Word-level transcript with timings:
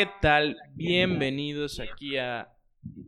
¿qué 0.00 0.08
tal? 0.22 0.56
Bienvenidos 0.76 1.78
aquí 1.78 2.16
a 2.16 2.50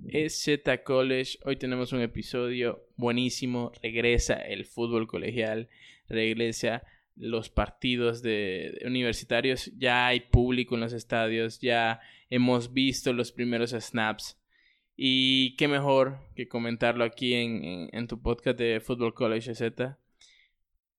EZ 0.08 0.60
College. 0.84 1.38
Hoy 1.42 1.56
tenemos 1.56 1.94
un 1.94 2.02
episodio 2.02 2.86
buenísimo. 2.98 3.72
Regresa 3.82 4.34
el 4.34 4.66
fútbol 4.66 5.06
colegial, 5.06 5.70
regresa 6.06 6.82
los 7.16 7.48
partidos 7.48 8.20
de, 8.20 8.78
universitarios. 8.84 9.72
Ya 9.78 10.06
hay 10.06 10.20
público 10.20 10.74
en 10.74 10.82
los 10.82 10.92
estadios, 10.92 11.60
ya 11.60 12.00
hemos 12.28 12.74
visto 12.74 13.14
los 13.14 13.32
primeros 13.32 13.70
snaps. 13.70 14.38
Y 14.94 15.56
qué 15.56 15.68
mejor 15.68 16.18
que 16.36 16.46
comentarlo 16.46 17.04
aquí 17.04 17.32
en, 17.32 17.88
en 17.90 18.06
tu 18.06 18.20
podcast 18.20 18.58
de 18.58 18.80
Fútbol 18.80 19.14
College 19.14 19.52
EZ. 19.52 19.72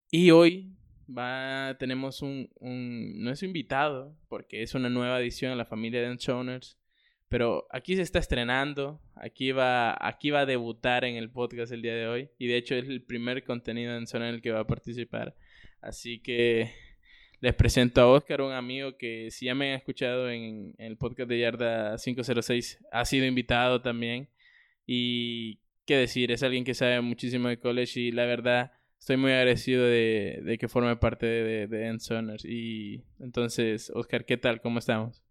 Y 0.10 0.32
hoy 0.32 0.74
va, 1.18 1.76
tenemos 1.80 2.22
un, 2.22 2.50
un, 2.60 3.22
no 3.24 3.32
es 3.32 3.44
invitado, 3.44 4.16
porque 4.30 4.62
es 4.64 4.76
una 4.76 4.90
nueva 4.90 5.20
edición 5.20 5.52
a 5.52 5.56
la 5.56 5.66
familia 5.66 6.02
de 6.02 6.10
Unshoners, 6.10 6.78
pero 7.30 7.68
aquí 7.72 7.96
se 7.96 8.02
está 8.02 8.20
estrenando, 8.20 9.02
aquí 9.16 9.52
va, 9.52 9.96
aquí 10.00 10.30
va 10.30 10.42
a 10.42 10.46
debutar 10.46 11.06
en 11.06 11.16
el 11.16 11.30
podcast 11.32 11.72
el 11.72 11.82
día 11.82 11.96
de 11.96 12.08
hoy, 12.08 12.30
y 12.38 12.48
de 12.48 12.58
hecho 12.58 12.76
es 12.76 12.88
el 12.88 13.04
primer 13.04 13.44
contenido 13.44 13.96
en 13.96 14.08
zona 14.08 14.30
en 14.30 14.36
el 14.36 14.42
que 14.42 14.52
va 14.52 14.62
a 14.62 14.68
participar, 14.68 15.36
así 15.82 16.20
que 16.20 16.72
les 17.40 17.56
presento 17.56 18.02
a 18.02 18.08
Oscar, 18.08 18.42
un 18.42 18.54
amigo 18.54 18.98
que 18.98 19.30
si 19.32 19.46
ya 19.46 19.56
me 19.56 19.72
han 19.72 19.78
escuchado 19.78 20.30
en, 20.30 20.74
en 20.78 20.86
el 20.86 20.98
podcast 20.98 21.30
de 21.30 21.40
Yarda 21.40 21.98
506, 21.98 22.86
ha 22.92 23.06
sido 23.06 23.26
invitado 23.26 23.82
también, 23.82 24.30
y 24.86 25.60
qué 25.86 25.98
decir, 25.98 26.32
es 26.32 26.44
alguien 26.44 26.64
que 26.64 26.74
sabe 26.74 27.02
muchísimo 27.02 27.50
de 27.50 27.60
college 27.60 28.00
y 28.00 28.12
la 28.12 28.26
verdad 28.26 28.72
estoy 29.04 29.18
muy 29.18 29.34
agradecido 29.34 29.84
de, 29.84 30.58
que 30.58 30.70
forme 30.70 30.96
parte 30.96 31.26
de, 31.26 31.68
de 31.68 32.40
Y 32.46 33.04
entonces, 33.20 33.92
Oscar, 33.94 34.24
¿qué 34.24 34.38
tal? 34.38 34.62
¿Cómo 34.62 34.80
estamos? 34.80 35.22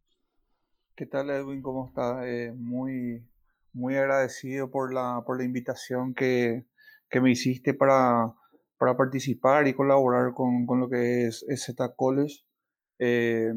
¿Qué 0.95 1.07
tal, 1.07 1.31
Edwin? 1.31 1.63
¿Cómo 1.63 1.87
estás? 1.87 2.23
Eh, 2.27 2.53
muy, 2.55 3.27
muy 3.73 3.97
agradecido 3.97 4.71
por 4.71 4.93
la, 4.93 5.23
por 5.25 5.39
la 5.39 5.45
invitación 5.45 6.13
que, 6.13 6.67
me 7.15 7.31
hiciste 7.31 7.73
para, 7.73 8.35
para, 8.77 8.95
participar 8.95 9.67
y 9.67 9.73
colaborar 9.73 10.35
con, 10.35 10.67
lo 10.79 10.91
que 10.91 11.29
es 11.29 11.43
Z 11.57 11.95
College. 11.97 12.45
Eh, 12.99 13.55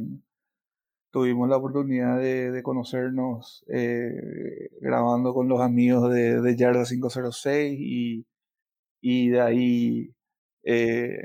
tuvimos 1.11 1.49
la 1.49 1.57
oportunidad 1.57 2.21
de, 2.21 2.61
conocernos 2.63 3.65
eh, 3.67 4.69
grabando 4.79 5.33
con 5.33 5.49
los 5.49 5.59
amigos 5.59 6.09
de, 6.13 6.39
de 6.39 6.55
Yarda 6.55 6.85
506 6.85 7.77
y 7.77 8.25
y 9.07 9.29
de 9.29 9.39
ahí, 9.39 10.15
eh, 10.63 11.21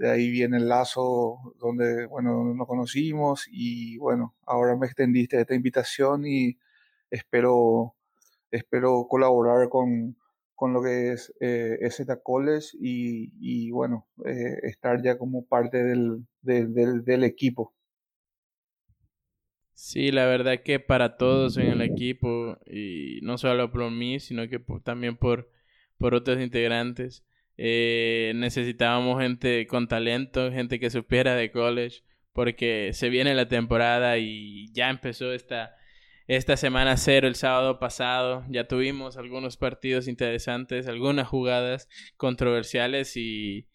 de, 0.00 0.10
ahí 0.10 0.30
viene 0.30 0.56
el 0.56 0.68
lazo 0.70 1.54
donde, 1.58 2.06
bueno, 2.06 2.54
nos 2.54 2.66
conocimos 2.66 3.46
y 3.50 3.98
bueno, 3.98 4.34
ahora 4.46 4.74
me 4.74 4.86
extendiste 4.86 5.38
esta 5.38 5.54
invitación 5.54 6.26
y 6.26 6.56
espero, 7.10 7.94
espero 8.50 9.06
colaborar 9.06 9.68
con, 9.68 10.16
con 10.54 10.72
lo 10.72 10.82
que 10.82 11.12
es 11.12 11.30
eh, 11.40 11.78
College 12.22 12.68
y, 12.80 13.34
y 13.38 13.70
bueno, 13.70 14.08
eh, 14.24 14.60
estar 14.62 15.02
ya 15.02 15.18
como 15.18 15.44
parte 15.44 15.84
del, 15.84 16.26
del, 16.40 17.04
del, 17.04 17.24
equipo. 17.24 17.74
Sí, 19.74 20.10
la 20.10 20.24
verdad 20.24 20.62
que 20.64 20.80
para 20.80 21.18
todos 21.18 21.58
en 21.58 21.66
el 21.66 21.82
equipo, 21.82 22.56
y 22.64 23.18
no 23.20 23.36
solo 23.36 23.70
por 23.70 23.90
mí, 23.90 24.20
sino 24.20 24.48
que 24.48 24.58
también 24.82 25.18
por 25.18 25.50
por 25.98 26.14
otros 26.14 26.40
integrantes. 26.40 27.24
Eh, 27.56 28.32
necesitábamos 28.34 29.20
gente 29.20 29.66
con 29.66 29.88
talento, 29.88 30.50
gente 30.50 30.80
que 30.80 30.90
supiera 30.90 31.36
de 31.36 31.50
college, 31.50 32.02
porque 32.32 32.90
se 32.92 33.08
viene 33.08 33.34
la 33.34 33.48
temporada 33.48 34.18
y 34.18 34.72
ya 34.72 34.90
empezó 34.90 35.32
esta, 35.32 35.76
esta 36.26 36.56
semana 36.56 36.96
cero 36.96 37.28
el 37.28 37.36
sábado 37.36 37.78
pasado. 37.78 38.44
Ya 38.48 38.66
tuvimos 38.66 39.16
algunos 39.16 39.56
partidos 39.56 40.08
interesantes, 40.08 40.88
algunas 40.88 41.28
jugadas 41.28 41.88
controversiales 42.16 43.16
y, 43.16 43.68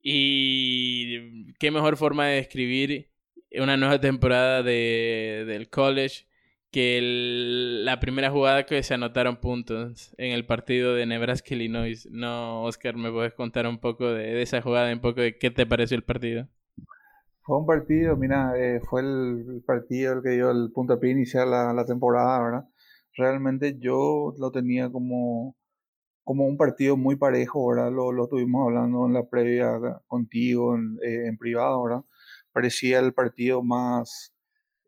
y 0.00 1.52
qué 1.54 1.70
mejor 1.70 1.96
forma 1.96 2.26
de 2.28 2.36
describir 2.36 3.10
una 3.54 3.76
nueva 3.76 4.00
temporada 4.00 4.62
de, 4.62 5.44
del 5.46 5.68
college 5.68 6.26
que 6.72 7.00
la 7.84 8.00
primera 8.00 8.30
jugada 8.30 8.64
que 8.64 8.82
se 8.82 8.94
anotaron 8.94 9.36
puntos 9.36 10.14
en 10.16 10.32
el 10.32 10.46
partido 10.46 10.94
de 10.94 11.04
Nebraska-Illinois. 11.04 12.08
No, 12.10 12.64
Oscar, 12.64 12.96
¿me 12.96 13.12
puedes 13.12 13.34
contar 13.34 13.66
un 13.66 13.78
poco 13.78 14.10
de, 14.10 14.40
esa 14.40 14.62
jugada, 14.62 14.90
un 14.90 15.00
poco 15.00 15.20
de 15.20 15.36
qué 15.36 15.50
te 15.50 15.66
pareció 15.66 15.98
el 15.98 16.02
partido? 16.02 16.48
Fue 17.42 17.58
un 17.58 17.66
partido, 17.66 18.16
mira, 18.16 18.54
eh, 18.56 18.80
fue 18.80 19.02
el, 19.02 19.62
partido 19.66 20.14
el 20.14 20.22
que 20.22 20.30
dio 20.30 20.50
el 20.50 20.72
puntapié 20.72 21.10
inicial 21.10 21.50
la, 21.50 21.74
la 21.74 21.84
temporada, 21.84 22.42
¿verdad? 22.42 22.68
Realmente 23.16 23.76
yo 23.78 24.32
lo 24.38 24.50
tenía 24.50 24.90
como, 24.90 25.54
como 26.24 26.46
un 26.46 26.56
partido 26.56 26.96
muy 26.96 27.16
parejo, 27.16 27.68
¿verdad? 27.68 27.92
Lo, 27.92 28.12
lo 28.12 28.24
estuvimos 28.24 28.66
hablando 28.66 29.06
en 29.06 29.12
la 29.12 29.28
previa 29.28 29.78
contigo, 30.06 30.74
en, 30.74 30.98
eh, 31.02 31.26
en 31.26 31.36
privado, 31.36 31.82
¿verdad? 31.82 32.04
Parecía 32.52 32.98
el 33.00 33.12
partido 33.12 33.62
más 33.62 34.31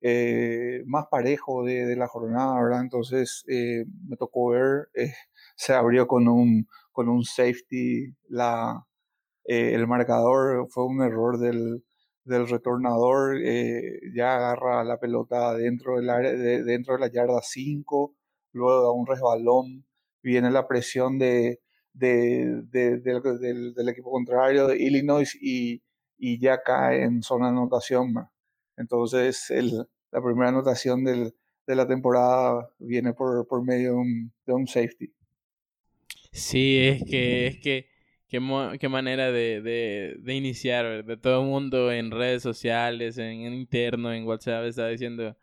eh, 0.06 0.82
más 0.84 1.06
parejo 1.10 1.64
de, 1.64 1.96
la 1.96 2.08
jornada, 2.08 2.62
¿verdad? 2.62 2.82
Entonces 2.82 3.42
eh, 3.48 3.86
me 4.06 4.16
tocó 4.18 4.50
ver, 4.50 4.90
eh, 4.94 5.14
se 5.56 5.72
abrió 5.72 6.06
con 6.06 6.28
un, 6.28 6.68
con 6.92 7.08
un 7.08 7.24
safety 7.24 8.14
la, 8.28 8.84
el 9.44 9.86
marcador, 9.86 10.68
fue 10.68 10.84
un 10.86 11.02
error 11.02 11.38
del, 11.38 11.84
del 12.24 12.48
retornador, 12.48 13.38
ya 14.14 14.36
agarra 14.36 14.84
la 14.84 14.98
pelota 15.00 15.54
dentro, 15.54 15.96
del 15.96 16.10
área, 16.10 16.32
de, 16.32 16.62
dentro 16.64 16.94
de 16.94 17.00
la 17.00 17.10
yarda 17.10 17.40
5, 17.42 18.14
luego 18.52 18.82
da 18.82 18.92
un 18.92 19.06
resbalón, 19.06 19.86
viene 20.22 20.50
la 20.50 20.68
presión 20.68 21.18
de, 21.18 21.60
del, 21.94 22.70
del, 22.70 23.88
equipo 23.88 24.10
contrario 24.10 24.66
de 24.66 24.76
Illinois 24.82 25.34
y, 25.40 25.82
y 26.18 26.38
ya 26.40 26.62
cae 26.62 27.04
en 27.04 27.22
zona 27.22 27.46
de 27.46 27.52
anotación. 27.52 28.14
Entonces, 28.76 29.50
el, 29.50 29.86
la 30.14 30.22
primera 30.22 30.48
anotación 30.50 31.02
del, 31.02 31.34
de 31.66 31.74
la 31.74 31.88
temporada 31.88 32.70
viene 32.78 33.12
por, 33.12 33.46
por 33.48 33.64
medio 33.64 33.96
de 34.46 34.52
un, 34.52 34.66
safety. 34.68 35.12
Sí, 36.30 36.78
es 36.78 37.02
que, 37.04 37.48
es 37.48 37.58
que, 37.58 37.88
qué, 38.28 38.88
manera 38.88 39.32
de, 39.32 39.60
de, 39.60 40.16
de, 40.20 40.34
iniciar, 40.34 41.04
de 41.04 41.16
todo 41.16 41.42
el 41.42 41.48
mundo 41.48 41.90
en 41.90 42.12
redes 42.12 42.42
sociales, 42.44 43.18
en, 43.18 43.52
interno, 43.52 44.12
en 44.12 44.24
WhatsApp, 44.24 44.66
está 44.66 44.86
diciendo 44.86 45.36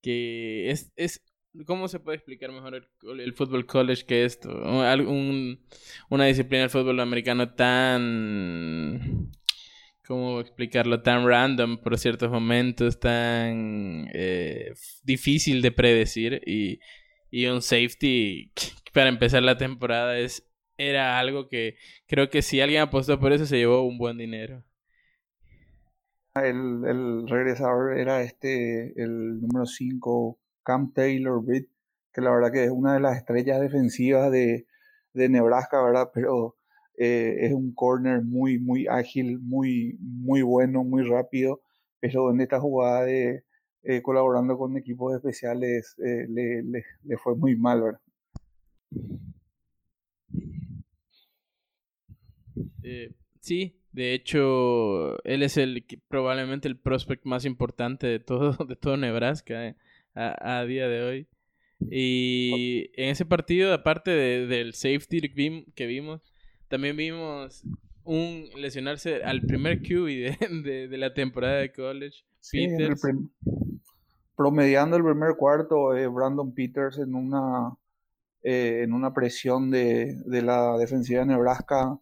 que 0.00 0.70
es, 0.70 0.90
es 0.96 1.22
¿Cómo 1.66 1.86
se 1.86 2.00
puede 2.00 2.16
explicar 2.16 2.50
mejor 2.50 2.74
el, 2.74 3.20
el 3.20 3.32
fútbol 3.32 3.64
college 3.64 4.04
que 4.06 4.24
esto? 4.24 4.48
Un, 4.48 5.60
una 6.08 6.24
disciplina 6.24 6.62
del 6.62 6.70
fútbol 6.70 6.98
americano 6.98 7.54
tan 7.54 9.30
¿cómo 10.06 10.40
explicarlo? 10.40 11.02
Tan 11.02 11.26
random 11.26 11.78
por 11.78 11.98
ciertos 11.98 12.30
momentos, 12.30 13.00
tan 13.00 14.08
eh, 14.12 14.72
difícil 15.02 15.62
de 15.62 15.72
predecir 15.72 16.42
y, 16.46 16.80
y 17.30 17.46
un 17.46 17.62
safety 17.62 18.52
para 18.92 19.08
empezar 19.08 19.42
la 19.42 19.56
temporada 19.56 20.18
es 20.18 20.48
era 20.76 21.18
algo 21.18 21.48
que 21.48 21.76
creo 22.06 22.30
que 22.30 22.42
si 22.42 22.60
alguien 22.60 22.82
apostó 22.82 23.20
por 23.20 23.32
eso 23.32 23.46
se 23.46 23.58
llevó 23.58 23.82
un 23.82 23.98
buen 23.98 24.18
dinero. 24.18 24.64
El, 26.34 26.84
el 26.84 27.28
regresador 27.28 27.96
era 27.96 28.22
este, 28.22 29.00
el 29.00 29.40
número 29.40 29.66
5, 29.66 30.36
Cam 30.64 30.92
Taylor 30.92 31.40
Britt, 31.44 31.68
que 32.12 32.20
la 32.20 32.32
verdad 32.32 32.50
que 32.50 32.64
es 32.64 32.70
una 32.70 32.94
de 32.94 33.00
las 33.00 33.16
estrellas 33.16 33.60
defensivas 33.60 34.32
de, 34.32 34.66
de 35.12 35.28
Nebraska, 35.28 35.80
¿verdad? 35.80 36.10
Pero 36.12 36.56
eh, 36.96 37.38
es 37.40 37.52
un 37.52 37.74
corner 37.74 38.22
muy, 38.22 38.58
muy 38.58 38.86
ágil, 38.86 39.40
muy, 39.40 39.96
muy 40.00 40.42
bueno, 40.42 40.84
muy 40.84 41.02
rápido, 41.02 41.60
pero 42.00 42.30
en 42.30 42.40
esta 42.40 42.60
jugada 42.60 43.04
de 43.04 43.42
eh, 43.82 44.00
colaborando 44.00 44.56
con 44.56 44.76
equipos 44.76 45.14
especiales 45.14 45.96
eh, 45.98 46.26
le, 46.28 47.16
fue 47.18 47.36
muy 47.36 47.56
mal, 47.56 47.82
¿verdad? 47.82 48.00
sí, 53.40 53.76
de 53.92 54.14
hecho, 54.14 55.22
él 55.24 55.42
es 55.42 55.56
el 55.56 55.84
probablemente 56.08 56.68
el 56.68 56.78
prospect 56.78 57.24
más 57.24 57.44
importante 57.44 58.06
de 58.06 58.20
todo, 58.20 58.52
de 58.68 58.76
todo 58.76 58.96
Nebraska 58.96 59.74
a, 60.14 60.64
día 60.64 60.88
de 60.88 61.02
hoy. 61.02 61.26
Y 61.90 62.90
en 62.94 63.10
ese 63.10 63.26
partido, 63.26 63.72
aparte 63.72 64.10
del 64.12 64.74
safety 64.74 65.20
que 65.74 65.86
vimos, 65.86 66.33
también 66.74 66.96
vimos 66.96 67.62
un 68.02 68.48
lesionarse 68.56 69.22
al 69.22 69.42
primer 69.42 69.80
QB 69.80 70.64
de, 70.64 70.88
de, 70.88 70.98
la 70.98 71.14
temporada 71.14 71.58
de 71.58 71.72
college. 71.72 72.24
Peters. 72.50 73.00
promediando 74.34 74.96
el 74.96 75.04
primer 75.04 75.36
cuarto, 75.36 75.94
eh, 75.94 76.08
Brandon 76.08 76.52
Peters 76.52 76.98
en 76.98 77.14
una, 77.14 77.76
eh, 78.42 78.80
en 78.82 78.92
una 78.92 79.14
presión 79.14 79.70
de, 79.70 80.20
de, 80.26 80.42
la 80.42 80.76
defensiva 80.76 81.20
de 81.20 81.26
Nebraska 81.26 81.96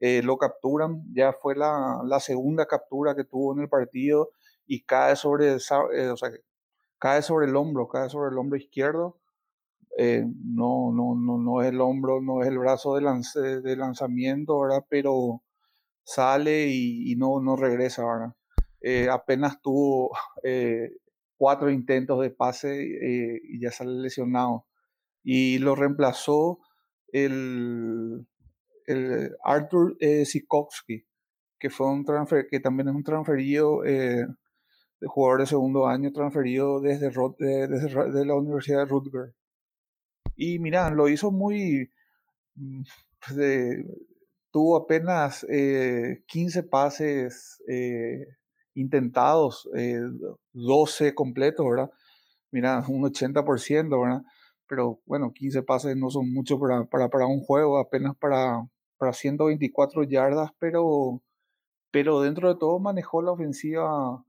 eh, 0.00 0.22
lo 0.22 0.38
capturan. 0.38 1.04
Ya 1.12 1.34
fue 1.34 1.54
la, 1.54 2.00
la, 2.02 2.18
segunda 2.18 2.64
captura 2.64 3.14
que 3.14 3.24
tuvo 3.24 3.52
en 3.52 3.60
el 3.60 3.68
partido 3.68 4.30
y 4.66 4.84
cae 4.84 5.16
sobre, 5.16 5.52
o 5.52 5.60
sea, 5.60 5.82
cae 6.98 7.20
sobre 7.20 7.44
el 7.44 7.56
hombro, 7.56 7.88
cae 7.88 8.08
sobre 8.08 8.30
el 8.30 8.38
hombro 8.38 8.56
izquierdo. 8.56 9.18
Eh, 9.96 10.24
no, 10.44 10.92
no, 10.92 11.14
no, 11.14 11.38
no 11.38 11.62
es 11.62 11.68
el 11.68 11.80
hombro, 11.80 12.20
no 12.20 12.42
es 12.42 12.48
el 12.48 12.58
brazo 12.58 12.96
de, 12.96 13.60
de 13.60 13.76
lanzamiento, 13.76 14.60
¿verdad? 14.60 14.84
Pero 14.88 15.42
sale 16.04 16.68
y, 16.68 17.14
no, 17.16 17.40
no 17.40 17.56
regresa, 17.56 18.04
¿verdad? 18.04 18.34
Eh, 18.80 19.08
apenas 19.10 19.60
tuvo 19.62 20.10
eh, 20.42 20.90
cuatro 21.36 21.70
intentos 21.70 22.20
de 22.20 22.30
pase 22.30 23.40
y 23.42 23.60
ya 23.60 23.70
sale 23.70 23.92
lesionado. 23.92 24.66
Y 25.22 25.58
lo 25.58 25.74
reemplazó 25.74 26.58
el, 27.08 28.26
el 28.86 29.36
Arthur 29.44 29.96
Sikowski, 30.24 31.06
que 31.58 31.70
fue 31.70 31.90
un 31.90 32.04
transfer, 32.04 32.46
que 32.50 32.60
también 32.60 32.88
es 32.88 32.94
un 32.94 33.04
transferido 33.04 33.82
jugador 35.06 35.40
de 35.40 35.46
segundo 35.46 35.86
año 35.86 36.12
transferido 36.12 36.80
desde, 36.80 37.10
desde, 37.38 38.26
la 38.26 38.34
Universidad 38.34 38.80
de 38.80 38.84
Rutgers. 38.86 39.34
Y 40.36 40.58
mira, 40.58 40.90
lo 40.90 41.08
hizo 41.08 41.30
muy... 41.30 41.90
Mm, 42.56 42.82
pues, 43.26 43.38
tuvo 44.50 44.76
apenas 44.76 45.44
15 46.26 46.58
eh, 46.60 46.62
pases 46.62 47.62
eh, 47.68 48.24
intentados, 48.74 49.68
12 50.52 51.08
eh, 51.08 51.14
completos, 51.14 51.66
¿verdad? 51.68 51.90
Mira, 52.52 52.84
un 52.88 53.02
80%, 53.02 54.00
¿verdad? 54.00 54.22
Pero 54.68 55.00
bueno, 55.06 55.32
15 55.32 55.62
pases 55.64 55.96
no 55.96 56.10
son 56.10 56.32
mucho 56.32 56.58
para, 56.60 56.84
para, 56.86 57.26
un 57.26 57.40
juego, 57.40 57.78
apenas 57.78 58.16
para, 58.16 58.64
para 58.96 59.12
124 59.12 60.04
yardas, 60.04 60.50
pero, 60.58 61.20
pero 61.90 62.20
dentro 62.20 62.48
de 62.48 62.58
todo 62.58 62.78
manejó 62.78 63.22
la 63.22 63.32
ofensiva 63.32 64.24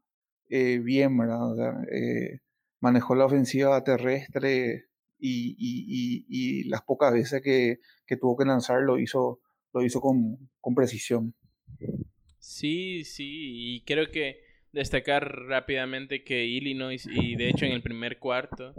eh, 0.50 0.80
bien, 0.80 1.18
¿verdad? 1.18 1.84
Eh, 1.92 2.40
manejó 2.80 3.16
la 3.16 3.26
ofensiva 3.26 3.84
terrestre 3.84 4.86
y, 5.20 6.64
las 6.70 6.82
pocas 6.84 7.14
veces 7.14 7.42
que, 7.42 7.80
tuvo 8.18 8.38
que 8.38 8.46
lanzar 8.46 8.82
lo 8.82 9.00
hizo, 9.00 9.40
lo 9.74 9.84
hizo 9.84 10.02
con, 10.02 10.76
precisión. 10.76 11.34
Sí, 12.40 13.04
sí, 13.04 13.76
y 13.76 13.82
creo 13.82 14.12
que 14.12 14.44
destacar 14.72 15.46
rápidamente 15.48 16.24
que 16.24 16.46
Illinois, 16.46 17.08
y 17.08 17.36
de 17.36 17.50
hecho 17.50 17.66
en 17.66 17.72
el 17.72 17.82
primer 17.82 18.20
cuarto, 18.20 18.74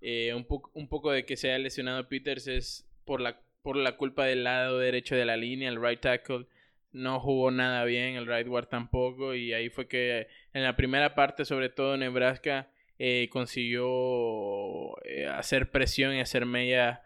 eh, 0.00 0.34
un, 0.34 0.46
un 0.74 0.88
poco 0.88 1.10
de 1.10 1.24
que 1.24 1.36
se 1.36 1.48
haya 1.48 1.58
lesionado 1.58 2.08
Peters 2.08 2.46
es 2.46 2.86
por 3.04 3.20
la, 3.20 3.40
por 3.62 3.76
la 3.76 3.96
culpa 3.96 4.24
del 4.26 4.44
lado 4.44 4.78
derecho 4.78 5.16
de 5.16 5.24
la 5.24 5.36
línea, 5.36 5.68
el 5.68 5.82
right 5.82 6.00
tackle 6.00 6.46
no 6.92 7.20
jugó 7.20 7.50
nada 7.50 7.84
bien, 7.84 8.16
el 8.16 8.26
right 8.26 8.46
guard 8.46 8.68
tampoco, 8.68 9.34
y 9.34 9.52
ahí 9.52 9.68
fue 9.68 9.88
que 9.88 10.28
en 10.52 10.62
la 10.62 10.76
primera 10.76 11.14
parte, 11.14 11.44
sobre 11.44 11.68
todo 11.68 11.96
Nebraska, 11.96 12.70
eh, 12.98 13.28
consiguió 13.30 14.96
eh, 15.04 15.26
hacer 15.26 15.70
presión 15.70 16.14
y 16.14 16.20
hacer 16.20 16.46
mella 16.46 17.02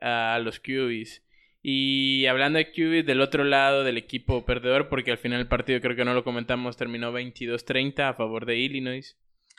a, 0.00 0.38
los 0.42 0.60
QBs. 0.60 1.22
Y 1.62 2.26
hablando 2.26 2.58
de 2.58 2.70
QBs, 2.72 3.06
del 3.06 3.20
otro 3.20 3.44
lado 3.44 3.84
del 3.84 3.96
equipo 3.96 4.44
perdedor, 4.44 4.88
porque 4.88 5.10
al 5.10 5.18
final 5.18 5.40
el 5.40 5.48
partido 5.48 5.80
creo 5.80 5.96
que 5.96 6.04
no 6.04 6.14
lo 6.14 6.24
comentamos, 6.24 6.76
terminó 6.76 7.12
22-30 7.12 8.10
a 8.10 8.14
favor 8.14 8.46
de 8.46 8.58
Illinois. 8.58 9.16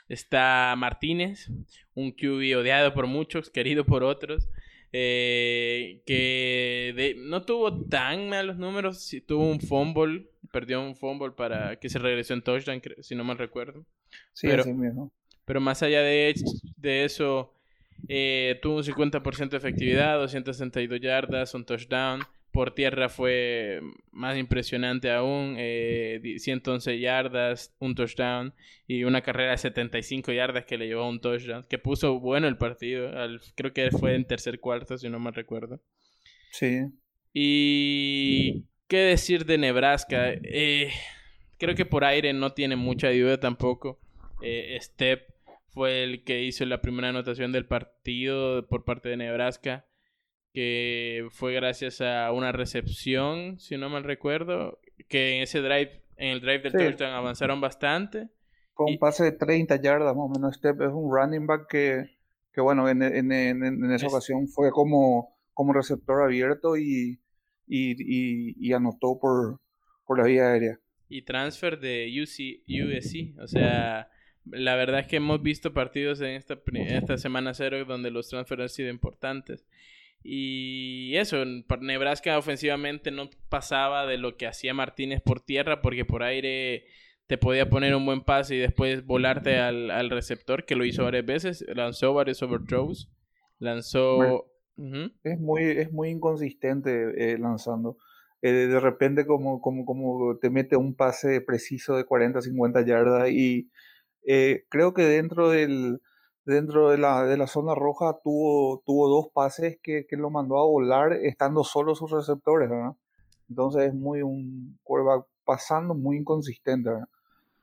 Está 0.08 0.74
Martínez, 0.76 1.50
un 1.94 2.12
QB 2.12 2.58
odiado 2.58 2.94
por 2.94 3.06
muchos, 3.06 3.50
querido 3.50 3.84
por 3.84 4.04
otros. 4.04 4.48
Eh, 4.92 6.02
que 6.06 7.16
no 7.18 7.42
tuvo 7.42 7.86
tan 7.86 8.28
malos 8.28 8.56
números, 8.56 9.14
tuvo 9.26 9.50
un 9.50 9.60
fumble, 9.60 10.28
perdió 10.52 10.80
un 10.80 10.96
fumble 10.96 11.32
para 11.32 11.76
que 11.76 11.88
se 11.88 11.98
regresó 11.98 12.34
en 12.34 12.42
touchdown, 12.42 12.80
si 13.00 13.14
no 13.14 13.24
mal 13.24 13.36
recuerdo. 13.36 13.84
Sí, 14.32 14.46
pero, 14.46 14.64
mismo. 14.64 15.12
Pero 15.46 15.62
más 15.62 15.82
allá 15.82 16.02
de, 16.02 16.34
de 16.76 17.04
eso, 17.04 17.54
eh, 18.08 18.58
tuvo 18.60 18.76
un 18.76 18.82
50% 18.82 19.48
de 19.48 19.56
efectividad, 19.56 20.18
262 20.18 21.00
yardas, 21.00 21.54
un 21.54 21.64
touchdown 21.64 22.20
por 22.56 22.74
tierra 22.74 23.10
fue 23.10 23.82
más 24.12 24.38
impresionante 24.38 25.10
aún. 25.12 25.56
111 25.58 26.90
eh, 26.90 26.98
yardas, 26.98 27.76
un 27.80 27.94
touchdown 27.94 28.54
y 28.86 29.04
una 29.04 29.20
carrera 29.20 29.50
de 29.50 29.58
75 29.58 30.32
yardas 30.32 30.64
que 30.64 30.78
le 30.78 30.86
llevó 30.86 31.02
a 31.02 31.08
un 31.10 31.20
touchdown. 31.20 31.66
Que 31.68 31.76
puso 31.76 32.18
bueno 32.18 32.48
el 32.48 32.56
partido. 32.56 33.10
creo 33.54 33.74
que 33.74 33.90
fue 33.90 34.14
en 34.14 34.24
tercer 34.24 34.58
cuarto, 34.58 34.96
si 34.96 35.10
no 35.10 35.20
me 35.20 35.32
recuerdo. 35.32 35.82
Sí. 36.50 36.86
Y. 37.34 38.64
¿Qué 38.88 39.00
decir 39.00 39.44
de 39.44 39.58
Nebraska? 39.58 40.30
Eh, 40.30 40.92
creo 41.58 41.74
que 41.74 41.84
por 41.84 42.04
aire 42.04 42.32
no 42.32 42.54
tiene 42.54 42.76
mucha 42.76 43.08
ayuda 43.08 43.38
tampoco. 43.38 44.00
Eh, 44.40 44.78
Step 44.80 45.28
fue 45.76 46.02
el 46.04 46.24
que 46.24 46.42
hizo 46.42 46.64
la 46.64 46.80
primera 46.80 47.10
anotación 47.10 47.52
del 47.52 47.66
partido 47.66 48.66
por 48.66 48.86
parte 48.86 49.10
de 49.10 49.18
Nebraska 49.18 49.84
que 50.54 51.28
fue 51.32 51.52
gracias 51.52 52.00
a 52.00 52.32
una 52.32 52.50
recepción, 52.50 53.60
si 53.60 53.76
no 53.76 53.90
mal 53.90 54.04
recuerdo, 54.04 54.78
que 55.06 55.36
en 55.36 55.42
ese 55.42 55.58
drive, 55.60 56.02
en 56.16 56.28
el 56.28 56.40
drive 56.40 56.60
del 56.60 56.72
touchdown 56.72 57.12
avanzaron 57.12 57.60
bastante. 57.60 58.30
Con 58.72 58.86
un 58.88 58.98
pase 58.98 59.24
de 59.24 59.32
30 59.32 59.82
yardas 59.82 60.16
más 60.16 60.24
o 60.24 60.28
menos, 60.30 60.56
este 60.56 60.70
es 60.70 60.92
un 60.94 61.14
running 61.14 61.46
back 61.46 61.66
que, 61.68 62.06
que 62.54 62.62
bueno, 62.62 62.88
en, 62.88 63.02
en, 63.02 63.30
en, 63.30 63.90
esa 63.92 64.06
ocasión 64.06 64.48
fue 64.48 64.70
como, 64.70 65.36
como 65.52 65.74
receptor 65.74 66.22
abierto 66.22 66.78
y, 66.78 67.20
y, 67.66 68.66
y, 68.66 68.72
anotó 68.72 69.18
por, 69.20 69.60
por 70.06 70.18
la 70.18 70.24
vía 70.24 70.52
aérea. 70.52 70.80
Y 71.10 71.20
transfer 71.26 71.78
de 71.78 72.10
UC, 72.22 72.64
USC, 72.66 73.38
o 73.42 73.46
sea, 73.46 74.08
la 74.50 74.76
verdad 74.76 75.00
es 75.00 75.06
que 75.06 75.16
hemos 75.16 75.42
visto 75.42 75.72
partidos 75.72 76.20
en 76.20 76.30
esta, 76.30 76.58
esta 76.74 77.18
semana 77.18 77.54
cero 77.54 77.84
donde 77.84 78.10
los 78.10 78.28
transfers 78.28 78.62
han 78.62 78.68
sido 78.68 78.90
importantes. 78.90 79.66
Y 80.22 81.14
eso, 81.16 81.44
Nebraska 81.80 82.36
ofensivamente 82.38 83.10
no 83.10 83.30
pasaba 83.48 84.06
de 84.06 84.18
lo 84.18 84.36
que 84.36 84.46
hacía 84.46 84.74
Martínez 84.74 85.20
por 85.22 85.40
tierra, 85.40 85.82
porque 85.82 86.04
por 86.04 86.22
aire 86.22 86.86
te 87.26 87.38
podía 87.38 87.68
poner 87.68 87.94
un 87.94 88.06
buen 88.06 88.22
pase 88.22 88.56
y 88.56 88.58
después 88.58 89.04
volarte 89.04 89.58
al, 89.58 90.10
receptor, 90.10 90.64
que 90.64 90.76
lo 90.76 90.84
hizo 90.84 91.04
varias 91.04 91.26
veces, 91.26 91.64
lanzó 91.74 92.14
varios 92.14 92.42
overthrows, 92.42 93.10
lanzó... 93.58 94.46
es, 95.22 95.40
muy, 95.40 95.62
es 95.62 95.92
muy 95.92 96.08
inconsistente 96.08 97.32
eh, 97.32 97.38
lanzando. 97.38 97.96
Eh, 98.42 98.50
de 98.50 98.80
repente 98.80 99.26
como, 99.26 99.60
como, 99.60 99.84
como 99.84 100.38
te 100.38 100.50
mete 100.50 100.76
un 100.76 100.94
pase 100.94 101.40
preciso 101.40 101.96
de 101.96 102.04
40, 102.04 102.42
50 102.42 102.84
yardas 102.84 103.30
y 103.30 103.70
eh, 104.26 104.64
creo 104.68 104.92
que 104.94 105.02
dentro 105.02 105.50
del 105.50 106.00
dentro 106.44 106.90
de 106.90 106.98
la, 106.98 107.24
de 107.24 107.36
la 107.36 107.48
zona 107.48 107.74
roja 107.74 108.18
tuvo, 108.22 108.82
tuvo 108.86 109.08
dos 109.08 109.26
pases 109.34 109.78
que, 109.82 110.06
que, 110.06 110.16
lo 110.16 110.30
mandó 110.30 110.58
a 110.58 110.64
volar 110.64 111.12
estando 111.12 111.64
solo 111.64 111.96
sus 111.96 112.10
receptores, 112.12 112.70
¿verdad? 112.70 112.92
Entonces 113.48 113.88
es 113.88 113.94
muy 113.94 114.22
un 114.22 114.78
quarterback 114.84 115.26
pasando 115.44 115.94
muy 115.94 116.18
inconsistente. 116.18 116.90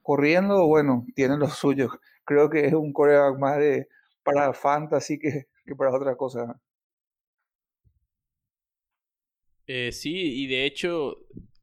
Corriendo, 0.02 0.68
bueno, 0.68 1.06
tiene 1.16 1.38
lo 1.38 1.48
suyo. 1.48 1.90
Creo 2.26 2.50
que 2.50 2.66
es 2.66 2.74
un 2.74 2.92
quarterback 2.94 3.40
más 3.40 3.58
de 3.58 3.88
para 4.24 4.54
fantasy 4.54 5.20
que, 5.20 5.48
que 5.66 5.76
para 5.76 5.96
otra 5.96 6.16
cosa. 6.16 6.60
Eh, 9.68 9.92
sí, 9.94 10.44
y 10.44 10.48
de 10.48 10.66
hecho, 10.66 11.16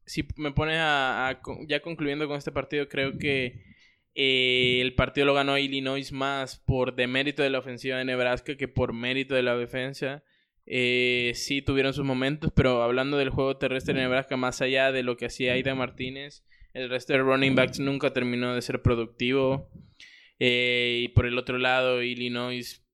si 0.05 0.27
me 0.37 0.51
pones 0.51 0.77
a, 0.79 1.39
ya 1.67 1.81
concluyendo 1.81 2.27
con 2.27 2.37
este 2.37 2.51
partido, 2.51 2.87
creo 2.87 3.17
que 3.17 3.70
eh, 4.13 4.79
el 4.81 4.93
partido 4.95 5.25
lo 5.25 5.33
ganó 5.33 5.57
Illinois 5.57 6.11
más 6.11 6.57
por 6.57 6.95
demérito 6.95 7.43
de 7.43 7.49
la 7.49 7.59
ofensiva 7.59 7.97
de 7.97 8.05
Nebraska 8.05 8.57
que 8.57 8.67
por 8.67 8.93
mérito 8.93 9.35
de 9.35 9.43
la 9.43 9.55
defensa. 9.55 10.23
Eh, 10.65 11.31
sí 11.35 11.61
tuvieron 11.61 11.93
sus 11.93 12.05
momentos, 12.05 12.51
pero 12.55 12.83
hablando 12.83 13.17
del 13.17 13.29
juego 13.29 13.57
terrestre 13.57 13.93
de 13.93 14.01
Nebraska, 14.01 14.37
más 14.37 14.61
allá 14.61 14.91
de 14.91 15.03
lo 15.03 15.17
que 15.17 15.25
hacía 15.25 15.53
Aida 15.53 15.75
Martínez, 15.75 16.45
el 16.73 16.89
resto 16.89 17.13
de 17.13 17.19
running 17.19 17.55
backs 17.55 17.79
nunca 17.79 18.13
terminó 18.13 18.53
de 18.53 18.61
ser 18.61 18.81
productivo. 18.81 19.69
Eh, 20.39 21.01
y 21.03 21.07
por 21.09 21.25
el 21.25 21.37
otro 21.37 21.57
lado, 21.57 22.01
Illinois 22.01 22.85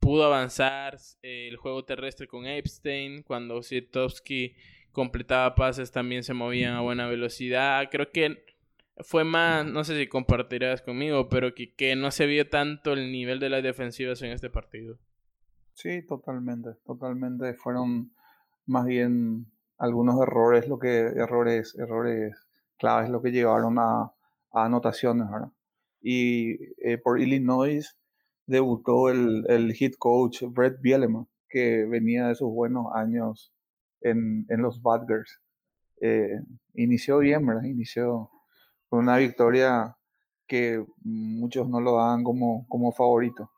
pudo 0.00 0.24
avanzar 0.24 0.98
el 1.22 1.56
juego 1.56 1.84
terrestre 1.84 2.26
con 2.26 2.46
Epstein. 2.46 3.22
Cuando 3.22 3.62
Sitowski 3.62 4.54
completaba 4.90 5.54
pases, 5.54 5.92
también 5.92 6.24
se 6.24 6.34
movían 6.34 6.74
a 6.74 6.80
buena 6.80 7.06
velocidad. 7.06 7.88
Creo 7.90 8.10
que 8.10 8.44
fue 9.02 9.24
más, 9.24 9.66
no 9.66 9.84
sé 9.84 9.98
si 9.98 10.08
compartirás 10.08 10.82
conmigo, 10.82 11.28
pero 11.28 11.54
que, 11.54 11.74
que 11.74 11.96
no 11.96 12.10
se 12.10 12.26
vio 12.26 12.48
tanto 12.48 12.92
el 12.92 13.12
nivel 13.12 13.40
de 13.40 13.50
las 13.50 13.62
defensivas 13.62 14.22
en 14.22 14.32
este 14.32 14.50
partido. 14.50 14.98
Sí, 15.74 16.02
totalmente, 16.06 16.70
totalmente. 16.84 17.54
Fueron 17.54 18.12
más 18.66 18.86
bien 18.86 19.46
algunos 19.78 20.20
errores, 20.20 20.68
lo 20.68 20.78
que 20.78 20.98
errores, 20.98 21.74
errores 21.78 22.36
claves, 22.78 23.10
lo 23.10 23.22
que 23.22 23.32
llevaron 23.32 23.78
a, 23.78 24.12
anotaciones. 24.52 25.26
Y 26.00 26.58
eh, 26.86 26.98
por 26.98 27.20
Illinois 27.20 27.96
debutó 28.46 29.08
el, 29.08 29.44
el 29.48 29.72
hit 29.72 29.96
coach 29.98 30.42
Brett 30.48 30.80
Bielema, 30.80 31.26
que 31.48 31.84
venía 31.84 32.28
de 32.28 32.34
sus 32.34 32.50
buenos 32.50 32.86
años 32.94 33.52
en, 34.00 34.46
en 34.48 34.62
los 34.62 34.82
Badgers. 34.82 35.40
Eh, 36.00 36.40
inició 36.74 37.18
bien, 37.18 37.46
¿verdad? 37.46 37.64
Inició 37.64 38.30
una 38.98 39.16
victoria 39.16 39.96
que 40.46 40.84
muchos 41.02 41.68
no 41.68 41.80
lo 41.80 41.96
dan 41.96 42.22
como, 42.24 42.66
como 42.68 42.92
favorito. 42.92 43.50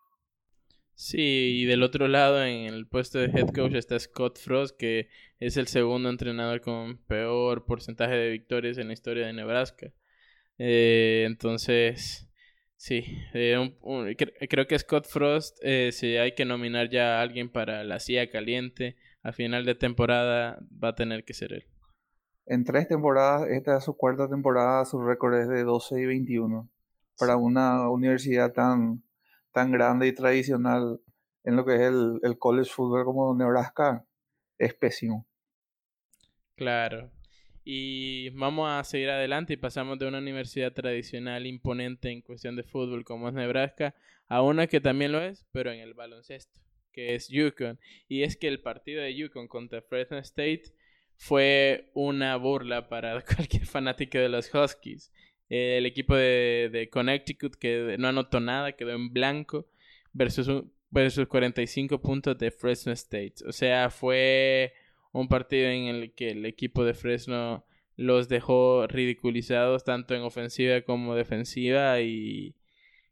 Sí, 0.96 1.62
y 1.62 1.64
del 1.64 1.82
otro 1.82 2.06
lado 2.06 2.44
en 2.44 2.72
el 2.72 2.86
puesto 2.86 3.18
de 3.18 3.26
head 3.26 3.48
coach 3.48 3.74
está 3.74 3.98
Scott 3.98 4.38
Frost, 4.38 4.76
que 4.78 5.08
es 5.40 5.56
el 5.56 5.66
segundo 5.66 6.08
entrenador 6.08 6.60
con 6.60 6.98
peor 6.98 7.66
porcentaje 7.66 8.14
de 8.14 8.30
victorias 8.30 8.78
en 8.78 8.86
la 8.86 8.92
historia 8.92 9.26
de 9.26 9.32
Nebraska. 9.32 9.92
Eh, 10.58 11.24
entonces, 11.26 12.28
sí, 12.76 13.04
eh, 13.34 13.74
creo 14.48 14.68
que 14.68 14.78
Scott 14.78 15.06
Frost, 15.08 15.58
eh, 15.62 15.90
si 15.92 16.16
hay 16.16 16.32
que 16.36 16.44
nominar 16.44 16.90
ya 16.90 17.18
a 17.18 17.22
alguien 17.22 17.48
para 17.50 17.82
la 17.82 17.98
silla 17.98 18.30
caliente 18.30 18.96
a 19.22 19.32
final 19.32 19.64
de 19.64 19.74
temporada, 19.74 20.60
va 20.82 20.90
a 20.90 20.94
tener 20.94 21.24
que 21.24 21.34
ser 21.34 21.54
él. 21.54 21.66
En 22.46 22.64
tres 22.64 22.88
temporadas, 22.88 23.48
esta 23.50 23.78
es 23.78 23.84
su 23.84 23.96
cuarta 23.96 24.28
temporada, 24.28 24.84
su 24.84 25.02
récord 25.02 25.34
es 25.34 25.48
de 25.48 25.64
12 25.64 26.00
y 26.00 26.06
21. 26.06 26.68
Para 27.18 27.36
una 27.36 27.88
universidad 27.90 28.52
tan 28.52 29.02
tan 29.54 29.70
grande 29.70 30.08
y 30.08 30.12
tradicional 30.12 31.00
en 31.44 31.56
lo 31.56 31.64
que 31.64 31.76
es 31.76 31.80
el, 31.82 32.18
el 32.24 32.38
college 32.38 32.70
football 32.70 33.04
como 33.04 33.34
Nebraska 33.36 34.04
es 34.58 34.74
pésimo. 34.74 35.26
Claro. 36.56 37.10
Y 37.64 38.30
vamos 38.30 38.68
a 38.68 38.82
seguir 38.84 39.10
adelante 39.10 39.54
y 39.54 39.56
pasamos 39.56 39.98
de 39.98 40.08
una 40.08 40.18
universidad 40.18 40.72
tradicional 40.72 41.46
imponente 41.46 42.10
en 42.10 42.20
cuestión 42.20 42.56
de 42.56 42.64
fútbol 42.64 43.04
como 43.04 43.28
es 43.28 43.34
Nebraska 43.34 43.94
a 44.26 44.42
una 44.42 44.66
que 44.66 44.80
también 44.80 45.12
lo 45.12 45.22
es, 45.22 45.46
pero 45.52 45.70
en 45.70 45.80
el 45.80 45.94
baloncesto, 45.94 46.60
que 46.92 47.14
es 47.14 47.28
Yukon. 47.28 47.78
Y 48.08 48.24
es 48.24 48.36
que 48.36 48.48
el 48.48 48.60
partido 48.60 49.02
de 49.02 49.14
Yukon 49.14 49.46
contra 49.46 49.82
Fresno 49.82 50.18
State 50.18 50.64
fue 51.16 51.90
una 51.94 52.36
burla 52.36 52.88
para 52.88 53.20
cualquier 53.36 53.66
fanático 53.66 54.18
de 54.18 54.28
los 54.28 54.52
Huskies 54.54 55.10
el 55.48 55.86
equipo 55.86 56.14
de, 56.16 56.88
Connecticut 56.90 57.54
que 57.56 57.96
no 57.98 58.08
anotó 58.08 58.40
nada, 58.40 58.72
quedó 58.72 58.92
en 58.92 59.12
blanco, 59.12 59.66
versus, 60.12 60.64
versus 60.90 61.26
45 61.28 62.00
puntos 62.00 62.38
de 62.38 62.50
Fresno 62.50 62.92
State. 62.92 63.34
O 63.46 63.52
sea, 63.52 63.90
fue 63.90 64.72
un 65.12 65.28
partido 65.28 65.68
en 65.68 65.84
el 65.86 66.12
que 66.12 66.30
el 66.30 66.46
equipo 66.46 66.84
de 66.84 66.94
Fresno 66.94 67.64
los 67.96 68.28
dejó 68.28 68.86
ridiculizados 68.88 69.84
tanto 69.84 70.14
en 70.14 70.22
ofensiva 70.22 70.80
como 70.82 71.14
defensiva 71.14 72.00
y, 72.00 72.56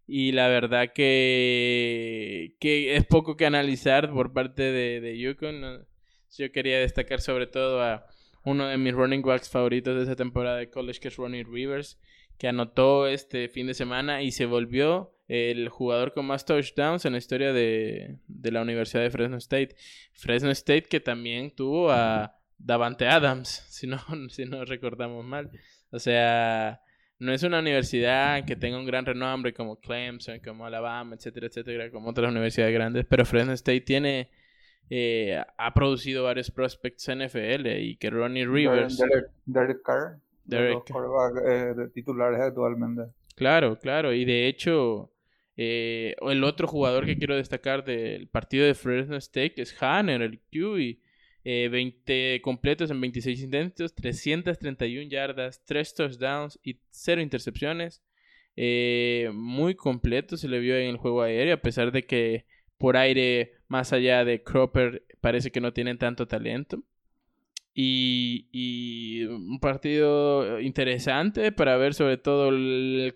y 0.09 0.33
la 0.33 0.49
verdad 0.49 0.93
que, 0.93 2.57
que 2.59 2.97
es 2.97 3.07
poco 3.07 3.37
que 3.37 3.47
analizar 3.47 4.13
por 4.13 4.33
parte 4.33 4.63
de, 4.63 5.01
de 5.01 5.19
Yukon. 5.19 5.87
Yo 6.37 6.51
quería 6.53 6.79
destacar 6.79 7.21
sobre 7.21 7.47
todo 7.47 7.83
a 7.83 8.07
uno 8.45 8.67
de 8.67 8.79
mis 8.79 8.95
running 8.95 9.23
backs 9.23 9.49
favoritos 9.49 9.97
de 9.97 10.03
esa 10.03 10.17
temporada 10.17 10.59
de 10.59 10.71
college 10.71 11.01
que 11.01 11.09
es 11.09 11.17
Ronnie 11.17 11.45
Rivers 11.45 11.99
que 12.39 12.49
anotó 12.49 13.07
este 13.07 13.49
fin 13.49 13.67
de 13.67 13.75
semana 13.75 14.23
y 14.23 14.33
se 14.33 14.47
volvió 14.47 15.15
el 15.29 15.69
jugador 15.69 16.13
con 16.13 16.27
más 16.27 16.45
touchdowns 16.45 17.05
en 17.05 17.13
la 17.13 17.19
historia 17.19 17.53
de, 17.53 18.19
la 18.27 18.63
Universidad 18.63 19.03
de 19.03 19.11
Fresno 19.11 19.37
State. 19.37 19.77
Fresno 20.13 20.51
State 20.51 20.85
que 20.85 21.01
también 21.01 21.51
tuvo 21.55 21.91
a 21.91 22.37
Davante 22.59 23.07
Adams, 23.07 23.49
si 23.71 23.87
no, 23.87 23.99
si 24.29 24.45
no 24.45 24.65
recordamos 24.65 25.25
mal. 25.25 25.51
O 25.91 25.99
sea, 25.99 26.81
no 27.19 27.33
es 27.33 27.43
una 27.45 27.61
universidad 27.61 28.45
que 28.45 28.57
tenga 28.57 28.79
un 28.79 28.87
gran 28.87 29.07
renombre 29.07 29.55
como 29.55 29.79
Clemson, 29.79 30.41
como 30.41 30.67
Alabama, 30.67 31.15
etcétera, 31.15 31.47
etcétera, 31.47 31.91
como 31.91 32.11
otras 32.11 32.31
universidades 32.31 32.75
grandes, 32.75 33.07
pero 33.09 33.25
Fresno 33.25 33.53
State 33.53 33.83
tiene... 33.83 34.31
Eh, 34.91 35.43
ha 35.57 35.75
producido 35.75 36.25
varios 36.25 36.51
prospects 36.51 37.09
NFL 37.09 37.67
y 37.79 37.97
que 37.97 38.11
Ronnie 38.11 38.47
Rivers... 38.47 39.03
Derek 39.47 39.83
Carr. 39.83 40.19
Derek. 40.45 40.83
Eh, 41.47 41.75
de 41.75 41.89
titulares 41.89 42.41
actualmente. 42.41 43.03
Claro, 43.37 43.79
claro. 43.79 44.13
Y 44.13 44.25
de 44.25 44.49
hecho, 44.49 45.13
eh, 45.57 46.15
el 46.21 46.45
otro 46.45 46.69
jugador 46.69 47.07
que 47.07 47.17
quiero 47.17 47.37
destacar 47.37 47.85
del 47.85 48.29
partido 48.29 48.67
de 48.67 48.75
Fresno 48.75 49.17
State 49.17 49.55
es 49.57 49.75
Hanner, 49.83 50.23
el 50.23 50.41
QB. 50.41 51.01
20 51.45 52.41
completos 52.41 52.93
en 52.93 53.01
26 53.01 53.43
intentos, 53.43 53.97
331 53.97 55.09
yardas, 55.09 55.65
3 55.65 55.95
touchdowns 55.95 56.61
y 56.63 56.79
0 56.91 57.21
intercepciones. 57.21 58.01
Eh, 58.57 59.31
muy 59.33 59.75
completo 59.75 60.37
se 60.37 60.49
le 60.49 60.61
vio 60.61 60.77
en 60.77 60.91
el 60.91 60.97
juego 60.99 61.23
aéreo, 61.23 61.55
a 61.55 61.61
pesar 61.61 61.91
de 61.91 62.05
que 62.05 62.45
por 62.79 62.97
aire, 62.97 63.53
más 63.73 63.95
allá 63.95 64.23
de 64.27 64.43
Cropper, 64.43 65.03
parece 65.23 65.51
que 65.51 65.63
no 65.63 65.73
tienen 65.73 65.97
tanto 65.97 66.29
talento. 66.29 66.85
Y, 67.75 69.25
un 69.25 69.59
partido 69.61 70.61
interesante 70.61 71.53
para 71.53 71.79
ver 71.79 71.95
sobre 71.95 72.19
todo 72.19 72.51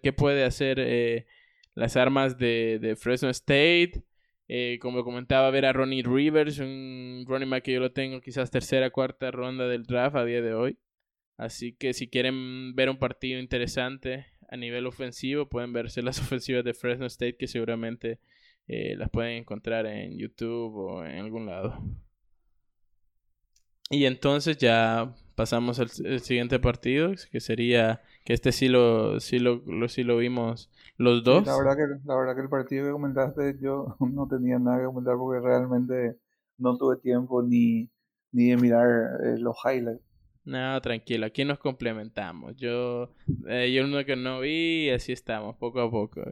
qué 0.03 0.15
puede 0.15 0.45
hacer 0.45 0.79
eh, 0.81 1.27
las 1.75 1.97
armas 1.99 2.39
de, 2.39 2.97
Fresno 2.99 3.29
State. 3.29 4.03
Eh, 4.49 4.79
como 4.81 5.05
comentaba, 5.05 5.51
ver 5.51 5.67
a 5.67 5.75
Ronnie 5.75 6.03
Rivers, 6.03 6.59
un 6.59 7.25
running 7.29 7.51
back 7.51 7.65
que 7.65 7.73
yo 7.75 7.81
lo 7.81 7.93
tengo 7.93 8.23
quizás 8.23 8.51
tercera, 8.51 8.91
cuarta 8.91 9.31
ronda 9.31 9.69
del 9.69 9.85
draft 9.85 10.17
a 10.17 10.25
día 10.25 10.41
de 10.41 10.55
hoy. 10.55 10.79
Así 11.37 11.75
que 11.75 11.93
si 11.93 12.09
quieren 12.09 12.75
ver 12.75 12.89
un 12.89 12.99
partido 12.99 13.41
interesante 13.41 14.25
a 14.49 14.57
nivel 14.57 14.87
ofensivo, 14.87 15.51
pueden 15.51 15.75
verse 15.75 16.01
las 16.01 16.19
ofensivas 16.23 16.65
de 16.65 16.73
Fresno 16.73 17.05
State 17.05 17.37
que 17.37 17.47
seguramente 17.47 18.21
eh, 18.69 18.97
las 18.97 19.11
pueden 19.11 19.39
encontrar 19.39 19.87
en 19.87 20.19
YouTube 20.19 20.75
o 20.77 21.05
en 21.05 21.19
algún 21.19 21.47
lado. 21.47 21.79
Y 23.91 24.05
entonces 24.07 24.57
ya 24.59 25.15
pasamos 25.37 25.79
al, 25.79 25.91
siguiente 25.91 26.59
partido, 26.59 27.13
que 27.31 27.41
sería 27.41 28.03
que 28.25 28.33
este 28.33 28.51
sí 28.51 28.69
lo, 28.69 29.21
sí 29.21 29.39
lo, 29.39 29.63
sí 29.89 30.03
lo 30.03 30.17
vimos 30.17 30.71
los 30.97 31.23
dos. 31.23 31.47
la, 31.47 31.57
verdad 31.57 31.77
que, 31.77 32.01
la 32.05 32.17
verdad 32.17 32.35
que 32.35 32.43
el 32.43 32.49
partido 32.49 32.87
que 32.87 32.93
comentaste 32.93 33.57
yo 33.61 33.97
no 34.01 34.27
tenía 34.27 34.59
nada 34.59 34.79
que 34.81 34.87
comentar 34.87 35.17
porque 35.17 35.41
realmente 35.41 36.17
no 36.59 36.77
tuve 36.77 36.97
tiempo 36.97 37.43
ni, 37.43 37.89
ni 38.33 38.51
de 38.51 38.57
mirar 38.57 39.21
eh, 39.25 39.39
los 39.39 39.57
highlights. 39.65 40.03
No, 40.47 40.81
tranquilo, 40.81 41.27
aquí 41.27 41.45
nos 41.45 41.59
complementamos. 41.59 42.57
Yo, 42.57 43.13
eh, 43.49 43.73
yo 43.73 43.85
uno 43.85 44.05
que 44.05 44.15
no 44.15 44.41
vi, 44.41 44.89
así 44.91 45.13
estamos, 45.13 45.57
poco 45.57 45.81
a 45.81 45.91
poco. 45.91 46.23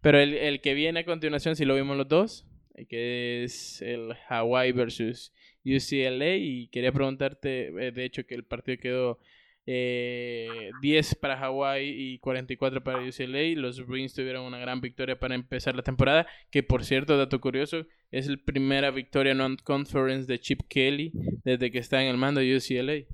Pero 0.00 0.20
el, 0.20 0.34
el 0.34 0.60
que 0.60 0.74
viene 0.74 1.00
a 1.00 1.04
continuación, 1.04 1.56
si 1.56 1.64
lo 1.64 1.74
vimos 1.74 1.96
los 1.96 2.08
dos, 2.08 2.46
que 2.88 3.42
es 3.42 3.82
el 3.82 4.12
Hawaii 4.28 4.70
versus 4.70 5.32
UCLA 5.64 6.36
y 6.36 6.68
quería 6.68 6.92
preguntarte, 6.92 7.66
eh, 7.68 7.90
de 7.90 8.04
hecho, 8.04 8.24
que 8.26 8.36
el 8.36 8.44
partido 8.44 8.78
quedó 8.78 9.18
eh, 9.66 10.70
10 10.80 11.14
para 11.16 11.36
Hawaii 11.38 11.88
y 11.88 12.18
44 12.18 12.84
para 12.84 13.00
UCLA. 13.00 13.60
Los 13.60 13.84
Bruins 13.84 14.14
tuvieron 14.14 14.44
una 14.44 14.58
gran 14.58 14.80
victoria 14.80 15.18
para 15.18 15.34
empezar 15.34 15.74
la 15.74 15.82
temporada, 15.82 16.28
que 16.50 16.62
por 16.62 16.84
cierto, 16.84 17.16
dato 17.16 17.40
curioso, 17.40 17.86
es 18.12 18.28
la 18.28 18.36
primera 18.36 18.92
victoria 18.92 19.34
non-conference 19.34 20.30
de 20.30 20.38
Chip 20.38 20.60
Kelly 20.68 21.12
desde 21.44 21.72
que 21.72 21.78
está 21.78 22.02
en 22.02 22.08
el 22.08 22.18
mando 22.18 22.40
de 22.40 22.56
UCLA. 22.56 23.04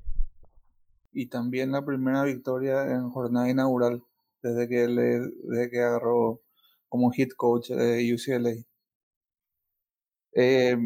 Y 1.13 1.27
también 1.29 1.73
la 1.73 1.85
primera 1.85 2.25
victoria 2.25 2.85
en 2.85 3.11
jornada 3.11 3.51
inaugural 3.51 4.03
desde 4.43 4.69
que, 4.69 4.89
le, 4.89 5.21
desde 5.45 5.71
que 5.71 5.81
agarró 5.81 6.41
como 6.89 7.11
hit 7.11 7.35
coach 7.37 7.71
de 7.71 8.15
UCLA. 8.15 8.53
Eh, 10.35 10.77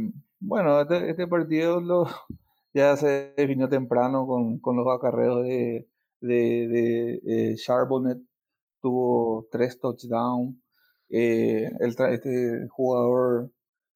bueno, 0.40 0.80
este, 0.80 1.10
este, 1.10 1.26
partido 1.26 1.80
lo, 1.80 2.06
ya 2.74 2.96
se 2.96 3.34
definió 3.36 3.68
temprano 3.68 4.26
con, 4.26 4.58
con 4.60 4.76
los 4.76 4.86
acarreos 4.88 5.44
de, 5.44 5.88
de, 6.20 7.20
eh, 7.26 7.54
Charbonnet. 7.56 8.18
Tuvo 8.80 9.48
tres 9.50 9.78
touchdowns. 9.80 10.56
Eh, 11.10 11.70
el 11.80 11.94
este 12.12 12.68
jugador 12.68 13.50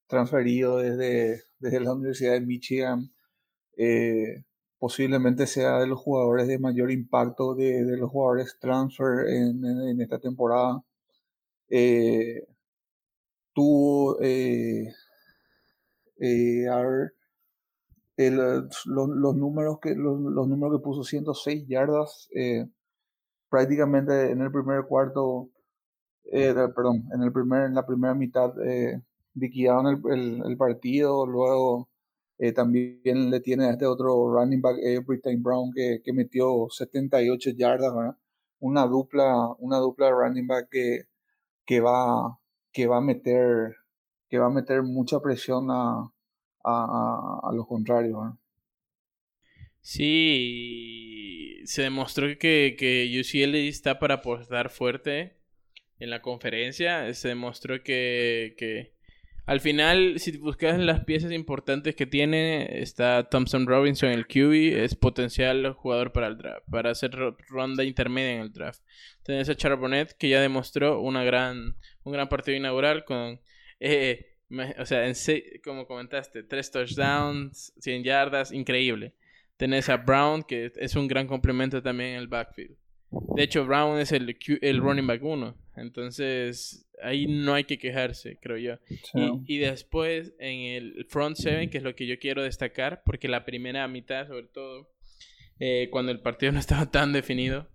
transferido 0.07 0.79
desde, 0.79 1.43
desde 1.59 1.81
la 1.81 1.95
Universidad 1.95 2.33
de 2.35 2.41
Michigan 2.43 3.11
posiblemente 4.79 5.47
sea 5.47 5.79
de 5.81 5.87
los 5.87 6.01
jugadores 6.01 6.49
de 6.49 6.59
mayor 6.59 6.91
impacto 6.91 7.55
de, 7.55 7.85
de 7.85 7.97
los 7.97 8.11
jugadores 8.11 8.59
transfer 8.61 9.29
en, 9.29 9.65
en, 9.65 10.01
esta 10.01 10.19
temporada. 10.21 10.83
Eh, 11.71 12.47
tuvo 13.53 14.19
eh, 16.21 16.69
a 16.69 16.83
ver, 16.83 17.13
los, 18.19 19.37
números 19.37 19.79
que, 19.81 19.95
los, 19.95 20.19
números 20.21 20.79
que 20.79 20.85
puso 20.85 21.05
106 21.05 21.67
yardas 21.69 22.29
eh, 22.35 22.67
prácticamente 23.49 24.31
en 24.31 24.41
el 24.43 24.51
primer 24.51 24.85
cuarto, 24.87 25.51
eh, 26.33 26.55
perdón, 26.75 27.09
en, 27.15 27.23
el 27.23 27.33
primer, 27.33 27.65
en 27.67 27.75
la 27.75 27.87
primera 27.87 28.15
mitad 28.15 28.53
eh, 28.67 29.01
liquidaron 29.35 30.03
el, 30.11 30.43
el, 30.45 30.57
partido, 30.57 31.27
luego 31.27 31.89
también 32.55 33.31
le 33.31 33.41
tiene 33.41 33.67
a 33.67 33.71
este 33.73 33.87
otro 33.87 34.33
running 34.33 34.61
back, 34.61 34.77
Britain 35.07 35.43
Brown, 35.43 35.73
que, 35.75 36.01
que, 36.05 36.13
metió 36.13 36.69
78 36.71 37.51
yardas, 37.57 37.93
Una 38.61 38.87
dupla, 38.87 39.55
una 39.59 39.79
dupla 39.79 40.11
running 40.11 40.47
back 40.47 40.69
que, 40.71 41.05
que, 41.67 41.81
va, 41.81 42.39
que 42.73 42.87
va 42.87 42.99
a 42.99 43.01
meter 43.01 43.77
que 44.29 44.39
va 44.39 44.47
a 44.47 44.51
meter 44.51 44.83
mucha 44.83 45.21
presión 45.21 45.69
a, 45.71 46.13
a, 46.65 47.51
los 47.55 47.67
contrarios. 47.67 48.35
Sí, 49.81 51.63
se 51.65 51.83
demostró 51.83 52.27
que, 52.39 52.77
que 52.79 53.21
UCLA 53.21 53.59
está 53.59 53.99
para 53.99 54.17
apostar 54.17 54.69
fuerte 54.69 55.39
en 55.99 56.11
la 56.11 56.23
conferencia 56.23 57.13
se 57.15 57.29
demostró 57.29 57.83
que, 57.83 58.55
que 58.57 58.95
al 59.49 59.61
final, 59.61 60.21
si 60.21 60.37
buscas 60.37 60.79
las 60.79 61.05
piezas 61.05 61.33
importantes 61.33 61.97
que 61.97 62.05
tiene, 62.05 62.83
está 62.83 63.31
Thompson 63.31 63.67
Robinson, 63.67 64.11
el 64.11 64.27
QB, 64.27 64.77
es 64.85 64.95
potencial 64.95 65.73
jugador 65.73 66.13
para 66.13 66.27
el 66.27 66.37
draft, 66.37 66.67
para 66.71 66.91
hacer 66.91 67.13
ronda 67.49 67.83
intermedia 67.83 68.35
en 68.35 68.41
el 68.43 68.53
draft. 68.53 68.83
Tienes 69.23 69.49
a 69.49 69.55
Charbonnet, 69.55 70.13
que 70.19 70.29
ya 70.29 70.43
demostró 70.43 71.01
una 71.01 71.25
gran, 71.25 71.77
un 72.05 72.13
gran 72.13 72.29
partido 72.29 72.59
inaugural 72.59 73.07
con, 73.07 73.41
eh, 73.81 74.37
o 74.79 74.85
sea, 74.85 75.09
en 75.09 75.15
como 75.65 75.87
comentaste, 75.87 76.43
tres 76.43 76.71
touchdowns, 76.71 77.73
100 77.81 78.05
yardas, 78.05 78.53
increíble. 78.53 79.15
Tenés 79.57 79.89
a 79.89 79.97
Brown, 79.97 80.43
que 80.43 80.71
es 80.77 80.95
un 80.95 81.09
gran 81.09 81.27
complemento 81.27 81.83
también 81.83 82.11
en 82.11 82.17
el 82.17 82.29
backfield. 82.29 82.77
De 83.11 83.43
hecho, 83.43 83.65
Brown 83.65 83.99
es 83.99 84.13
el, 84.13 84.37
el 84.61 84.81
running 84.81 85.07
back 85.07 85.23
uno. 85.23 85.57
Entonces, 85.77 86.89
ahí 87.03 87.27
no 87.27 87.55
hay 87.55 87.65
que 87.65 87.79
quejarse, 87.79 88.39
creo 88.41 88.59
yo. 88.59 88.79
Y, 89.47 89.59
después, 89.59 90.35
en 90.39 90.61
el 90.61 91.07
front 91.09 91.37
seven, 91.37 91.71
que 91.71 91.79
es 91.79 91.85
lo 91.85 91.95
que 91.95 92.07
yo 92.07 92.19
quiero 92.19 92.43
destacar, 92.43 93.03
porque 93.05 93.29
la 93.29 93.45
primera 93.45 93.87
mitad, 93.89 94.27
sobre 94.27 94.49
todo, 94.49 94.91
eh, 95.59 95.89
cuando 95.91 96.13
el 96.13 96.21
partido 96.21 96.53
no 96.53 96.59
estaba 96.59 96.91
tan 96.91 97.13
definido, 97.13 97.69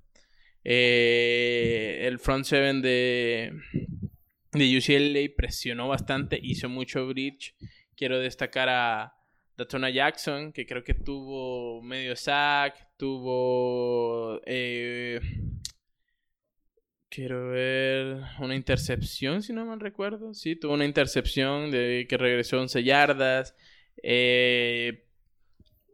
eh, 0.63 2.03
el 2.03 2.19
front 2.19 2.45
seven 2.45 2.81
de, 2.81 3.53
de 4.51 4.77
UCLA 4.77 5.33
presionó 5.35 5.87
bastante, 5.87 6.39
hizo 6.41 6.69
mucho 6.69 7.07
bridge. 7.07 7.55
Quiero 7.95 8.19
destacar 8.19 8.69
a 8.69 9.13
Datona 9.57 9.89
Jackson, 9.89 10.51
que 10.51 10.65
creo 10.65 10.83
que 10.83 10.93
tuvo 10.93 11.81
medio 11.81 12.15
sack, 12.15 12.87
tuvo... 13.03 14.39
Eh, 14.45 15.19
quiero 17.09 17.49
ver 17.49 18.21
una 18.39 18.55
intercepción, 18.55 19.43
si 19.43 19.51
no 19.51 19.65
mal 19.65 19.81
recuerdo. 19.81 20.33
Sí, 20.33 20.55
tuvo 20.55 20.75
una 20.75 20.85
intercepción 20.85 21.69
de 21.69 22.05
que 22.07 22.17
regresó 22.17 22.61
11 22.61 22.81
yardas. 22.81 23.57
Eh, 24.01 25.03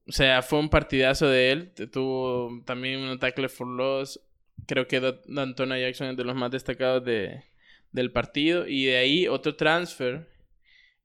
o 0.08 0.12
sea, 0.12 0.44
fue 0.44 0.60
un 0.60 0.70
partidazo 0.70 1.28
de 1.28 1.52
él. 1.52 1.72
Tuvo 1.92 2.62
también 2.64 3.00
un 3.00 3.18
tackle 3.18 3.50
for 3.50 3.68
loss. 3.68 4.22
Creo 4.68 4.88
que 4.88 5.02
Dantona 5.26 5.80
Jackson 5.80 6.10
es 6.10 6.18
de 6.18 6.26
los 6.26 6.36
más 6.36 6.52
destacados 6.52 7.04
de, 7.04 7.44
del 7.92 8.12
partido. 8.12 8.68
Y 8.68 8.86
de 8.86 8.98
ahí 8.98 9.28
otro 9.28 9.56
transfer 9.56 10.30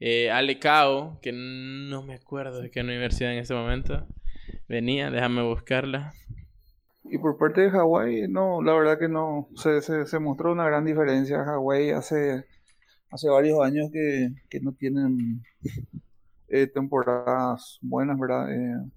eh, 0.00 0.30
Ale 0.30 0.58
Cao, 0.58 1.18
que 1.22 1.32
no 1.32 2.02
me 2.02 2.12
acuerdo 2.12 2.60
de 2.60 2.70
qué 2.70 2.82
universidad 2.82 3.32
en 3.32 3.38
este 3.38 3.54
momento 3.54 4.06
venía, 4.68 5.10
déjame 5.10 5.42
buscarla. 5.42 6.12
Y 7.04 7.18
por 7.18 7.36
parte 7.36 7.62
de 7.62 7.70
Hawái, 7.70 8.28
no, 8.28 8.62
la 8.62 8.72
verdad 8.74 8.98
que 8.98 9.08
no, 9.08 9.48
se, 9.56 9.80
se, 9.82 10.18
mostró 10.18 10.52
una 10.52 10.66
gran 10.66 10.84
diferencia. 10.84 11.44
Hawái 11.44 11.90
hace, 11.90 12.44
hace 13.10 13.28
varios 13.28 13.60
años 13.62 13.90
que, 13.92 14.60
no 14.62 14.72
tienen 14.72 15.42
eh, 16.48 16.66
temporadas 16.66 17.78
buenas, 17.82 18.18
¿verdad? 18.18 18.50
Eh, 18.52 18.90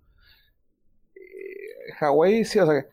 eh, 1.15 1.93
Hawái, 1.99 2.45
sí, 2.45 2.59
o 2.59 2.65
sea, 2.65 2.85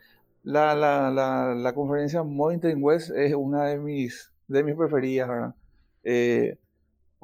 la, 0.43 0.75
la, 0.75 1.11
la, 1.11 1.55
la 1.55 1.73
conferencia 1.75 2.23
Mountain 2.23 2.79
West 2.83 3.11
es 3.15 3.35
una 3.35 3.67
de 3.67 3.79
mis, 3.79 4.33
de 4.49 4.65
mis 4.65 4.75
preferidas, 4.75 5.29
¿verdad? 5.29 5.55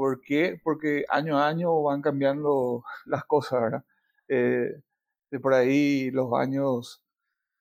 ¿Por 0.00 0.22
qué? 0.22 0.58
Porque 0.64 1.04
año 1.10 1.36
a 1.36 1.46
año 1.46 1.82
van 1.82 2.00
cambiando 2.00 2.82
las 3.04 3.22
cosas, 3.24 3.60
¿verdad? 3.60 3.84
Eh, 4.28 4.80
de 5.30 5.40
por 5.40 5.54
ahí 5.54 6.10
los 6.10 6.32
años 6.34 7.02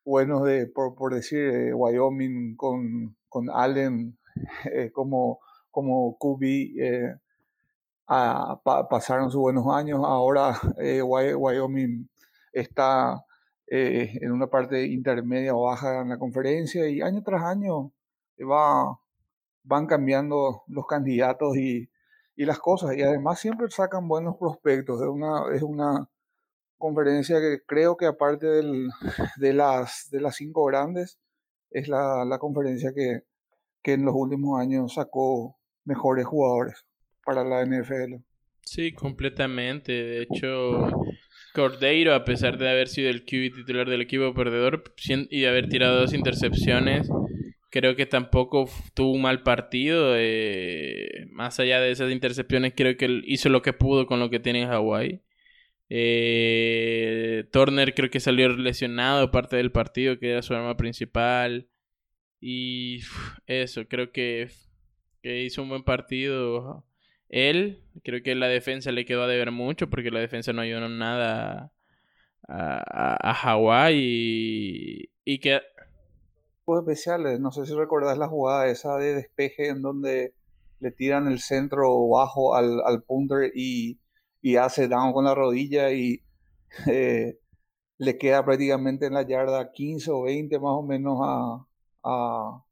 buenos 0.04 0.44
de, 0.44 0.68
por, 0.68 0.96
por 0.96 1.14
decir, 1.14 1.40
eh, 1.40 1.74
Wyoming 1.74 2.56
con, 2.56 3.16
con 3.28 3.50
Allen 3.50 4.18
eh, 4.74 4.92
como, 4.92 5.40
como 5.72 6.18
QB 6.18 7.18
pasaron 8.90 9.32
sus 9.32 9.42
buenos 9.42 9.66
años. 9.74 10.02
Ahora 10.04 10.60
Wyoming 11.38 12.10
está 12.52 13.24
en 13.68 14.32
una 14.32 14.48
parte 14.48 14.84
intermedia 14.88 15.56
o 15.56 15.64
baja 15.64 16.02
en 16.02 16.10
la 16.10 16.18
conferencia 16.18 16.90
y 16.90 17.02
año 17.02 17.22
tras 17.24 17.44
año 17.44 17.92
va, 18.42 19.00
van 19.64 19.86
cambiando 19.86 20.64
los 20.68 20.88
candidatos 20.88 21.56
y 21.56 21.88
y 22.40 22.46
las 22.46 22.60
cosas. 22.60 22.96
Y 22.96 23.02
además 23.02 23.38
siempre 23.38 23.70
sacan 23.70 24.08
buenos 24.08 24.38
prospectos. 24.38 25.02
Es 25.02 25.08
una, 25.10 25.44
es 25.54 25.62
una 25.62 26.10
conferencia 26.80 27.40
que 27.40 27.60
creo 27.68 27.96
que 27.96 28.08
aparte 28.08 28.48
del, 28.48 28.90
de, 29.38 29.54
las, 29.54 30.10
de 30.12 30.22
las 30.22 30.36
cinco 30.36 30.66
grandes, 30.66 31.20
es 31.70 31.88
la, 31.88 32.38
conferencia 32.40 32.92
que, 32.96 33.22
en 33.84 34.06
los 34.06 34.16
últimos 34.16 34.60
años 34.60 34.96
sacó 34.96 35.58
mejores 35.84 36.26
jugadores 36.26 36.86
para 37.24 37.44
la 37.44 37.64
NFL. 37.64 38.16
Sí, 38.64 38.94
completamente. 38.94 39.92
De 39.92 40.22
hecho, 40.24 40.90
Cordeiro, 41.54 42.14
a 42.14 42.24
pesar 42.24 42.58
de 42.58 42.70
haber 42.70 42.88
sido 42.88 43.10
el 43.10 43.24
QB 43.24 43.56
titular 43.56 43.88
del 43.88 44.02
equipo 44.02 44.34
perdedor 44.34 44.84
y 45.08 45.42
de 45.42 45.48
haber 45.48 45.70
tirado 45.70 46.00
dos 46.00 46.14
intercepciones, 46.14 47.10
Creo 47.72 47.96
que 47.96 48.08
tampoco 48.08 48.68
tuvo 48.96 49.12
un 49.12 49.22
mal 49.22 49.44
partido. 49.44 50.16
Eh, 50.18 51.28
más 51.32 51.60
allá 51.60 51.80
de 51.80 51.92
esas 51.92 52.12
intercepciones, 52.12 52.74
creo 52.76 52.98
que 52.98 53.22
hizo 53.26 53.50
lo 53.50 53.62
que 53.62 53.74
pudo 53.74 54.08
con 54.08 54.20
lo 54.20 54.30
que 54.32 54.40
tiene 54.40 54.64
en 54.64 54.70
Hawái. 54.70 55.22
Eh, 55.90 57.48
Turner 57.52 57.94
creo 57.96 58.10
que 58.10 58.20
salió 58.20 58.50
lesionado 58.50 59.32
parte 59.32 59.58
del 59.58 59.72
partido, 59.72 60.20
que 60.20 60.32
era 60.32 60.42
su 60.42 60.54
arma 60.54 60.78
principal. 60.78 61.70
Y 62.40 63.02
eso, 63.48 63.88
creo 63.88 64.12
que, 64.12 64.50
que 65.22 65.44
hizo 65.44 65.64
un 65.64 65.70
buen 65.70 65.84
partido. 65.84 66.86
Él, 67.30 67.84
creo 68.04 68.24
que 68.24 68.36
la 68.36 68.48
defensa 68.48 68.92
le 68.92 69.06
quedó 69.06 69.24
a 69.24 69.28
deber 69.28 69.52
mucho 69.52 69.90
porque 69.90 70.12
la 70.12 70.20
defensa 70.20 70.54
no 70.54 70.62
ayudó 70.62 70.88
nada 70.90 71.72
a, 72.48 73.30
a, 73.30 73.34
Hawái 73.34 73.96
y, 73.98 75.10
y 75.26 75.40
que 75.40 75.62
especiales. 76.78 77.40
No 77.40 77.52
sé 77.52 77.66
si 77.66 77.74
recordás 77.74 78.18
la 78.18 78.28
jugada 78.28 78.68
esa 78.68 78.98
de 78.98 79.16
despeje 79.16 79.70
en 79.70 79.82
donde 79.82 80.34
le 80.80 80.92
tiran 80.92 81.28
el 81.28 81.40
centro 81.40 82.08
bajo 82.08 82.56
al, 82.56 82.82
al 82.86 83.02
punter 83.04 83.52
y, 83.56 84.00
y, 84.42 84.56
hace 84.56 84.88
down 84.88 85.14
con 85.14 85.26
la 85.26 85.36
rodilla 85.36 85.92
y 85.92 86.22
eh, 86.88 87.38
le 87.98 88.18
queda 88.18 88.44
prácticamente 88.46 89.06
en 89.06 89.14
la 89.14 89.24
yarda 89.24 89.72
15 89.72 90.12
o 90.12 90.22
20 90.24 90.60
más 90.60 90.72
o 90.72 90.84
menos 90.84 91.20
a, 91.22 91.66
a, 92.04 92.64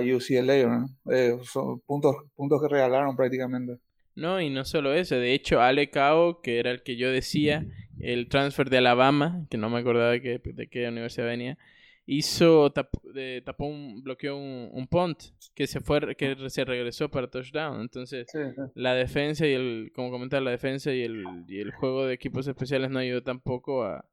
UCLA. 0.00 0.86
Eh, 1.10 1.38
son 1.44 1.80
puntos, 1.80 2.16
puntos 2.34 2.60
que 2.62 2.68
regalaron 2.68 3.14
prácticamente. 3.14 3.78
No, 4.14 4.40
y 4.40 4.50
no 4.50 4.64
solo 4.64 4.92
eso. 4.92 5.16
De 5.16 5.32
hecho, 5.32 5.60
Ale 5.60 5.90
Cao, 5.90 6.40
que 6.42 6.58
era 6.58 6.70
el 6.70 6.82
que 6.82 6.96
yo 6.96 7.10
decía, 7.10 7.66
el 8.00 8.28
transfer 8.28 8.68
de 8.68 8.78
Alabama, 8.78 9.46
que 9.50 9.56
no 9.56 9.70
me 9.70 9.78
acordaba 9.78 10.10
de 10.10 10.20
qué, 10.20 10.40
de 10.42 10.68
qué 10.68 10.88
universidad 10.88 11.26
venía, 11.26 11.58
hizo 12.06 12.72
tapó 12.72 13.66
un, 13.66 14.02
bloqueó 14.02 14.36
un, 14.36 14.70
un, 14.72 14.86
punt 14.86 15.18
que 15.54 15.66
se 15.66 15.80
fue 15.80 16.16
que 16.16 16.36
se 16.50 16.64
regresó 16.64 17.08
para 17.10 17.30
touchdown. 17.30 17.80
Entonces 17.80 18.26
la 18.74 18.94
defensa 18.94 19.46
y 19.46 19.52
el 19.52 19.92
como 19.94 20.10
comentaba 20.10 20.42
la 20.42 20.50
defensa 20.50 20.92
y 20.92 21.02
el, 21.02 21.24
y 21.48 21.60
el 21.60 21.72
juego 21.72 22.06
de 22.06 22.14
equipos 22.14 22.46
especiales 22.46 22.90
no 22.90 22.98
ayudó 22.98 23.22
tampoco 23.22 23.84
a, 23.84 24.04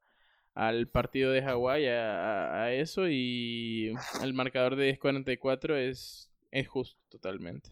al 0.53 0.87
partido 0.87 1.31
de 1.31 1.41
Hawái 1.41 1.87
a, 1.87 2.63
a, 2.63 2.73
eso 2.73 3.07
y 3.09 3.93
el 4.21 4.33
marcador 4.33 4.75
de 4.75 4.97
10-44 4.99 5.75
es, 5.77 6.29
es 6.51 6.67
justo 6.67 6.99
totalmente. 7.09 7.69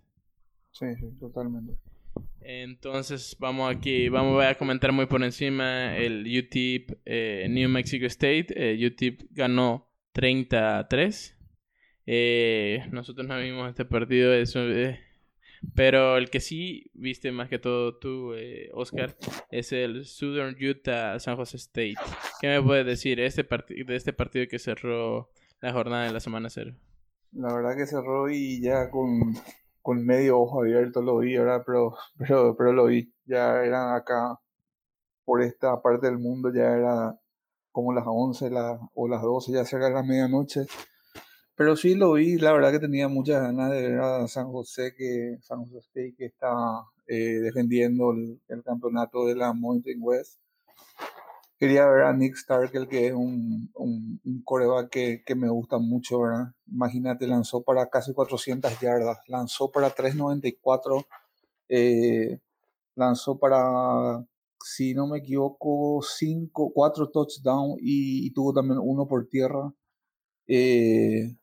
Sí 0.72 0.86
sí 1.00 1.12
totalmente. 1.20 1.74
Entonces 2.42 3.36
vamos 3.40 3.76
aquí, 3.76 4.10
vamos 4.10 4.44
a 4.44 4.56
comentar 4.56 4.92
muy 4.92 5.06
por 5.06 5.22
encima 5.24 5.96
el 5.98 6.22
UTEP 6.22 6.98
eh, 7.06 7.48
New 7.50 7.70
Mexico 7.70 8.06
State. 8.06 8.48
Eh, 8.56 8.88
UTEP 8.88 9.24
ganó 9.32 9.88
33. 10.18 11.38
Eh, 12.08 12.88
nosotros 12.92 13.28
no 13.28 13.38
vimos 13.38 13.70
este 13.70 13.86
partido, 13.86 14.34
eso, 14.34 14.62
eh, 14.62 15.00
pero 15.76 16.18
el 16.18 16.32
que 16.32 16.40
sí 16.40 16.90
viste 16.96 17.32
más 17.32 17.50
que 17.50 17.60
todo 17.60 18.00
tú, 18.00 18.34
eh, 18.34 18.72
Oscar, 18.74 19.16
es 19.52 19.72
el 19.74 20.06
Southern 20.06 20.56
Utah 20.60 21.20
San 21.20 21.36
Jose 21.36 21.58
State. 21.58 21.98
¿Qué 22.42 22.48
me 22.48 22.64
puedes 22.64 22.84
decir 22.88 23.20
este 23.20 23.44
de 23.44 23.96
este 23.96 24.12
partido 24.12 24.48
que 24.50 24.58
cerró 24.58 25.30
la 25.62 25.72
jornada 25.72 26.06
de 26.06 26.14
la 26.14 26.20
semana 26.20 26.50
cero? 26.50 26.74
La 27.34 27.54
verdad 27.54 27.76
que 27.78 27.86
cerró 27.86 28.28
y 28.28 28.60
ya 28.60 28.90
con, 28.90 29.36
con 29.84 30.04
medio 30.04 30.40
ojo 30.40 30.64
abierto 30.64 31.04
lo 31.04 31.20
vi, 31.20 31.38
¿verdad? 31.38 31.62
Pero, 31.64 31.96
pero, 32.18 32.56
pero 32.58 32.74
lo 32.74 32.88
vi. 32.88 33.14
Ya 33.26 33.64
eran 33.64 33.94
acá, 33.94 34.40
por 35.26 35.44
esta 35.44 35.80
parte 35.80 36.08
del 36.08 36.18
mundo, 36.18 36.52
ya 36.52 36.76
era 36.76 37.20
como 37.78 37.94
las 37.94 38.06
11 38.08 38.50
o 38.96 39.08
las 39.08 39.22
12, 39.22 39.52
ya 39.52 39.64
cerca 39.64 39.86
de 39.86 39.94
la 39.94 40.02
medianoche. 40.02 40.66
Pero 41.56 41.76
sí 41.76 41.94
lo 41.94 42.14
vi, 42.14 42.40
la 42.40 42.52
verdad 42.52 42.72
que 42.72 42.80
tenía 42.80 43.08
muchas 43.08 43.40
ganas 43.40 43.70
de 43.70 43.90
ver 43.90 44.00
a 44.00 44.28
San 44.28 44.52
José, 44.52 44.96
que 44.98 45.38
San 45.44 45.64
José 45.64 46.16
que 46.18 46.26
está 46.26 46.50
eh, 47.06 47.38
defendiendo 47.40 48.14
el, 48.14 48.64
campeonato 48.64 49.28
de 49.28 49.36
la 49.36 49.54
Mountain 49.54 50.00
West. 50.02 50.40
quería 51.60 51.86
ver 51.86 52.06
a 52.06 52.14
Nick 52.14 52.38
Starkel, 52.38 52.88
que 52.88 53.10
es 53.10 53.14
un, 53.14 53.70
un, 53.76 54.42
coreback 54.44 54.90
que, 54.90 55.24
que, 55.24 55.36
me 55.36 55.50
gusta 55.50 55.78
mucho, 55.78 56.22
¿verdad? 56.22 56.48
Imagínate, 56.66 57.28
lanzó 57.28 57.62
para 57.62 57.90
casi 57.92 58.12
400 58.12 58.80
yardas, 58.80 59.20
lanzó 59.28 59.70
para 59.70 59.92
394, 59.92 61.06
eh, 61.70 62.40
lanzó 62.96 63.38
para, 63.38 64.26
si 64.64 64.94
no 64.94 65.08
me 65.08 65.20
equivoco, 65.20 66.02
5, 66.02 66.72
4 66.74 67.10
touchdowns 67.10 67.78
y, 67.82 68.32
tuvo 68.32 68.54
también 68.54 68.80
uno 68.82 69.08
por 69.08 69.28
tierra. 69.28 69.74
Eh, 70.48 71.36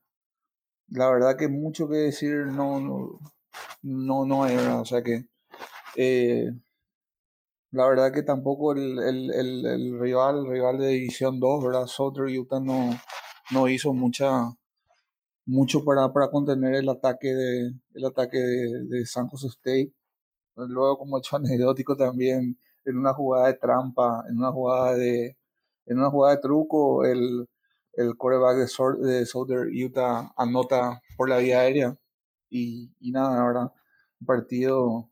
la 0.88 1.10
verdad 1.10 1.36
que 1.36 1.48
mucho 1.48 1.88
que 1.88 1.96
decir 1.96 2.46
no, 2.46 2.80
no, 3.82 4.24
no, 4.26 4.44
hay. 4.44 4.56
O 4.56 4.84
sea 4.84 5.02
que... 5.02 5.26
Eh, 5.96 6.50
la 7.70 7.88
verdad 7.88 8.12
que 8.12 8.22
tampoco 8.22 8.72
el, 8.72 8.98
el, 9.00 9.66
el, 9.66 9.98
rival, 10.00 10.46
rival 10.46 10.78
de 10.78 10.88
División 10.88 11.40
2, 11.40 11.64
¿verdad? 11.64 11.86
Southern 11.86 12.36
Utah 12.36 12.60
no, 12.60 12.90
no 13.50 13.68
hizo 13.68 13.92
mucha 13.92 14.54
mucho 15.46 15.84
para, 15.84 16.12
para 16.12 16.30
contener 16.30 16.74
el 16.76 16.88
ataque 16.88 17.28
de 17.28 17.74
el 17.94 18.04
ataque 18.04 18.38
de, 18.38 19.06
San 19.06 19.28
Jose 19.28 19.48
State. 19.48 19.92
Luego, 20.56 20.98
como 20.98 21.18
hecho 21.18 21.36
anecdótico 21.36 21.96
también, 21.96 22.58
en 22.84 22.98
una 22.98 23.14
jugada 23.14 23.48
de 23.48 23.54
trampa, 23.54 24.24
en 24.28 24.38
una 24.38 24.52
jugada 24.52 24.94
de 24.94 25.36
en 25.86 25.98
una 25.98 26.10
jugada 26.10 26.36
de 26.36 26.42
truco, 26.42 27.04
el, 27.04 27.48
el 27.94 28.16
quarterback 28.16 28.56
de, 28.56 29.08
de 29.08 29.26
Southern 29.26 29.70
Utah 29.84 30.32
anota 30.36 31.02
por 31.16 31.28
la 31.28 31.38
vía 31.38 31.60
aérea. 31.60 31.96
Y, 32.50 32.92
y 33.00 33.10
nada, 33.10 33.44
¿verdad? 33.44 33.72
Un 34.20 34.26
partido 34.26 35.10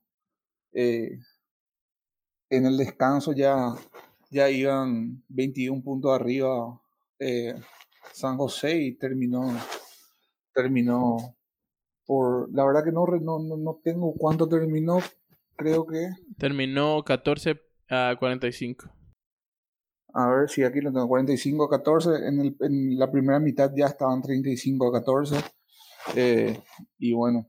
eh, 0.73 1.19
en 2.51 2.67
el 2.67 2.77
descanso 2.77 3.33
ya, 3.33 3.75
ya 4.31 4.49
iban 4.51 5.23
21 5.29 5.83
puntos 5.83 6.13
arriba 6.13 6.81
eh, 7.19 7.55
San 8.13 8.37
José 8.37 8.77
y 8.77 8.95
terminó, 8.95 9.43
terminó 10.55 11.37
por, 12.07 12.53
la 12.53 12.65
verdad 12.65 12.85
que 12.85 12.93
no, 12.93 13.07
no, 13.07 13.39
no 13.57 13.81
tengo 13.83 14.15
cuánto 14.15 14.49
terminó, 14.49 14.99
creo 15.63 15.87
que... 15.87 16.11
Terminó 16.39 17.03
14 17.05 17.61
a 17.91 18.17
45. 18.19 18.91
A 20.15 20.29
ver 20.29 20.49
si 20.51 20.63
aquí 20.63 20.81
lo 20.81 20.93
tengo, 20.93 21.09
45 21.09 21.65
a 21.65 21.71
14. 21.71 22.11
En, 22.29 22.41
el, 22.41 22.57
en 22.61 22.99
la 22.99 23.11
primera 23.11 23.39
mitad 23.39 23.71
ya 23.75 23.87
estaban 23.87 24.23
35 24.23 24.89
a 24.89 24.93
14. 25.01 25.37
Eh, 26.17 26.61
y 26.99 27.13
bueno, 27.13 27.49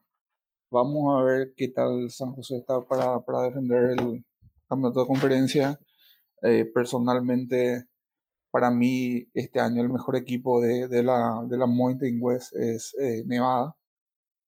vamos 0.72 1.20
a 1.20 1.24
ver 1.24 1.54
qué 1.58 1.70
tal 1.70 2.10
San 2.10 2.34
José 2.34 2.58
está 2.58 2.82
para, 2.82 3.20
para 3.22 3.44
defender 3.44 4.00
el, 4.00 4.26
campeonato 4.68 5.02
de 5.02 5.08
conferencia. 5.08 5.80
Eh, 6.42 6.66
personalmente, 6.66 7.86
para 8.52 8.72
mí, 8.72 9.28
este 9.34 9.60
año 9.60 9.82
el 9.82 9.90
mejor 9.90 10.16
equipo 10.16 10.62
de, 10.62 10.88
de 10.88 11.04
la, 11.04 11.44
de 11.48 11.58
la 11.58 11.66
Mountain 11.66 12.18
West 12.22 12.56
es 12.56 12.96
eh, 13.00 13.24
Nevada. 13.26 13.76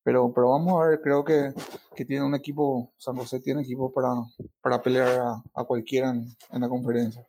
Pero, 0.04 0.32
pero 0.34 0.50
vamos 0.50 0.82
a 0.82 0.90
ver, 0.90 1.00
creo 1.02 1.24
que, 1.24 1.54
que, 1.96 2.06
tiene 2.06 2.26
un 2.26 2.34
equipo, 2.34 2.92
San 2.98 3.16
José 3.16 3.40
tiene 3.40 3.62
equipo 3.62 3.94
para, 3.94 4.10
para 4.62 4.82
pelear 4.82 5.08
a, 5.54 5.64
cualquiera 5.64 6.10
en, 6.10 6.62
la 6.62 6.68
conferencia. 6.68 7.26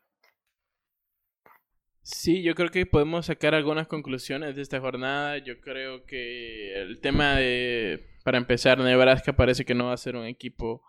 Sí, 2.00 2.42
yo 2.42 2.54
creo 2.54 2.70
que 2.70 2.86
podemos 2.86 3.26
sacar 3.26 3.54
algunas 3.54 3.86
conclusiones 3.88 4.56
de 4.56 4.62
esta 4.62 4.80
jornada. 4.80 5.38
Yo 5.38 5.60
creo 5.60 6.04
que 6.04 6.74
el 6.80 7.00
tema 7.00 7.36
de, 7.36 8.06
para 8.24 8.38
empezar, 8.38 8.78
Nebraska 8.78 9.34
parece 9.34 9.64
que 9.64 9.74
no 9.74 9.86
va 9.86 9.92
a 9.92 9.98
ser 9.98 10.16
un 10.16 10.24
equipo 10.24 10.82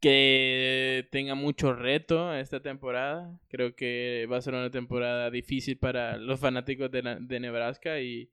que 0.00 1.08
tenga 1.10 1.34
mucho 1.34 1.74
reto 1.74 2.32
esta 2.32 2.62
temporada. 2.62 3.38
Creo 3.48 3.74
que 3.74 4.26
va 4.30 4.36
a 4.36 4.42
ser 4.42 4.54
una 4.54 4.70
temporada 4.70 5.30
difícil 5.30 5.78
para 5.78 6.16
los 6.16 6.38
fanáticos 6.38 6.90
de, 6.92 7.18
de 7.20 7.40
Nebraska 7.40 8.00
y, 8.00 8.30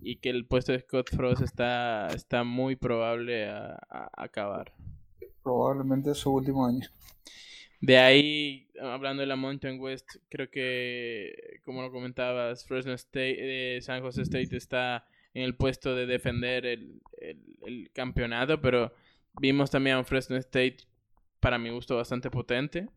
y, 0.00 0.16
que 0.16 0.30
el 0.30 0.46
puesto 0.46 0.72
de 0.72 0.80
Scott 0.80 1.10
Frost 1.14 1.42
está, 1.42 2.08
está 2.08 2.44
muy 2.44 2.76
probable 2.76 3.48
a, 3.48 3.78
acabar. 4.16 4.72
Probablemente 5.42 6.14
su 6.14 6.32
último 6.32 6.66
año. 6.66 6.88
De 7.80 7.98
ahí, 7.98 8.68
hablando 8.80 9.20
de 9.20 9.26
la 9.26 9.36
Mountain 9.36 9.80
West, 9.80 10.16
creo 10.28 10.50
que, 10.50 11.60
como 11.64 11.82
lo 11.82 11.92
comentabas, 11.92 12.66
Fresno 12.66 12.92
State, 12.94 13.76
eh, 13.76 13.80
San 13.80 14.02
Jose 14.02 14.22
State 14.22 14.56
está 14.56 15.06
en 15.32 15.44
el 15.44 15.54
puesto 15.54 15.94
de 15.94 16.06
defender 16.06 16.66
el, 16.66 17.00
el, 17.18 17.40
el 17.66 17.90
campeonato, 17.92 18.60
pero 18.60 18.92
vimos 19.40 19.70
también 19.70 19.96
a 19.96 20.04
Fresno 20.04 20.36
State 20.36 20.78
para 21.40 21.58
mi 21.58 21.70
gusto 21.70 21.96
bastante 21.96 22.30
potente. 22.30 22.88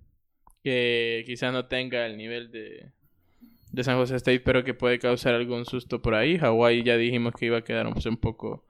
Que 0.63 1.23
quizás 1.25 1.51
no 1.51 1.67
tenga 1.67 2.05
el 2.05 2.17
nivel 2.17 2.51
de, 2.51 2.91
de 3.71 3.83
San 3.83 3.97
José 3.97 4.15
State, 4.17 4.41
pero 4.41 4.63
que 4.63 4.73
puede 4.73 4.99
causar 4.99 5.33
algún 5.33 5.65
susto 5.65 6.01
por 6.01 6.15
ahí. 6.15 6.37
Hawaii 6.37 6.83
ya 6.83 6.97
dijimos 6.97 7.33
que 7.37 7.45
iba 7.47 7.57
a 7.57 7.63
quedar 7.63 7.87
un 7.87 8.17
poco 8.17 8.65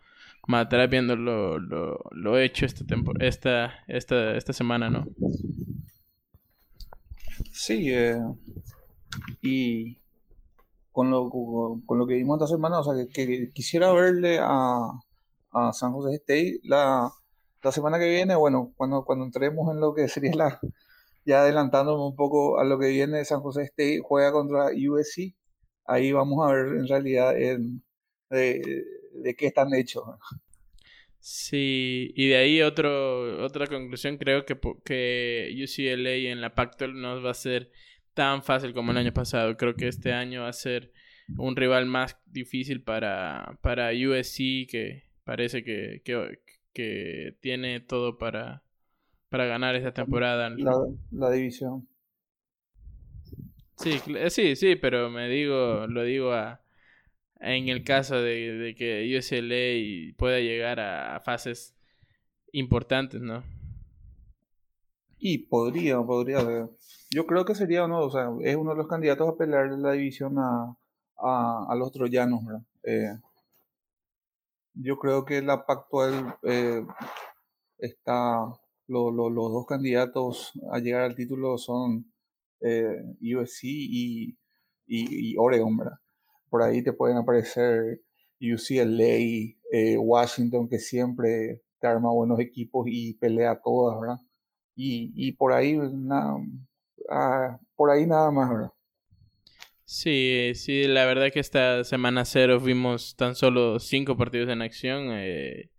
más 0.47 0.65
atrás 0.65 0.89
viendo 0.89 1.15
lo, 1.15 1.59
lo, 1.59 2.37
hecho 2.39 2.65
esta, 2.65 2.83
esta, 3.19 3.73
esta, 3.87 4.35
esta 4.35 4.53
semana, 4.53 4.89
¿no? 4.89 5.07
Sí, 7.51 7.91
eh, 7.91 8.17
y 9.41 9.97
con 10.91 11.09
lo, 11.09 11.29
con 11.29 11.97
lo 11.97 12.07
que 12.07 12.15
vimos 12.15 12.37
esta 12.37 12.55
semana, 12.55 12.79
o 12.79 12.83
sea, 12.83 12.93
que, 13.11 13.49
quisiera 13.53 13.91
verle 13.93 14.39
a, 14.41 14.91
a 15.51 15.73
San 15.73 15.93
José 15.93 16.15
State 16.15 16.59
la, 16.63 17.11
la 17.63 17.71
semana 17.71 17.99
que 17.99 18.09
viene, 18.09 18.35
bueno, 18.35 18.73
cuando, 18.75 19.03
cuando 19.05 19.25
entremos 19.25 19.73
en 19.73 19.79
lo 19.79 19.93
que 19.93 20.07
sería 20.07 20.33
la, 20.35 20.59
ya 21.25 21.41
adelantándome 21.41 22.03
un 22.03 22.15
poco 22.15 22.59
a 22.59 22.63
lo 22.63 22.79
que 22.79 22.89
viene, 22.89 23.25
San 23.25 23.41
José 23.41 23.63
State 23.63 24.01
juega 24.03 24.31
contra 24.31 24.67
USC, 24.67 25.35
ahí 25.85 26.11
vamos 26.11 26.45
a 26.45 26.53
ver 26.53 26.67
en 26.77 26.87
realidad 26.87 27.33
de, 27.33 27.57
de, 28.29 29.35
qué 29.35 29.47
están 29.47 29.73
hechos. 29.73 30.03
Sí, 31.19 32.11
y 32.15 32.29
de 32.29 32.37
ahí 32.37 32.61
otro, 32.61 33.43
otra 33.43 33.67
conclusión, 33.67 34.17
creo 34.17 34.45
que, 34.45 34.59
que 34.83 35.53
UCLA 35.63 36.31
en 36.31 36.41
la 36.41 36.55
Pacto 36.55 36.87
no 36.87 37.21
va 37.21 37.31
a 37.31 37.35
ser 37.35 37.71
tan 38.13 38.41
fácil 38.43 38.73
como 38.73 38.91
el 38.91 38.97
año 38.97 39.13
pasado. 39.13 39.55
Creo 39.55 39.75
que 39.75 39.87
este 39.87 40.13
año 40.13 40.41
va 40.41 40.49
a 40.49 40.53
ser 40.53 40.91
un 41.37 41.55
rival 41.55 41.85
más 41.85 42.17
difícil 42.25 42.81
para, 42.81 43.59
para 43.61 43.91
USC, 43.91 44.67
que 44.67 45.03
parece 45.23 45.63
que, 45.63 46.01
que 46.73 47.37
tiene 47.39 47.79
todo 47.81 48.17
para, 48.17 48.63
para 49.31 49.45
ganar 49.45 49.75
esta 49.75 49.93
temporada. 49.93 50.49
La, 51.09 51.31
división. 51.31 51.87
Sí, 53.77 54.01
eh, 54.17 54.29
sí, 54.29 54.57
sí, 54.57 54.75
pero 54.75 55.09
me 55.09 55.29
digo, 55.29 55.87
lo 55.87 56.03
digo 56.03 56.33
a, 56.33 56.59
en 57.39 57.69
el 57.69 57.85
caso 57.85 58.21
de, 58.21 58.51
de 58.57 58.75
que 58.75 59.17
USLA 59.17 60.17
pueda 60.17 60.39
llegar 60.41 60.81
a, 60.81 61.17
fases 61.21 61.73
importantes, 62.51 63.21
¿no? 63.21 63.41
Y 65.17 65.37
podría, 65.37 66.01
podría. 66.01 66.67
Yo 67.09 67.25
creo 67.25 67.45
que 67.45 67.55
sería 67.55 67.85
uno, 67.85 67.99
o 67.99 68.11
sea, 68.11 68.29
es 68.41 68.57
uno 68.57 68.71
de 68.71 68.77
los 68.77 68.87
candidatos 68.87 69.29
a 69.29 69.37
pelear 69.37 69.71
la 69.71 69.93
división 69.93 70.39
a, 70.39 70.75
a, 71.17 71.67
a 71.69 71.75
los 71.75 71.93
troyanos, 71.93 72.45
¿verdad? 72.45 72.63
Eh, 72.83 73.17
yo 74.73 74.97
creo 74.97 75.23
que 75.23 75.41
la 75.41 75.65
Pactual 75.65 76.35
eh, 76.43 76.85
está, 77.77 78.59
los 78.91 79.33
dos 79.33 79.65
candidatos 79.65 80.51
a 80.71 80.79
llegar 80.79 81.03
al 81.03 81.15
título 81.15 81.57
son 81.57 82.11
eh, 82.61 83.01
USC 83.21 83.63
y, 83.63 84.37
y, 84.87 85.35
Oregon, 85.37 85.77
¿verdad? 85.77 85.97
Por 86.49 86.63
ahí 86.63 86.83
te 86.83 86.93
pueden 86.93 87.17
aparecer 87.17 88.01
UCLA, 88.41 89.55
eh, 89.71 89.97
Washington, 89.97 90.67
que 90.67 90.79
siempre 90.79 91.61
te 91.79 91.87
arma 91.87 92.11
buenos 92.11 92.39
equipos 92.39 92.85
y 92.89 93.13
pelea 93.13 93.59
todas, 93.63 93.99
¿verdad? 93.99 94.17
Y, 94.75 95.11
y 95.15 95.31
por 95.33 95.53
ahí 95.53 95.77
nada, 95.77 96.37
ah, 97.09 97.59
por 97.75 97.91
ahí 97.91 98.05
nada 98.05 98.31
más, 98.31 98.49
¿verdad? 98.49 98.71
Sí, 99.85 100.53
sí, 100.55 100.87
la 100.87 101.05
verdad 101.05 101.31
que 101.33 101.41
esta 101.41 101.83
semana 101.83 102.23
cero 102.23 102.61
vimos 102.61 103.15
tan 103.17 103.35
solo 103.35 103.77
cinco 103.77 104.15
partidos 104.15 104.49
en 104.49 104.61
acción. 104.61 105.09
Eh, 105.11 105.69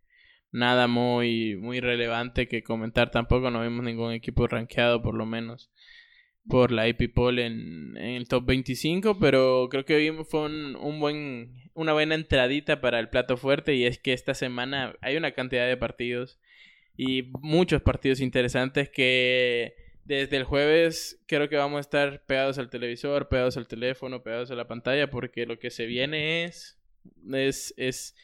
nada 0.52 0.86
muy, 0.86 1.56
muy 1.56 1.80
relevante 1.80 2.46
que 2.46 2.62
comentar 2.62 3.10
tampoco. 3.10 3.50
No 3.50 3.62
vimos 3.62 3.84
ningún 3.84 4.12
equipo 4.12 4.46
rankeado, 4.46 5.02
por 5.02 5.14
lo 5.14 5.26
menos, 5.26 5.70
por 6.46 6.70
la 6.70 6.86
IP 6.86 7.12
Poll 7.12 7.40
en, 7.40 7.96
en 7.96 8.14
el 8.14 8.28
top 8.28 8.46
25. 8.46 9.18
Pero 9.18 9.68
creo 9.70 9.84
que 9.84 9.96
vimos 9.96 10.28
fue 10.28 10.46
un, 10.46 10.76
un 10.76 11.00
buen, 11.00 11.70
una 11.74 11.92
buena 11.92 12.14
entradita 12.14 12.80
para 12.80 13.00
el 13.00 13.08
plato 13.08 13.36
fuerte. 13.36 13.74
Y 13.74 13.86
es 13.86 13.98
que 13.98 14.12
esta 14.12 14.34
semana 14.34 14.94
hay 15.00 15.16
una 15.16 15.32
cantidad 15.32 15.66
de 15.66 15.76
partidos 15.76 16.38
y 16.96 17.30
muchos 17.40 17.82
partidos 17.82 18.20
interesantes 18.20 18.90
que 18.90 19.74
desde 20.04 20.36
el 20.36 20.44
jueves 20.44 21.22
creo 21.26 21.48
que 21.48 21.56
vamos 21.56 21.78
a 21.78 21.80
estar 21.80 22.24
pegados 22.26 22.58
al 22.58 22.70
televisor, 22.70 23.28
pegados 23.28 23.56
al 23.56 23.68
teléfono, 23.68 24.22
pegados 24.22 24.50
a 24.50 24.54
la 24.54 24.66
pantalla, 24.66 25.10
porque 25.10 25.46
lo 25.46 25.58
que 25.58 25.70
se 25.70 25.86
viene 25.86 26.44
es, 26.44 26.81
es, 27.32 27.74
es, 27.76 28.14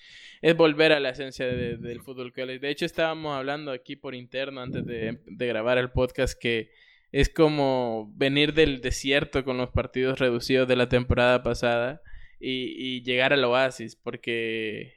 es 0.43 0.57
volver 0.57 0.93
a 0.93 1.01
la 1.01 1.11
esencia 1.11 1.47
del 1.47 2.01
fútbol 2.03 2.33
college. 2.33 2.61
De 2.61 2.71
hecho, 2.71 2.85
estábamos 2.85 3.37
hablando 3.37 3.71
aquí 3.71 3.97
por 3.97 4.15
interno 4.15 4.61
antes 4.61 4.85
de, 4.85 5.19
grabar 5.27 5.79
el 5.79 5.91
podcast 5.91 6.39
que 6.39 6.71
es 7.11 7.29
como 7.29 8.13
venir 8.15 8.55
del 8.55 8.81
desierto 8.81 9.45
con 9.45 9.57
los 9.57 9.71
partidos 9.71 10.19
reducidos 10.19 10.69
de 10.69 10.77
la 10.77 10.89
temporada 10.89 11.43
pasada 11.43 12.03
y, 12.39 13.03
llegar 13.03 13.33
al 13.33 13.45
oasis, 13.45 13.97
porque 13.97 14.93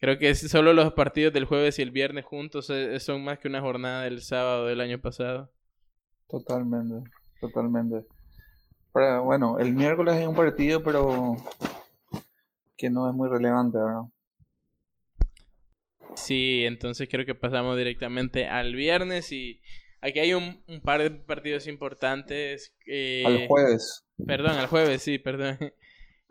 creo 0.00 0.18
que 0.18 0.34
solo 0.34 0.72
los 0.72 0.92
partidos 0.92 1.32
del 1.32 1.44
jueves 1.44 1.78
y 1.78 1.82
el 1.82 1.90
viernes 1.90 2.24
juntos 2.24 2.68
eh, 2.70 2.98
son 3.00 3.24
más 3.24 3.38
que 3.38 3.48
una 3.48 3.60
jornada 3.60 4.04
del 4.04 4.20
sábado 4.20 4.66
del 4.66 4.80
año 4.80 5.00
pasado. 5.00 5.50
Totalmente, 6.28 7.08
totalmente. 7.40 8.04
Pero, 8.92 9.24
bueno, 9.24 9.58
el 9.58 9.72
miércoles 9.72 10.14
hay 10.14 10.26
un 10.26 10.36
partido, 10.36 10.82
pero 10.82 11.36
que 12.76 12.90
no 12.90 13.08
es 13.08 13.14
muy 13.14 13.28
relevante, 13.28 13.78
¿verdad? 13.78 14.02
Sí, 16.16 16.64
entonces 16.64 17.08
creo 17.10 17.26
que 17.26 17.34
pasamos 17.34 17.76
directamente 17.76 18.46
al 18.46 18.74
viernes 18.74 19.32
y 19.32 19.60
aquí 20.00 20.20
hay 20.20 20.34
un, 20.34 20.62
par 20.82 21.02
de 21.02 21.10
partidos 21.10 21.66
importantes. 21.66 22.74
Eh, 22.86 23.24
al 23.26 23.48
jueves. 23.48 24.06
Perdón, 24.24 24.52
al 24.52 24.66
jueves, 24.66 25.02
sí, 25.02 25.18
perdón. 25.18 25.58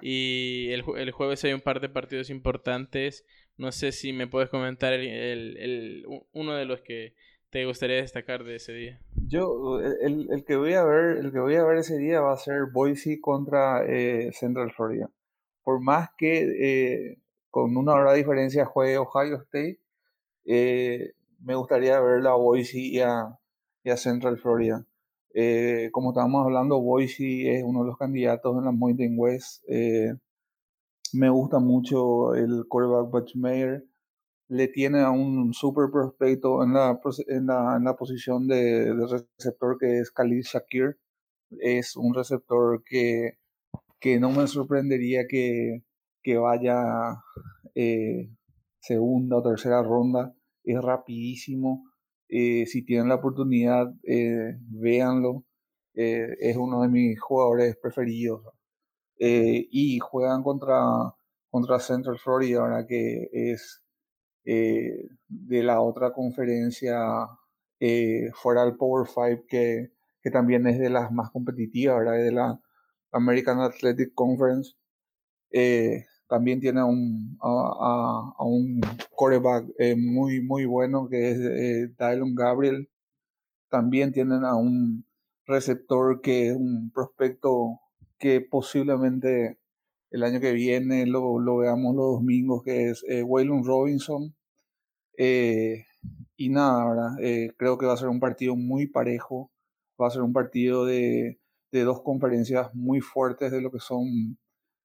Y 0.06 0.70
el, 0.72 0.84
el, 0.98 1.12
jueves 1.12 1.46
hay 1.46 1.54
un 1.54 1.62
par 1.62 1.80
de 1.80 1.88
partidos 1.88 2.30
importantes. 2.30 3.26
No 3.56 3.72
sé 3.72 3.94
si 3.94 4.12
me 4.12 4.28
puedes 4.28 4.50
comentar 4.50 4.92
el, 4.92 5.56
el, 5.58 6.06
uno 6.34 6.56
de 6.56 6.66
los 6.66 6.82
que 6.82 7.14
te 7.52 7.66
gustaría 7.66 7.98
destacar 7.98 8.44
de 8.44 8.56
ese 8.56 8.74
día. 8.74 9.00
Yo, 9.16 9.80
el, 9.80 10.28
el, 10.30 10.44
que 10.44 10.58
voy 10.58 10.74
a 10.74 10.84
ver, 10.84 11.18
el 11.18 11.32
que 11.32 11.40
voy 11.40 11.56
a 11.56 11.64
ver 11.64 11.78
ese 11.78 11.98
día 11.98 12.20
va 12.20 12.34
a 12.34 12.38
ser 12.38 12.66
Boise 12.74 13.22
contra 13.22 13.86
eh, 13.86 14.32
Central 14.34 14.74
Florida. 14.74 15.10
Por 15.64 15.82
más 15.82 16.10
que 16.18 17.12
eh, 17.12 17.18
con 17.50 17.76
una 17.78 17.94
hora 17.94 18.12
de 18.12 18.18
diferencia 18.18 18.66
juegue 18.66 18.98
Ohio 18.98 19.38
State, 19.44 19.80
eh, 20.46 21.14
me 21.40 21.56
gustaría 21.56 22.00
ver 22.00 22.26
a 22.28 22.36
Boise 22.36 22.80
y 22.80 23.00
a, 23.00 23.40
Central 23.98 24.38
Florida. 24.38 24.86
Eh, 25.34 25.90
como 25.92 26.12
estábamos 26.12 26.46
hablando, 26.46 26.80
Boise 26.82 27.58
es 27.58 27.64
uno 27.64 27.82
de 27.82 27.88
los 27.88 27.98
candidatos 27.98 28.58
en 28.58 28.66
la 28.66 28.72
Mountain 28.72 29.16
West. 29.18 29.64
Me 31.14 31.30
gusta 31.30 31.60
mucho 31.60 32.34
el 32.34 32.66
quarterback 32.68 33.12
Butch 33.12 33.36
Mayer. 33.36 33.86
Le 34.48 34.68
tiene 34.68 35.02
a 35.02 35.12
un 35.12 35.54
super 35.54 35.92
prospecto 35.92 36.64
en 36.64 36.74
la, 36.74 37.00
en 37.28 37.46
la, 37.46 37.76
en 37.78 37.84
la 37.84 37.96
posición 37.96 38.48
de, 38.48 38.92
receptor 39.38 39.78
que 39.78 40.00
es 40.00 40.12
Khalid 40.12 40.42
Shakir. 40.44 40.98
Es 41.60 41.96
un 41.96 42.16
receptor 42.16 42.84
que, 42.84 43.38
que 44.04 44.20
no 44.20 44.32
me 44.32 44.48
sorprendería 44.48 45.28
que, 45.30 45.86
que 46.22 46.38
vaya 46.38 47.24
eh, 47.74 48.30
segunda 48.82 49.38
o 49.38 49.42
tercera 49.42 49.82
ronda. 49.82 50.36
Es 50.66 50.82
rapidísimo. 50.82 51.86
Eh, 52.28 52.66
si 52.66 52.84
tienen 52.84 53.08
la 53.08 53.16
oportunidad, 53.16 53.94
eh, 54.04 54.58
véanlo. 54.70 55.46
es 55.94 56.58
uno 56.58 56.82
de 56.82 56.90
mis 56.90 57.22
jugadores 57.22 57.78
preferidos. 57.78 58.42
y 59.18 60.00
juegan 60.00 60.44
contra, 60.44 60.82
contra 61.50 61.80
Central 61.80 62.20
Florida, 62.20 62.86
que 62.86 63.30
es 63.32 63.84
de 64.44 65.64
la 65.64 65.80
otra 65.80 66.12
conferencia 66.12 67.00
fuera 68.34 68.66
del 68.66 68.76
Power 68.76 69.08
5, 69.08 69.46
que, 69.48 69.92
que, 70.22 70.32
también 70.32 70.68
es 70.68 70.78
de 70.80 70.90
las 70.90 71.12
más 71.12 71.32
competitivas, 71.32 72.00
¿verdad? 72.00 72.24
de 72.24 72.32
la 72.32 72.63
American 73.14 73.60
Athletic 73.60 74.14
Conference. 74.14 74.74
También 76.34 76.60
tiene 76.60 76.80
a 76.80 76.86
un, 76.86 77.38
a, 77.44 78.34
eh, 79.78 79.96
muy, 79.96 80.42
muy 80.42 80.66
bueno 80.66 81.08
que 81.08 81.30
es 81.30 81.38
eh, 81.38 81.94
Dylan 81.96 82.34
Gabriel. 82.34 82.90
También 83.70 84.12
tienen 84.12 84.44
a 84.44 84.56
un 84.56 85.06
receptor 85.46 86.22
que 86.22 86.48
es 86.48 86.56
un 86.56 86.92
prospecto 86.92 87.82
que 88.18 88.42
posiblemente 88.42 89.60
el 90.10 90.24
año 90.24 90.40
que 90.40 90.54
viene 90.54 91.06
lo, 91.06 91.40
lo 91.40 91.58
veamos 91.58 91.96
los 91.96 92.14
domingos, 92.14 92.64
que 92.64 92.90
es 92.90 93.06
eh, 93.08 93.22
Waylon 93.22 93.64
Robinson. 93.64 94.36
Eh, 95.16 95.86
y 96.36 96.50
nada, 96.50 96.90
¿verdad? 96.90 97.54
creo 97.58 97.78
que 97.78 97.86
va 97.86 97.94
a 97.94 97.98
ser 97.98 98.10
un 98.10 98.20
partido 98.20 98.56
muy 98.56 98.88
parejo. 98.88 99.52
Va 100.02 100.08
a 100.08 100.10
ser 100.10 100.24
un 100.24 100.34
partido 100.34 100.86
de, 100.86 101.40
de 101.74 101.84
dos 101.84 102.02
conferencias 102.02 102.74
muy 102.74 103.02
fuertes 103.02 103.52
de 103.52 103.62
lo 103.62 103.72
que 103.72 103.80
son 103.80 104.38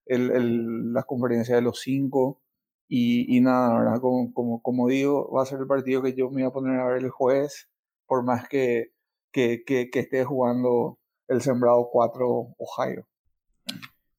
las 0.07 1.05
conferencias 1.05 1.59
de 1.59 1.63
los 1.63 1.81
cinco. 1.81 2.43
Y, 2.91 3.37
y 3.37 3.41
nada, 3.41 3.79
¿verdad? 3.79 4.01
Como, 4.01 4.63
como, 4.63 4.89
digo, 4.89 5.31
va 5.31 5.43
a 5.43 5.47
ser 5.47 5.61
el 5.61 5.67
partido 5.67 6.03
que 6.03 6.15
yo 6.15 6.31
me 6.31 6.43
voy 6.43 6.51
a 6.51 6.53
poner 6.53 6.81
a 6.81 6.89
ver 6.89 7.03
el 7.03 7.11
jueves, 7.11 7.69
por 8.07 8.25
más 8.25 8.49
que, 8.49 8.93
que, 9.31 9.63
que, 9.67 9.91
esté 9.93 10.25
jugando 10.25 10.99
el 11.29 11.43
sembrado 11.43 11.91
4 11.93 12.55
Ohio. 12.57 13.07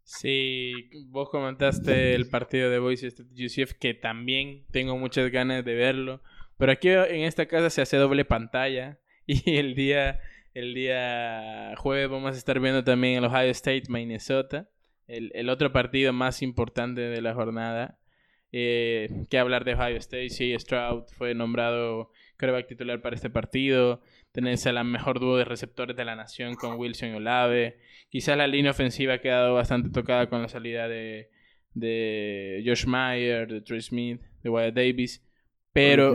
Sí, 0.04 0.74
vos 1.08 1.30
comentaste 1.30 2.14
el 2.14 2.30
partido 2.30 2.70
de 2.70 2.78
Boise 2.78 3.08
UCF 3.08 3.74
que 3.80 3.96
también 3.96 4.68
tengo 4.72 4.98
muchas 4.98 5.32
ganas 5.32 5.66
de 5.66 5.74
verlo, 5.74 6.22
pero 6.58 6.72
aquí 6.72 6.90
en 6.90 7.22
esta 7.22 7.48
casa 7.48 7.72
se 7.72 7.82
hace 7.82 7.98
doble 7.98 8.24
pantalla 8.24 9.00
y 9.26 9.58
el 9.58 9.74
día 9.74 10.20
el 10.54 10.74
día 10.74 11.74
jueves 11.78 12.10
vamos 12.10 12.36
a 12.36 12.38
estar 12.38 12.60
viendo 12.60 12.84
también 12.84 13.18
el 13.18 13.26
Ohio 13.26 13.50
State 13.52 13.84
Minnesota 13.90 14.70
el, 15.10 15.50
otro 15.50 15.72
partido 15.72 16.14
más 16.14 16.42
importante 16.42 17.02
de 17.02 17.22
la 17.22 17.34
jornada. 17.34 17.98
Eh, 18.52 19.26
que 19.30 19.38
hablar 19.38 19.66
de 19.66 19.74
Ohio 19.74 19.98
State. 19.98 20.30
Sí, 20.30 20.56
Stroud 20.58 21.06
fue 21.12 21.36
nombrado 21.36 22.12
quarterback 22.40 22.68
titular 22.68 23.02
para 23.02 23.16
este 23.16 23.30
partido. 23.30 24.02
Tenés 24.32 24.66
a 24.68 24.72
la 24.72 24.84
mejor 24.84 25.20
dúo 25.20 25.38
de 25.38 25.46
receptores 25.46 25.96
de 25.96 26.06
la 26.06 26.16
nación 26.16 26.56
con 26.56 26.78
Wilson 26.78 27.10
y 27.10 27.14
Olave. 27.14 27.80
Quizás 28.10 28.38
la 28.38 28.48
línea 28.48 28.72
ofensiva 28.72 29.16
ha 29.16 29.22
quedado 29.22 29.56
bastante 29.56 29.90
tocada 29.90 30.30
con 30.30 30.42
la 30.42 30.48
salida 30.48 30.88
de, 30.88 31.30
de 31.74 32.64
Josh 32.66 32.86
Meyer, 32.86 33.48
de 33.48 33.62
Trey 33.62 33.82
Smith, 33.82 34.22
de 34.44 34.50
Wyatt 34.50 34.76
Davis. 34.76 35.26
Pero. 35.74 36.14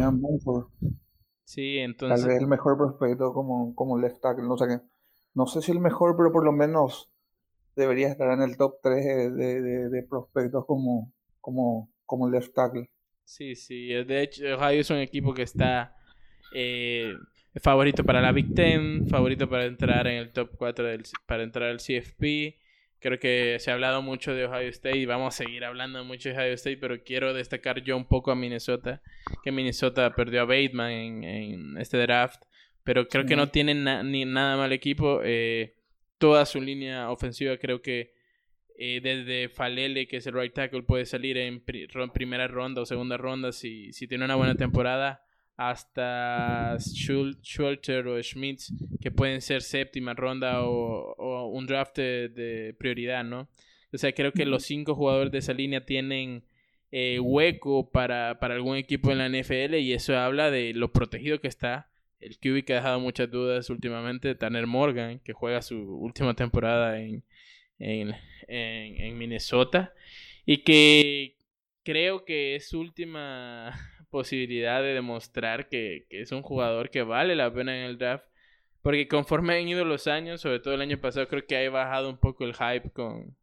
Sí, 1.44 1.78
entonces. 1.78 2.20
Tal 2.20 2.28
vez 2.28 2.40
el 2.40 2.48
mejor 2.48 2.76
prospecto 2.76 3.32
como, 3.32 3.74
como 3.74 3.98
left 3.98 4.20
tackle. 4.20 4.44
No 4.44 4.56
sé, 4.56 4.80
no 5.34 5.46
sé 5.46 5.62
si 5.62 5.72
el 5.72 5.80
mejor, 5.80 6.16
pero 6.16 6.32
por 6.32 6.44
lo 6.44 6.52
menos 6.52 7.10
debería 7.76 8.08
estar 8.08 8.32
en 8.32 8.42
el 8.42 8.56
top 8.56 8.76
3 8.82 9.34
de, 9.34 9.62
de, 9.90 10.02
prospectos 10.02 10.64
como, 10.66 11.12
como, 11.40 11.92
como 12.06 12.30
left 12.30 12.54
tackle. 12.54 12.88
Sí, 13.24 13.54
sí. 13.54 13.88
De 13.88 14.22
hecho, 14.22 14.44
Ohio 14.54 14.80
es 14.80 14.90
un 14.90 14.98
equipo 14.98 15.34
que 15.34 15.42
está 15.42 15.96
eh, 16.54 17.12
favorito 17.62 18.04
para 18.04 18.20
la 18.20 18.32
Big 18.32 18.54
Ten, 18.54 19.08
favorito 19.08 19.48
para 19.48 19.64
entrar 19.64 20.06
en 20.06 20.18
el 20.18 20.32
top 20.32 20.50
4 20.56 20.84
del, 20.86 21.04
para 21.26 21.42
entrar 21.42 21.70
al 21.70 21.78
CFP. 21.78 22.58
Creo 23.04 23.18
que 23.18 23.58
se 23.60 23.70
ha 23.70 23.74
hablado 23.74 24.00
mucho 24.00 24.34
de 24.34 24.46
Ohio 24.46 24.70
State 24.70 24.96
y 24.96 25.04
vamos 25.04 25.34
a 25.34 25.44
seguir 25.44 25.64
hablando 25.64 26.02
mucho 26.04 26.30
de 26.30 26.36
Ohio 26.36 26.54
State, 26.54 26.78
pero 26.78 27.04
quiero 27.04 27.34
destacar 27.34 27.82
yo 27.82 27.96
un 27.96 28.06
poco 28.06 28.30
a 28.30 28.34
Minnesota, 28.34 29.02
que 29.42 29.52
Minnesota 29.52 30.14
perdió 30.14 30.40
a 30.40 30.44
Bateman 30.46 30.90
en, 30.90 31.24
en 31.24 31.78
este 31.78 31.98
draft, 31.98 32.42
pero 32.82 33.06
creo 33.06 33.26
que 33.26 33.36
no 33.36 33.50
tienen 33.50 33.84
ni 34.10 34.24
nada 34.24 34.56
mal 34.56 34.72
equipo. 34.72 35.20
Eh, 35.22 35.74
toda 36.16 36.46
su 36.46 36.58
línea 36.58 37.10
ofensiva. 37.10 37.58
Creo 37.58 37.82
que 37.82 38.14
eh, 38.78 39.00
desde 39.02 39.50
Falele, 39.50 40.08
que 40.08 40.16
es 40.16 40.26
el 40.26 40.32
right 40.32 40.54
tackle, 40.54 40.82
puede 40.82 41.04
salir 41.04 41.36
en 41.36 41.62
primera 42.14 42.48
ronda 42.48 42.80
o 42.80 42.86
segunda 42.86 43.18
ronda 43.18 43.52
si, 43.52 43.92
si 43.92 44.08
tiene 44.08 44.24
una 44.24 44.34
buena 44.34 44.54
temporada. 44.54 45.22
Hasta 45.56 46.76
Schulter 46.78 48.06
o 48.08 48.20
Schmitz, 48.22 48.72
que 49.00 49.10
pueden 49.10 49.40
ser 49.40 49.62
séptima 49.62 50.14
ronda 50.14 50.64
o, 50.64 51.48
un 51.48 51.66
draft 51.66 51.96
de, 51.96 52.74
prioridad, 52.78 53.24
¿no? 53.24 53.48
O 53.92 53.98
sea, 53.98 54.12
creo 54.12 54.32
que 54.32 54.46
los 54.46 54.64
cinco 54.64 54.94
jugadores 54.94 55.30
de 55.30 55.38
esa 55.38 55.52
línea 55.52 55.84
tienen 55.84 56.44
eh, 56.90 57.20
hueco 57.20 57.90
para, 57.90 58.40
para 58.40 58.54
algún 58.54 58.76
equipo 58.76 59.12
en 59.12 59.18
la 59.18 59.28
NFL 59.28 59.76
y 59.76 59.92
eso 59.92 60.16
habla 60.18 60.50
de 60.50 60.74
lo 60.74 60.92
protegido 60.92 61.40
que 61.40 61.48
está 61.48 61.88
el 62.24 62.38
QB 62.38 62.64
que 62.64 62.72
ha 62.72 62.76
dejado 62.76 63.00
muchas 63.00 63.30
dudas 63.30 63.68
últimamente, 63.68 64.34
Tanner 64.34 64.66
Morgan, 64.66 65.20
que 65.20 65.34
juega 65.34 65.60
su 65.60 65.76
última 65.76 66.34
temporada 66.34 66.98
en, 66.98 67.22
en, 67.78 69.18
Minnesota 69.18 69.92
y 70.46 70.58
que 70.58 71.36
creo 71.82 72.24
que 72.24 72.56
es 72.56 72.68
su 72.68 72.80
última 72.80 73.74
posibilidad 74.14 74.80
de 74.80 74.94
demostrar 74.94 75.68
que, 75.68 76.06
es 76.08 76.30
un 76.30 76.42
jugador 76.42 76.90
que 76.90 77.02
vale 77.02 77.34
la 77.34 77.52
pena 77.52 77.76
en 77.76 77.90
el 77.90 77.98
draft. 77.98 78.24
Porque 78.80 79.08
conforme 79.08 79.56
han 79.56 79.66
ido 79.66 79.84
los 79.84 80.06
años, 80.06 80.40
sobre 80.40 80.60
todo 80.60 80.74
el 80.74 80.82
año 80.82 81.00
pasado, 81.00 81.26
creo 81.26 81.44
que 81.44 81.56
ha 81.56 81.70
bajado 81.70 82.10
un 82.10 82.18
poco 82.18 82.44
el 82.44 82.54
hype 82.54 82.90
con, 82.92 83.36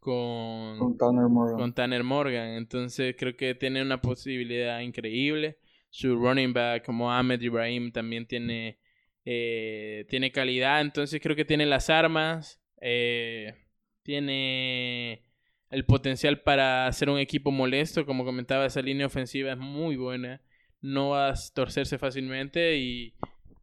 con, 0.00 0.78
con, 0.78 0.98
Tanner 0.98 1.28
Morgan. 1.28 1.58
con 1.58 1.72
Tanner 1.72 2.02
Morgan. 2.02 2.48
Entonces 2.56 3.14
creo 3.16 3.36
que 3.36 3.54
tiene 3.54 3.80
una 3.80 4.00
posibilidad 4.00 4.80
increíble 4.80 5.58
su 5.94 6.16
running 6.16 6.52
back 6.52 6.88
Mohamed 6.88 7.40
Ibrahim 7.40 7.92
también 7.92 8.26
tiene, 8.26 8.80
eh, 9.24 10.04
tiene 10.08 10.32
calidad, 10.32 10.80
entonces 10.80 11.20
creo 11.22 11.36
que 11.36 11.44
tiene 11.44 11.66
las 11.66 11.88
armas, 11.88 12.60
eh, 12.80 13.54
tiene 14.02 15.23
el 15.74 15.84
potencial 15.84 16.40
para 16.40 16.90
ser 16.92 17.10
un 17.10 17.18
equipo 17.18 17.50
molesto, 17.50 18.06
como 18.06 18.24
comentaba, 18.24 18.66
esa 18.66 18.80
línea 18.80 19.06
ofensiva 19.06 19.52
es 19.52 19.58
muy 19.58 19.96
buena, 19.96 20.40
no 20.80 21.10
va 21.10 21.30
a 21.30 21.34
torcerse 21.54 21.98
fácilmente 21.98 22.76
y 22.78 23.14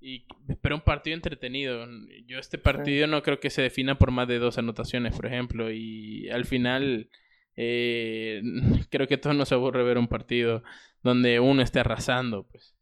Y, 0.02 0.26
un 0.74 0.82
partido 0.82 1.16
entretenido. 1.16 1.86
Yo 2.26 2.40
este 2.40 2.58
partido 2.58 3.08
no 3.08 3.22
creo 3.22 3.40
que 3.40 3.52
se 3.52 3.62
defina 3.62 3.98
por 3.98 4.12
más 4.12 4.28
de 4.28 4.40
dos 4.40 4.58
anotaciones, 4.58 5.16
por 5.16 5.28
ejemplo. 5.28 5.72
Y 5.72 6.28
al 6.30 6.46
final 6.46 7.10
eh, 7.56 8.42
creo 8.90 9.08
que 9.08 9.18
todos 9.18 9.36
nos 9.36 9.52
aburre 9.52 9.84
ver 9.84 9.98
un 9.98 10.08
partido 10.08 10.64
donde 11.04 11.40
uno 11.40 11.62
esté 11.62 11.80
arrasando. 11.80 12.48
Pues. 12.48 12.76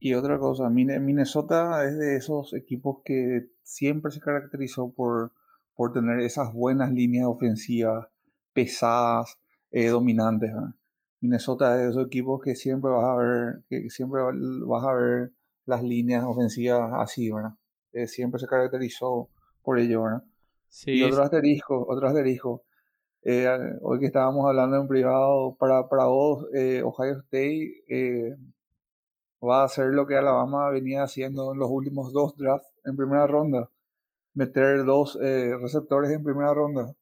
Y 0.00 0.14
otra 0.14 0.38
cosa, 0.38 0.70
Minnesota 0.70 1.84
es 1.84 1.98
de 1.98 2.16
esos 2.16 2.54
equipos 2.54 2.98
que 3.04 3.48
siempre 3.62 4.12
se 4.12 4.20
caracterizó 4.20 4.92
por, 4.94 5.32
por 5.78 5.92
tener 5.92 6.18
esas 6.18 6.52
buenas 6.52 6.90
líneas 6.90 7.26
ofensivas, 7.28 8.08
pesadas, 8.52 9.38
eh, 9.70 9.86
dominantes. 9.86 10.50
Minnesota 11.20 11.76
es 11.76 11.82
de 11.82 11.90
esos 11.90 12.06
equipos 12.06 12.42
que 12.42 12.56
siempre 12.56 12.90
vas 12.90 13.04
a 13.04 13.14
ver, 13.14 13.62
que 13.68 13.88
siempre 13.88 14.20
vas 14.66 14.84
a 14.84 14.92
ver 14.92 15.30
las 15.66 15.84
líneas 15.84 16.24
ofensivas 16.24 16.90
así, 16.94 17.30
¿verdad? 17.30 17.52
Eh, 17.92 18.08
siempre 18.08 18.40
se 18.40 18.48
caracterizó 18.48 19.28
por 19.62 19.78
ello, 19.78 20.02
¿verdad? 20.02 20.24
Sí. 20.66 20.94
Y 20.94 21.04
otro 21.04 21.22
asterisco, 21.22 21.86
otro 21.88 22.08
asterisco. 22.08 22.64
Eh, 23.22 23.46
hoy 23.80 24.00
que 24.00 24.06
estábamos 24.06 24.46
hablando 24.48 24.78
en 24.78 24.88
privado, 24.88 25.54
para, 25.60 25.88
para 25.88 26.06
vos, 26.06 26.44
Ohio 26.82 27.20
State 27.20 28.36
va 29.40 29.60
a 29.60 29.66
hacer 29.66 29.94
lo 29.94 30.08
que 30.08 30.16
Alabama 30.16 30.70
venía 30.70 31.04
haciendo 31.04 31.52
en 31.52 31.60
los 31.60 31.70
últimos 31.70 32.12
dos 32.12 32.36
drafts 32.36 32.68
en 32.84 32.96
primera 32.96 33.28
ronda. 33.28 33.70
Meter 34.38 34.84
dos 34.84 35.18
eh, 35.20 35.56
receptores 35.60 36.12
en 36.12 36.22
primera 36.22 36.54
ronda. 36.54 36.94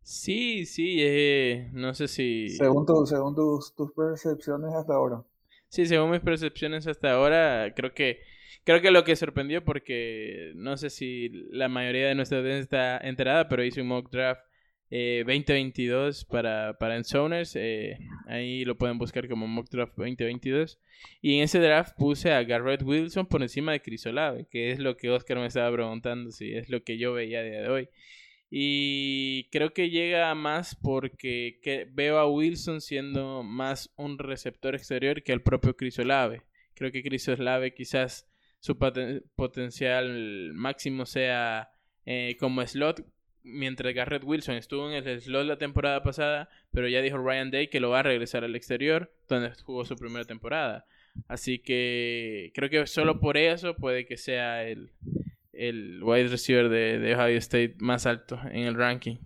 Sí, 0.00 0.64
sí, 0.64 0.96
eh, 1.00 1.68
no 1.74 1.92
sé 1.92 2.08
si... 2.08 2.48
Según, 2.48 2.86
según 3.06 3.34
tus, 3.34 3.74
tus 3.74 3.92
percepciones 3.92 4.72
hasta 4.72 4.94
ahora. 4.94 5.22
Sí, 5.68 5.84
según 5.84 6.12
mis 6.12 6.20
percepciones 6.20 6.86
hasta 6.86 7.12
ahora, 7.12 7.74
creo 7.74 7.92
que 7.92 8.20
creo 8.64 8.80
que 8.80 8.90
lo 8.90 9.04
que 9.04 9.16
sorprendió 9.16 9.64
porque 9.64 10.52
no 10.54 10.78
sé 10.78 10.88
si 10.88 11.28
la 11.50 11.68
mayoría 11.68 12.08
de 12.08 12.14
nuestra 12.14 12.38
audiencia 12.38 12.62
está 12.62 13.06
enterada, 13.06 13.48
pero 13.48 13.62
hice 13.62 13.82
un 13.82 13.88
mock 13.88 14.10
draft 14.10 14.40
2022 14.90 16.22
eh, 16.22 16.26
para, 16.30 16.78
para. 16.78 17.00
Eh, 17.54 17.98
ahí 18.26 18.64
lo 18.64 18.78
pueden 18.78 18.98
buscar 18.98 19.28
como 19.28 19.46
Mock 19.46 19.68
Draft 19.70 19.94
2022. 19.96 20.78
Y 21.20 21.36
en 21.36 21.42
ese 21.42 21.58
draft 21.58 21.96
puse 21.96 22.32
a 22.32 22.42
Garrett 22.44 22.82
Wilson 22.82 23.26
por 23.26 23.42
encima 23.42 23.72
de 23.72 23.82
Crisolave, 23.82 24.46
que 24.50 24.70
es 24.70 24.78
lo 24.78 24.96
que 24.96 25.10
Oscar 25.10 25.38
me 25.38 25.46
estaba 25.46 25.72
preguntando, 25.72 26.30
si 26.30 26.52
es 26.54 26.68
lo 26.68 26.84
que 26.84 26.98
yo 26.98 27.12
veía 27.12 27.40
a 27.40 27.42
día 27.42 27.62
de 27.62 27.68
hoy. 27.68 27.88
Y 28.48 29.48
creo 29.50 29.72
que 29.72 29.90
llega 29.90 30.32
más 30.34 30.76
porque 30.76 31.58
veo 31.92 32.18
a 32.18 32.30
Wilson 32.30 32.80
siendo 32.80 33.42
más 33.42 33.92
un 33.96 34.18
receptor 34.18 34.74
exterior 34.74 35.22
que 35.22 35.32
el 35.32 35.42
propio 35.42 35.76
Crisolave. 35.76 36.42
Creo 36.74 36.92
que 36.92 37.02
Crisolave 37.02 37.74
quizás 37.74 38.28
su 38.60 38.78
potencial 38.78 40.52
máximo 40.54 41.06
sea 41.06 41.70
eh, 42.04 42.36
como 42.38 42.64
slot, 42.66 43.04
mientras 43.46 43.94
Garrett 43.94 44.24
Wilson 44.24 44.56
estuvo 44.56 44.90
en 44.90 45.06
el 45.06 45.20
slot 45.20 45.46
la 45.46 45.56
temporada 45.56 46.02
pasada, 46.02 46.50
pero 46.72 46.88
ya 46.88 47.00
dijo 47.00 47.16
Ryan 47.16 47.50
Day 47.50 47.68
que 47.68 47.80
lo 47.80 47.90
va 47.90 48.00
a 48.00 48.02
regresar 48.02 48.44
al 48.44 48.56
exterior, 48.56 49.12
donde 49.28 49.52
jugó 49.62 49.84
su 49.84 49.96
primera 49.96 50.24
temporada. 50.24 50.86
Así 51.28 51.60
que 51.60 52.50
creo 52.54 52.68
que 52.68 52.86
solo 52.86 53.20
por 53.20 53.36
eso 53.36 53.74
puede 53.76 54.04
que 54.04 54.16
sea 54.16 54.68
el, 54.68 54.90
el 55.52 56.02
wide 56.02 56.28
receiver 56.28 56.68
de, 56.68 56.98
de, 56.98 57.14
Ohio 57.14 57.38
State 57.38 57.76
más 57.78 58.04
alto 58.06 58.38
en 58.50 58.64
el 58.64 58.74
ranking. 58.74 59.16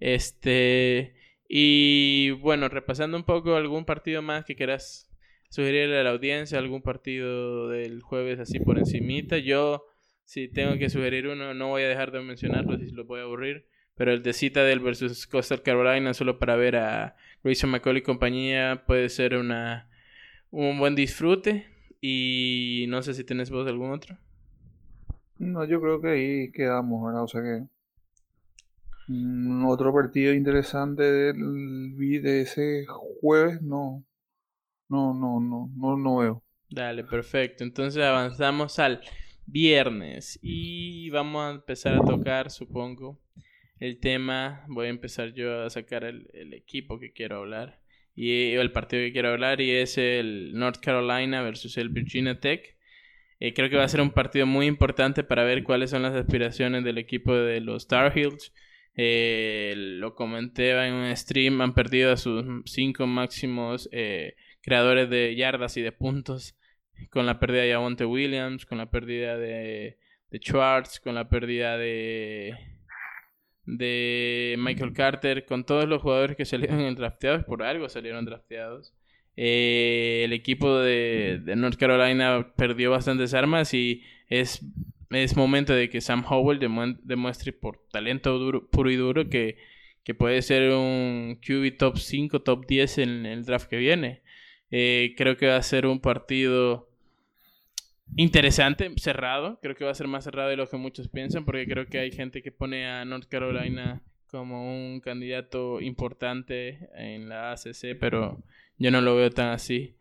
Este. 0.00 1.14
Y 1.48 2.30
bueno, 2.40 2.68
repasando 2.68 3.16
un 3.16 3.24
poco 3.24 3.54
algún 3.54 3.84
partido 3.84 4.22
más 4.22 4.44
que 4.44 4.56
quieras 4.56 5.08
sugerirle 5.50 6.00
a 6.00 6.02
la 6.02 6.10
audiencia, 6.10 6.58
algún 6.58 6.82
partido 6.82 7.68
del 7.68 8.02
jueves 8.02 8.40
así 8.40 8.58
por 8.58 8.78
encimita. 8.78 9.38
Yo 9.38 9.86
si 10.24 10.48
tengo 10.48 10.78
que 10.78 10.88
sugerir 10.88 11.26
uno, 11.28 11.54
no 11.54 11.68
voy 11.68 11.82
a 11.82 11.88
dejar 11.88 12.10
de 12.10 12.20
mencionarlo 12.20 12.78
si 12.78 12.90
lo 12.90 13.04
voy 13.04 13.20
a 13.20 13.24
aburrir. 13.24 13.66
Pero 13.96 14.12
el 14.12 14.22
de 14.22 14.32
Citadel 14.32 14.80
versus 14.80 15.26
Coastal 15.26 15.62
Carolina, 15.62 16.14
solo 16.14 16.38
para 16.38 16.56
ver 16.56 16.76
a 16.76 17.16
Grayson 17.44 17.70
McCall 17.70 17.98
y 17.98 18.02
compañía, 18.02 18.82
puede 18.86 19.08
ser 19.08 19.36
una, 19.36 19.88
un 20.50 20.78
buen 20.78 20.94
disfrute. 20.96 21.66
Y 22.00 22.86
no 22.88 23.02
sé 23.02 23.14
si 23.14 23.24
tienes 23.24 23.50
vos 23.50 23.66
algún 23.68 23.92
otro. 23.92 24.18
No, 25.38 25.64
yo 25.64 25.80
creo 25.80 26.00
que 26.00 26.08
ahí 26.08 26.52
quedamos, 26.52 27.06
¿verdad? 27.06 27.22
O 27.22 27.28
sea 27.28 27.42
que. 27.42 27.64
Mm, 29.08 29.66
otro 29.66 29.92
partido 29.92 30.32
interesante 30.32 31.02
del 31.02 31.96
de 31.96 32.40
ese 32.40 32.86
jueves, 32.86 33.62
no. 33.62 34.04
No, 34.88 35.14
no, 35.14 35.40
no, 35.40 35.70
no, 35.76 35.96
no 35.96 36.16
veo. 36.16 36.42
Dale, 36.70 37.04
perfecto. 37.04 37.64
Entonces 37.64 38.02
avanzamos 38.02 38.78
al 38.78 39.00
viernes 39.46 40.38
y 40.42 41.10
vamos 41.10 41.42
a 41.44 41.54
empezar 41.56 41.94
a 41.94 42.04
tocar, 42.04 42.50
supongo, 42.50 43.20
el 43.80 43.98
tema. 44.00 44.64
Voy 44.68 44.86
a 44.86 44.90
empezar 44.90 45.32
yo 45.32 45.62
a 45.62 45.70
sacar 45.70 46.04
el, 46.04 46.52
equipo 46.54 46.98
que 46.98 47.12
quiero 47.12 47.38
hablar 47.38 47.80
y 48.14 48.52
el 48.52 48.72
partido 48.72 49.02
que 49.02 49.12
quiero 49.12 49.30
hablar 49.30 49.60
y 49.60 49.72
es 49.72 49.98
el 49.98 50.52
North 50.54 50.80
Carolina 50.80 51.42
versus 51.42 51.76
el 51.78 51.88
Virginia 51.88 52.38
Tech. 52.40 52.76
Eh, 53.40 53.52
creo 53.52 53.68
que 53.68 53.76
va 53.76 53.84
a 53.84 53.88
ser 53.88 54.00
un 54.00 54.12
partido 54.12 54.46
muy 54.46 54.66
importante 54.66 55.24
para 55.24 55.44
ver 55.44 55.64
cuáles 55.64 55.90
son 55.90 56.02
las 56.02 56.14
aspiraciones 56.14 56.84
del 56.84 56.98
equipo 56.98 57.34
de 57.34 57.60
los 57.60 57.88
Tar 57.88 58.16
Heels. 58.16 58.52
Eh, 58.96 59.74
lo 59.76 60.14
comenté 60.14 60.70
en 60.70 60.94
un 60.94 61.16
stream, 61.16 61.60
han 61.60 61.74
perdido 61.74 62.12
a 62.12 62.16
sus 62.16 62.44
cinco 62.66 63.08
máximos 63.08 63.88
eh, 63.90 64.36
creadores 64.62 65.10
de 65.10 65.34
yardas 65.34 65.76
y 65.76 65.82
de 65.82 65.90
puntos 65.90 66.56
con 67.10 67.26
la 67.26 67.38
pérdida 67.38 67.62
de 67.62 67.72
Javonte 67.72 68.04
Williams, 68.04 68.66
con 68.66 68.78
la 68.78 68.90
pérdida 68.90 69.36
de, 69.36 69.98
de 70.30 70.38
Schwartz, 70.38 71.00
con 71.00 71.14
la 71.14 71.28
pérdida 71.28 71.76
de, 71.78 72.54
de 73.66 74.56
Michael 74.58 74.92
Carter, 74.92 75.44
con 75.46 75.64
todos 75.64 75.86
los 75.86 76.02
jugadores 76.02 76.36
que 76.36 76.44
salieron 76.44 76.94
drafteados, 76.94 77.44
por 77.44 77.62
algo 77.62 77.88
salieron 77.88 78.24
drafteados. 78.24 78.92
Eh, 79.36 80.22
el 80.24 80.32
equipo 80.32 80.78
de, 80.78 81.40
de, 81.44 81.56
North 81.56 81.76
Carolina 81.76 82.52
perdió 82.56 82.92
bastantes 82.92 83.34
armas 83.34 83.74
y 83.74 84.02
es, 84.28 84.64
es 85.10 85.36
momento 85.36 85.74
de 85.74 85.90
que 85.90 86.00
Sam 86.00 86.24
Howell 86.28 86.60
demuestre 87.02 87.52
por 87.52 87.80
talento 87.90 88.38
duro, 88.38 88.68
puro 88.70 88.90
y 88.90 88.96
duro 88.96 89.28
que, 89.28 89.56
que 90.04 90.14
puede 90.14 90.40
ser 90.42 90.72
un 90.72 91.40
QB 91.44 91.76
top 91.78 91.98
5, 91.98 92.42
top 92.42 92.66
10 92.66 92.98
en 92.98 93.26
el 93.26 93.44
draft 93.44 93.68
que 93.68 93.76
viene. 93.76 94.22
Eh, 94.70 95.14
creo 95.16 95.36
que 95.36 95.48
va 95.48 95.56
a 95.56 95.62
ser 95.62 95.86
un 95.86 96.00
partido 96.00 96.90
interesante, 98.16 98.92
cerrado. 98.96 99.58
Creo 99.62 99.74
que 99.74 99.84
va 99.84 99.90
a 99.90 99.94
ser 99.94 100.08
más 100.08 100.24
cerrado 100.24 100.48
de 100.50 100.56
lo 100.56 100.68
que 100.68 100.76
muchos 100.76 101.08
piensan, 101.08 101.44
porque 101.44 101.66
creo 101.66 101.86
que 101.86 101.98
hay 101.98 102.12
gente 102.12 102.42
que 102.42 102.52
pone 102.52 102.86
a 102.86 103.04
North 103.04 103.28
Carolina 103.28 104.02
como 104.26 104.74
un 104.74 105.00
candidato 105.00 105.80
importante 105.80 106.88
en 106.96 107.28
la 107.28 107.52
ACC, 107.52 107.96
pero 107.98 108.42
yo 108.78 108.90
no 108.90 109.00
lo 109.00 109.16
veo 109.16 109.30
tan 109.30 109.50
así. 109.50 109.96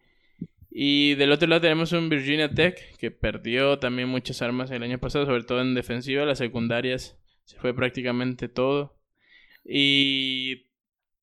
Y 0.76 1.14
del 1.16 1.32
otro 1.32 1.48
lado 1.48 1.62
tenemos 1.62 1.92
un 1.92 2.10
Virginia 2.10 2.50
Tech 2.50 2.98
que 2.98 3.12
perdió 3.12 3.78
también 3.78 4.10
muchas 4.10 4.42
armas 4.42 4.72
el 4.72 4.82
año 4.82 4.98
pasado, 4.98 5.28
sobre 5.28 5.44
todo 5.44 5.62
en 5.62 5.76
defensiva. 5.76 6.26
Las 6.26 6.40
secundarias 6.40 7.16
se 7.46 7.60
fue 7.60 7.76
prácticamente 7.76 8.48
todo. 8.48 8.98
Y 9.64 10.66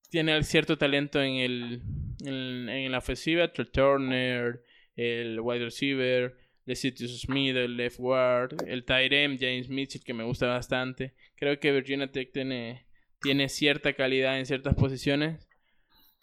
tiene 0.09 0.41
cierto 0.45 0.79
talento 0.79 1.21
en, 1.21 1.35
el, 1.35 1.83
en, 2.25 2.93
la 2.93 2.99
ofensiva. 2.99 3.53
Turner, 3.53 4.63
el 4.95 5.41
wide 5.41 5.65
receiver, 5.65 6.37
Lecitus 6.67 7.23
Smith, 7.23 7.57
el 7.57 7.77
left 7.77 7.99
guard, 7.99 8.69
el 8.69 8.85
tight 8.85 9.13
James 9.13 9.69
Mitchell, 9.69 10.05
que 10.05 10.15
me 10.15 10.25
gusta 10.25 10.47
bastante. 10.47 11.15
Creo 11.37 11.59
que 11.59 11.73
Virginia 11.73 12.11
Tech 12.11 12.33
tiene, 12.33 12.87
tiene 13.21 13.49
cierta 13.49 13.93
calidad 13.95 14.39
en 14.39 14.47
ciertas 14.47 14.75
posiciones, 14.75 15.49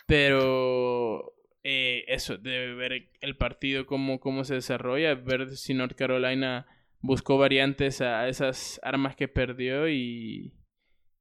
pero 0.05 1.33
eh, 1.63 2.05
eso, 2.07 2.37
debe 2.37 2.75
ver 2.75 3.09
el 3.19 3.35
partido, 3.37 3.85
cómo, 3.85 4.19
cómo 4.19 4.43
se 4.43 4.55
desarrolla, 4.55 5.15
ver 5.15 5.55
si 5.57 5.73
North 5.73 5.95
Carolina 5.95 6.65
buscó 6.99 7.37
variantes 7.37 8.01
a 8.01 8.27
esas 8.27 8.79
armas 8.83 9.15
que 9.15 9.27
perdió 9.27 9.89
y, 9.89 10.53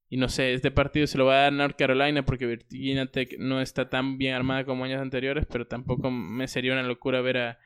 y 0.09 0.17
no 0.19 0.29
sé, 0.29 0.53
este 0.53 0.71
partido 0.71 1.07
se 1.07 1.19
lo 1.19 1.27
va 1.27 1.35
a 1.35 1.43
dar 1.43 1.53
North 1.53 1.77
Carolina 1.77 2.25
porque 2.25 2.47
Virginia 2.47 3.07
Tech 3.07 3.37
no 3.39 3.61
está 3.61 3.89
tan 3.89 4.19
bien 4.19 4.35
armada 4.35 4.65
como 4.65 4.85
años 4.85 5.01
anteriores, 5.01 5.47
pero 5.51 5.67
tampoco 5.67 6.11
me 6.11 6.47
sería 6.49 6.73
una 6.73 6.83
locura 6.83 7.21
ver 7.21 7.39
a, 7.39 7.59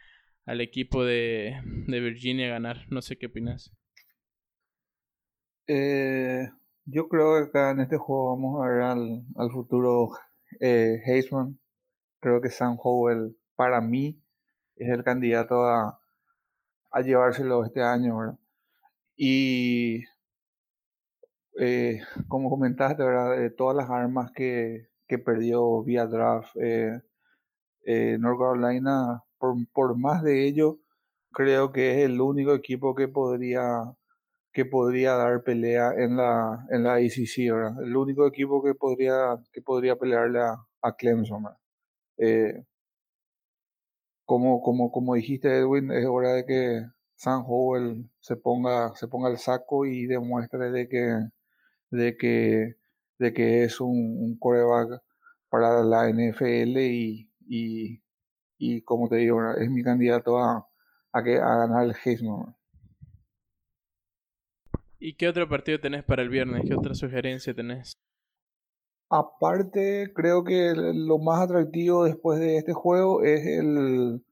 al 0.47 0.61
equipo 0.61 1.05
de, 1.05 1.61
de 1.87 2.01
Virginia 2.01 2.49
ganar. 2.49 2.87
No 2.91 3.03
sé 3.03 3.19
qué 3.19 3.27
opinas. 3.27 3.73
Eh, 5.67 6.49
yo 6.85 7.09
creo 7.09 7.37
que 7.37 7.49
acá 7.49 7.71
en 7.71 7.81
este 7.81 7.97
juego 7.97 8.35
vamos 8.35 8.61
a 8.63 8.69
ver 8.69 8.83
al, 8.83 9.25
al 9.37 9.51
futuro 9.51 10.11
eh, 10.61 11.01
Creo 12.21 12.41
que 12.41 12.51
Sam 12.51 12.77
Howell, 12.83 13.37
para 13.55 13.81
mí, 13.81 14.21
es 14.77 14.89
el 14.91 15.05
candidato 15.05 15.65
a, 15.65 16.01
a 16.91 17.01
llevárselo 17.01 17.65
este 17.65 17.83
año. 17.83 18.39
Y 19.17 20.05
eh, 21.59 22.01
como 22.29 22.51
comentaste, 22.51 23.03
¿verdad? 23.03 23.53
todas 23.57 23.77
las 23.77 23.91
armas 23.91 24.33
que, 24.33 24.89
que 25.07 25.19
perdió 25.19 25.83
vía 25.83 26.07
draft, 26.07 26.57
eh, 26.57 27.01
eh, 27.85 28.17
North 28.19 28.39
Carolina 28.39 29.23
por, 29.41 29.57
por 29.73 29.99
más 29.99 30.23
de 30.23 30.47
ello, 30.47 30.81
creo 31.33 31.73
que 31.73 31.93
es 31.93 32.07
el 32.07 32.21
único 32.21 32.55
equipo 32.55 32.95
que 32.95 33.09
podría 33.09 33.97
que 34.53 34.65
podría 34.65 35.15
dar 35.15 35.45
pelea 35.45 35.93
en 35.97 36.17
la 36.17 36.67
en 36.71 36.85
la 36.85 36.97
¿verdad? 36.97 37.83
El 37.83 37.97
único 37.97 38.27
equipo 38.27 38.63
que 38.63 38.75
podría 38.75 39.39
que 39.53 39.63
podría 39.63 39.97
pelearle 39.97 40.41
a, 40.83 40.97
Clemson, 40.97 41.45
eh, 42.19 42.65
como, 44.31 44.63
como, 44.63 44.91
como 44.93 45.15
dijiste 45.15 45.49
Edwin, 45.59 45.91
es 45.93 46.07
hora 46.07 46.33
de 46.35 46.47
que 46.47 46.87
San 47.17 47.43
Howell 47.47 48.09
se 48.21 48.37
ponga, 48.37 48.95
se 48.97 49.09
ponga 49.09 49.29
el 49.29 49.39
saco 49.39 49.85
y 49.87 50.07
demuestre 50.07 50.71
de 50.71 50.89
que, 50.89 51.29
de 51.91 52.17
que, 52.17 52.77
de 53.19 53.33
que 53.35 53.65
es 53.65 53.81
un, 53.81 53.91
un 53.91 54.39
coreback 54.39 55.03
para 55.51 55.83
la 55.83 56.09
NFL 56.09 56.79
y, 56.79 57.29
y 58.61 58.83
como 58.83 59.09
te 59.09 59.17
digo, 59.17 59.41
es 59.55 59.71
mi 59.71 59.83
candidato 59.83 60.39
a, 60.39 60.69
a, 61.13 61.25
que, 61.25 61.37
a 61.39 61.57
ganar 61.57 61.85
el 61.87 61.97
Heisman. 62.05 62.55
¿Y 64.99 65.15
qué 65.15 65.29
otro 65.29 65.49
partido 65.49 65.81
tenés 65.81 66.05
para 66.05 66.21
el 66.21 66.29
viernes? 66.29 66.63
¿Qué 66.69 66.75
otra 66.75 66.95
sugerencia 66.95 67.55
tenés? 67.55 67.99
Aparte, 69.09 70.13
creo 70.15 70.45
que 70.45 70.75
lo 70.77 71.19
más 71.19 71.41
atractivo 71.41 72.05
después 72.05 72.39
de 72.39 72.59
este 72.59 72.75
juego 72.75 73.25
es 73.25 73.47
el 73.47 74.23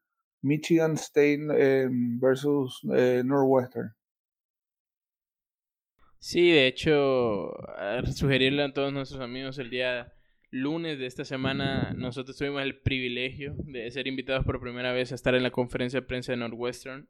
Michigan 0.42 0.92
State 0.92 1.46
em, 1.56 2.20
versus 2.20 2.82
eh, 2.94 3.22
Northwestern. 3.24 3.94
Sí, 6.18 6.50
de 6.50 6.66
hecho, 6.66 7.50
sugerirle 8.12 8.62
a 8.62 8.72
todos 8.74 8.92
nuestros 8.92 9.22
amigos 9.22 9.58
el 9.58 9.70
día 9.70 10.12
lunes 10.50 10.98
de 10.98 11.06
esta 11.06 11.24
semana, 11.24 11.92
nosotros 11.96 12.36
tuvimos 12.36 12.62
el 12.62 12.76
privilegio 12.76 13.54
de 13.58 13.90
ser 13.90 14.06
invitados 14.06 14.44
por 14.44 14.60
primera 14.60 14.92
vez 14.92 15.12
a 15.12 15.14
estar 15.14 15.34
en 15.34 15.42
la 15.42 15.50
conferencia 15.50 16.00
de 16.00 16.06
prensa 16.06 16.32
de 16.32 16.38
Northwestern. 16.38 17.08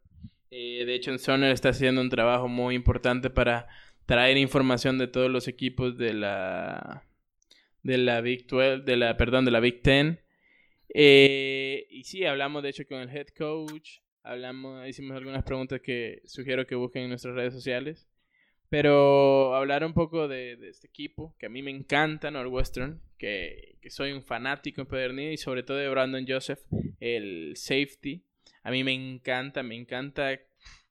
Eh, 0.51 0.85
de 0.87 0.95
hecho, 0.95 1.17
Sonner 1.19 1.53
está 1.53 1.71
haciendo 1.71 2.01
un 2.01 2.11
trabajo 2.11 2.49
muy 2.49 2.75
importante 2.75 3.31
para 3.31 3.69
traer 4.07 4.39
información 4.39 4.99
de 4.99 5.07
todos 5.07 5.31
los 5.31 5.49
equipos 5.49 5.99
de 5.99 6.15
la 6.15 7.05
de 7.83 7.99
la 7.99 8.21
Big 8.21 8.47
12, 8.47 8.83
de 8.85 8.97
la, 8.97 9.17
perdón, 9.17 9.45
de 9.45 9.51
la 9.51 9.61
Big 9.61 9.83
Ten. 9.83 10.21
Eh, 10.95 11.87
y 11.91 12.05
sí, 12.05 12.25
hablamos 12.25 12.63
de 12.63 12.71
hecho 12.71 12.87
con 12.87 12.99
el 12.99 13.15
head 13.15 13.29
coach, 13.29 14.01
hablamos, 14.23 14.87
hicimos 14.89 15.17
algunas 15.17 15.45
preguntas 15.45 15.81
que 15.81 16.23
sugiero 16.25 16.67
que 16.67 16.75
busquen 16.75 17.05
en 17.05 17.09
nuestras 17.11 17.35
redes 17.35 17.55
sociales. 17.55 18.09
Pero 18.71 19.55
hablar 19.55 19.85
un 19.85 19.95
poco 19.95 20.29
de, 20.29 20.59
este 20.69 20.87
equipo, 20.87 21.35
que 21.39 21.47
a 21.47 21.49
mí 21.49 21.63
me 21.63 21.71
encanta 21.71 22.31
Northwestern, 22.31 23.01
que, 23.17 23.77
que 23.81 23.91
soy 23.91 24.13
un 24.13 24.23
fanático 24.23 24.81
empedernido 24.81 25.33
y 25.33 25.39
sobre 25.39 25.63
todo 25.63 25.79
de 25.79 25.89
Brandon 25.89 26.27
Joseph, 26.29 26.61
el 27.01 27.55
safety. 27.57 28.25
A 28.63 28.71
mí 28.71 28.85
me 28.85 28.93
encanta, 28.93 29.63
me 29.63 29.75
encanta 29.75 30.39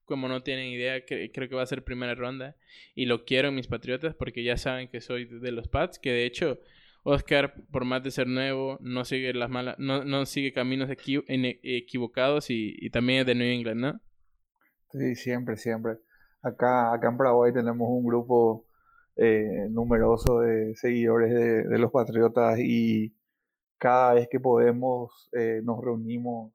como 0.08 0.30
no 0.30 0.42
tienen 0.42 0.68
idea, 0.68 1.06
que, 1.06 1.32
creo 1.32 1.50
que 1.50 1.56
va 1.56 1.62
a 1.62 1.68
ser 1.68 1.84
primera 1.84 2.16
ronda. 2.16 2.56
Y 2.96 3.06
lo 3.06 3.26
quiero 3.26 3.50
en 3.50 3.56
mis 3.56 3.68
Patriotas 3.68 4.16
porque 4.16 4.44
ya 4.44 4.58
saben 4.58 4.88
que 4.88 5.02
soy 5.02 5.26
de 5.26 5.52
los 5.52 5.68
Pats, 5.68 6.00
que 6.00 6.12
de 6.12 6.26
hecho 6.26 6.60
Oscar, 7.04 7.54
por 7.72 7.86
más 7.86 8.04
de 8.04 8.12
ser 8.12 8.28
nuevo, 8.28 8.80
no 8.82 9.06
sigue 9.06 9.34
las 9.34 9.50
malas, 9.50 9.76
no, 9.78 10.04
no 10.04 10.26
sigue 10.26 10.54
caminos 10.54 10.90
equivocados 10.90 12.50
y, 12.50 12.90
también 12.90 13.20
es 13.20 13.26
de 13.28 13.36
New 13.36 13.48
England, 13.48 13.80
¿no? 13.82 14.02
Sí, 14.92 15.16
siempre, 15.16 15.58
siempre. 15.58 15.98
Acá, 16.42 16.94
acá 16.94 17.10
en 17.10 17.18
Paraguay 17.18 17.52
tenemos 17.54 17.88
un 17.90 18.06
grupo 18.06 18.66
eh, 19.16 19.68
numeroso 19.72 20.42
de 20.42 20.76
seguidores 20.76 21.34
de, 21.34 21.78
los 21.80 21.92
Patriotas 21.92 22.60
y 22.60 23.16
cada 23.78 24.14
vez 24.16 24.28
que 24.30 24.40
podemos 24.40 25.30
eh, 25.34 25.62
nos 25.64 25.84
reunimos 25.84 26.54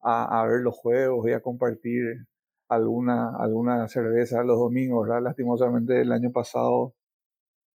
a, 0.00 0.40
a, 0.40 0.46
ver 0.46 0.60
los 0.62 0.76
juegos 0.76 1.28
y 1.28 1.32
a 1.32 1.40
compartir 1.42 2.26
alguna, 2.68 3.36
alguna 3.36 3.88
cerveza 3.88 4.44
los 4.44 4.58
domingos, 4.58 5.08
¿verdad? 5.08 5.22
Lastimosamente 5.22 6.00
el 6.00 6.12
año 6.12 6.32
pasado 6.32 6.94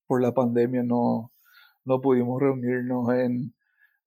por 0.07 0.21
la 0.21 0.33
pandemia 0.33 0.83
no, 0.83 1.31
no 1.85 2.01
pudimos 2.01 2.41
reunirnos 2.41 3.13
en, 3.13 3.53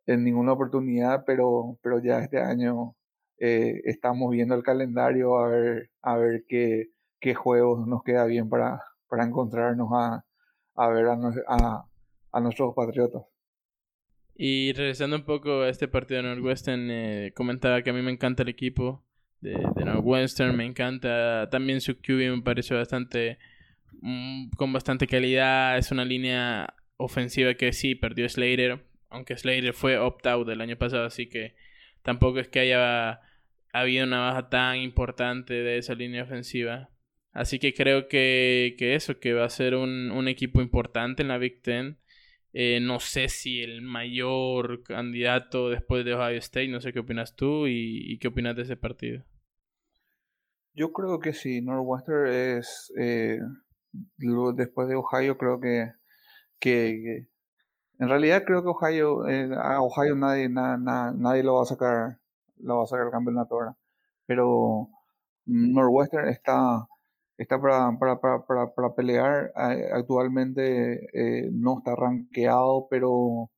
en 0.07 0.25
ninguna 0.25 0.53
oportunidad, 0.53 1.25
pero, 1.27 1.79
pero 1.83 2.01
ya 2.01 2.21
este 2.21 2.41
año 2.41 2.97
eh, 3.39 3.83
estamos 3.87 4.31
viendo 4.31 4.55
el 4.55 4.63
calendario 4.63 5.39
a 5.39 5.49
ver, 5.49 5.91
a 6.03 6.17
ver 6.17 6.45
qué, 6.49 6.92
qué 7.23 7.35
juegos 7.35 7.87
nos 7.87 8.03
queda 8.03 8.27
bien 8.27 8.51
para, 8.51 8.83
para 9.09 9.25
encontrarnos 9.25 9.89
a, 9.93 10.25
a 10.75 10.89
ver 10.89 11.07
a, 11.07 11.87
a, 12.33 12.41
nuestros 12.41 12.75
patriotas. 12.75 13.23
Y 14.35 14.73
regresando 14.73 15.17
un 15.17 15.25
poco 15.25 15.63
a 15.63 15.69
este 15.69 15.87
partido 15.87 16.21
de 16.21 16.29
Northwestern, 16.29 16.91
eh, 16.91 17.33
comentaba 17.35 17.83
que 17.83 17.91
a 17.91 17.93
mí 17.93 18.03
me 18.03 18.11
encanta 18.11 18.43
el 18.43 18.49
equipo 18.49 19.05
de, 19.41 19.53
de 19.53 19.85
Northwestern, 19.85 20.57
me 20.57 20.67
encanta 20.67 21.49
también 21.49 21.81
su 21.81 21.95
QB, 21.95 22.37
me 22.37 22.43
pareció 22.43 22.77
bastante, 22.77 23.39
mm, 24.01 24.51
con 24.57 24.73
bastante 24.73 25.07
calidad, 25.07 25.79
es 25.79 25.93
una 25.93 26.05
línea 26.05 26.75
ofensiva 26.97 27.55
que 27.55 27.73
sí, 27.73 27.95
perdió 27.95 28.29
Slater, 28.29 28.85
aunque 29.11 29.37
Slater 29.37 29.75
fue 29.75 29.97
opt-out 29.97 30.49
el 30.49 30.61
año 30.61 30.77
pasado, 30.77 31.05
así 31.05 31.29
que 31.29 31.55
tampoco 32.03 32.41
es 32.41 32.49
que 32.49 32.61
haya 32.61 33.21
habido 33.73 34.07
una 34.07 34.21
baja 34.21 34.49
tan 34.49 34.79
importante 34.79 35.55
de 35.55 35.79
esa 35.79 35.95
línea 35.95 36.25
ofensiva. 36.25 36.89
Así 37.33 37.59
que 37.59 37.75
creo 37.75 38.09
que, 38.09 38.75
que 38.79 38.95
eso, 38.95 39.19
que 39.19 39.33
va 39.33 39.45
a 39.45 39.51
ser 39.51 39.75
un, 39.75 40.11
un 40.11 40.29
equipo 40.29 40.61
importante 40.61 41.23
en 41.23 41.29
la 41.29 41.39
Big 41.39 41.63
Ten. 41.63 41.99
Eh, 42.53 42.81
no 42.81 43.01
sé 43.01 43.29
si 43.29 43.63
el 43.63 43.81
mayor 43.81 44.83
candidato 44.83 45.71
después 45.71 46.05
de 46.05 46.15
Ohio 46.15 46.39
State, 46.39 46.69
no 46.69 46.81
sé 46.83 46.93
qué 46.93 47.01
opinas 47.01 47.35
tú 47.35 47.67
y, 47.67 48.19
qué 48.19 48.29
opinas 48.29 48.55
de 48.55 48.63
ese 48.63 48.77
partido. 48.77 49.25
Yo 50.75 50.93
creo 50.93 51.19
que 51.19 51.33
sí, 51.33 51.63
Northwestern 51.63 52.29
es, 52.29 52.93
eh, 52.99 53.39
después 54.55 54.89
de 54.89 54.97
Ohio, 54.97 55.39
creo 55.39 55.61
que 55.61 55.93
que, 56.63 57.27
en 57.99 58.09
realidad 58.09 58.45
creo 58.47 58.63
que 58.63 58.69
Ohio, 58.69 59.27
eh, 59.29 59.51
a 59.55 59.83
Ohio 59.83 60.15
nadie, 60.15 60.49
nadie 60.49 61.43
lo 61.43 61.57
va 61.57 61.63
a 61.63 61.67
sacar, 61.67 62.19
lo 62.59 62.79
va 62.79 62.85
a 62.85 62.87
sacar 62.87 63.07
el 63.07 63.13
campeonato 63.13 63.55
ahora. 63.57 63.77
Pero 64.27 64.89
Northwestern 65.47 66.29
está, 66.29 66.87
está 67.43 67.61
para, 67.61 67.99
para, 67.99 68.21
para, 68.47 68.73
para 68.75 68.95
pelear. 68.95 69.53
Actualmente 69.55 71.09
eh, 71.13 71.51
no 71.53 71.79
está 71.79 71.95
rankeado, 71.97 72.87
pero 72.91 73.51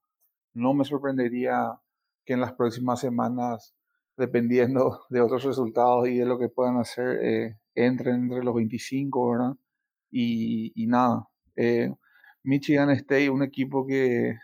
no 0.54 0.74
me 0.74 0.84
sorprendería 0.84 1.78
que 2.24 2.34
en 2.34 2.40
las 2.40 2.52
próximas 2.52 3.00
semanas, 3.00 3.74
dependiendo 4.16 5.00
de 5.10 5.20
otros 5.20 5.44
resultados 5.44 6.08
y 6.08 6.18
de 6.18 6.26
lo 6.26 6.38
que 6.38 6.48
puedan 6.48 6.78
hacer, 6.78 7.18
eh, 7.22 7.58
entren 7.74 8.24
entre 8.24 8.44
los 8.44 8.54
25, 8.54 9.30
¿verdad? 9.30 9.56
Y, 10.10 10.72
nada, 10.86 11.28
Michigan 12.44 12.90
State, 12.90 13.30
un 13.30 13.42
equipo 13.42 13.84
que, 13.86 14.36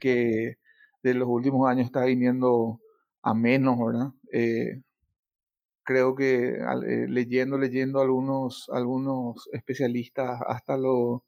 que 0.00 0.56
de 1.02 1.14
los 1.14 1.28
últimos 1.28 1.68
años 1.68 1.86
está 1.86 2.04
viniendo 2.04 2.80
a 3.22 3.34
menos, 3.34 3.76
¿verdad? 3.78 4.08
Eh, 4.32 4.82
creo 5.86 6.14
que 6.14 6.56
eh, 6.58 7.06
leyendo, 7.08 7.58
leyendo 7.58 8.00
algunos, 8.00 8.68
algunos 8.72 9.48
especialistas 9.52 10.40
hasta 10.46 10.76
lo, 10.76 11.24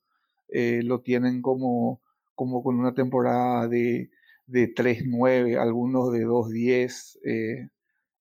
eh, 0.49 0.83
lo 0.85 1.01
tienen 1.01 1.43
como, 1.43 2.03
como 2.35 2.63
con 2.63 2.79
una 2.79 2.95
temporada 2.95 3.69
de, 3.69 4.11
de 4.47 4.75
3-9, 4.75 5.57
algunos 5.59 6.13
de 6.13 6.27
2-10, 6.27 7.19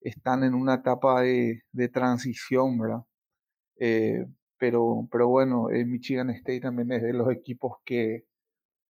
están 0.01 0.43
en 0.43 0.53
una 0.53 0.75
etapa 0.75 1.21
de, 1.21 1.63
de 1.71 1.89
transición, 1.89 2.77
¿verdad? 2.79 3.03
pero, 4.59 5.07
pero 5.11 5.27
bueno, 5.27 5.67
Michigan 5.85 6.29
State 6.31 6.61
también 6.61 6.91
es 6.91 7.03
de 7.03 7.13
los 7.13 7.31
equipos 7.31 7.77
que 7.85 8.25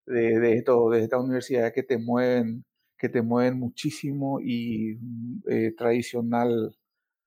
de, 0.05 0.39
de, 0.39 0.57
esto, 0.57 0.89
de 0.89 1.03
esta 1.03 1.19
universidad 1.19 1.73
que 1.73 1.83
te 1.83 1.97
mueven, 1.97 2.65
que 2.97 3.09
te 3.09 3.21
mueven 3.21 3.59
muchísimo 3.59 4.39
y 4.41 4.95
mm, 4.99 5.41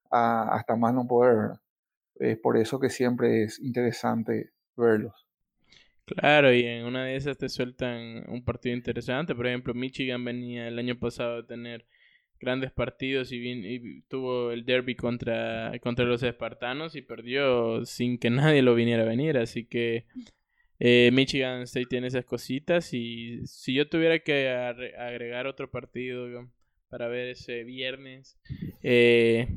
tradicional 0.09 0.49
hasta 0.51 0.75
más 0.75 0.93
no 0.93 1.07
poder. 1.07 1.59
Es 2.15 2.37
por 2.37 2.57
eso 2.57 2.79
que 2.79 2.89
siempre 2.89 3.43
es 3.43 3.59
interesante 3.59 4.51
verlos. 4.75 5.27
Claro, 6.05 6.51
y 6.53 6.65
en 6.65 6.85
una 6.85 7.05
de 7.05 7.15
esas 7.15 7.37
te 7.37 7.49
sueltan 7.49 8.25
un 8.29 8.43
partido 8.43 8.75
interesante. 8.75 9.35
Por 9.35 9.47
ejemplo, 9.47 9.73
Michigan 9.73 10.25
venía 10.25 10.67
el 10.67 10.79
año 10.79 10.97
pasado 10.97 11.39
a 11.39 11.45
tener 11.45 11.85
grandes 12.39 12.71
partidos 12.71 13.31
y, 13.31 14.01
tuvo 14.07 14.51
el 14.51 14.65
derby 14.65 14.95
contra, 14.95 15.71
contra 15.81 16.05
los 16.05 16.23
espartanos 16.23 16.95
y 16.95 17.01
perdió 17.01 17.85
sin 17.85 18.17
que 18.17 18.29
nadie 18.31 18.61
lo 18.61 18.75
viniera 18.75 19.03
a 19.03 19.07
venir. 19.07 19.37
Así 19.37 19.65
que 19.65 20.07
eh, 20.79 21.11
Michigan 21.13 21.61
State 21.63 21.87
tiene 21.87 22.07
esas 22.07 22.25
cositas 22.25 22.93
y 22.93 23.45
si 23.45 23.73
yo 23.73 23.87
tuviera 23.87 24.19
que 24.19 24.49
agregar 24.49 25.45
otro 25.45 25.69
partido 25.69 26.49
para 26.89 27.07
ver 27.07 27.29
ese 27.29 27.63
viernes, 27.63 28.39
eh, 28.81 29.47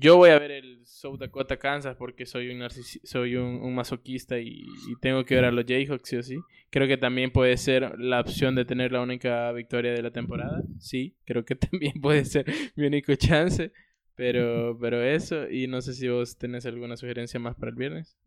yo 0.00 0.16
voy 0.16 0.30
a 0.30 0.38
ver 0.38 0.50
el 0.50 0.86
South 0.86 1.18
Dakota 1.18 1.58
Kansas 1.58 1.94
porque 1.96 2.24
soy 2.24 2.50
un 2.50 2.66
soy 3.04 3.36
un, 3.36 3.74
masoquista 3.74 4.38
y, 4.38 4.66
tengo 5.00 5.24
que 5.24 5.34
ver 5.34 5.44
a 5.44 5.50
los 5.50 5.66
Jayhawks, 5.66 6.08
sí 6.08 6.16
o 6.16 6.22
sí. 6.22 6.38
Creo 6.70 6.88
que 6.88 6.96
también 6.96 7.30
puede 7.30 7.56
ser 7.58 7.98
la 7.98 8.20
opción 8.20 8.54
de 8.54 8.64
tener 8.64 8.92
la 8.92 9.02
única 9.02 9.52
victoria 9.52 9.92
de 9.92 10.02
la 10.02 10.10
temporada. 10.10 10.62
Sí, 10.78 11.16
creo 11.26 11.44
que 11.44 11.54
también 11.56 12.00
puede 12.00 12.24
ser 12.24 12.46
mi 12.76 12.86
único 12.86 13.14
chance. 13.14 13.72
Pero, 14.14 14.76
pero 14.78 15.02
eso, 15.02 15.48
y 15.48 15.66
no 15.66 15.80
sé 15.80 15.94
si 15.94 16.08
vos 16.08 16.36
tenés 16.36 16.66
alguna 16.66 16.96
sugerencia 16.96 17.40
más 17.40 17.56
para 17.56 17.70
el 17.70 17.76
viernes. 17.76 18.18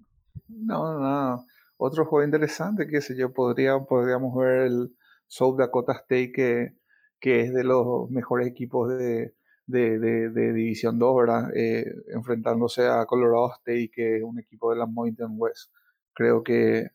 No, 0.48 1.00
no. 1.00 1.46
Otro 1.78 2.06
juego 2.06 2.26
interesante, 2.26 2.88
que 2.88 3.02
sé 3.02 3.16
yo, 3.18 3.34
podría, 3.34 3.78
podríamos 3.80 4.36
ver 4.36 4.62
el 4.68 4.96
South 5.28 5.58
Dakota 5.58 5.94
State, 5.94 6.32
que, 6.32 6.74
que 7.20 7.42
es 7.42 7.54
de 7.54 7.64
los 7.64 8.10
mejores 8.10 8.48
equipos 8.48 8.90
de, 8.90 9.34
de, 9.66 10.30
División 10.54 11.00
2, 11.00 11.16
¿verdad? 11.16 11.52
Eh, 11.56 11.86
enfrentándose 12.14 12.88
a 12.88 13.06
Colorado 13.06 13.52
State, 13.54 13.92
que 13.94 14.18
es 14.18 14.24
un 14.24 14.40
equipo 14.40 14.72
de 14.72 14.78
la 14.78 14.86
Mountain 14.86 15.32
West. 15.38 15.72
Creo 16.14 16.44
que 16.44 16.92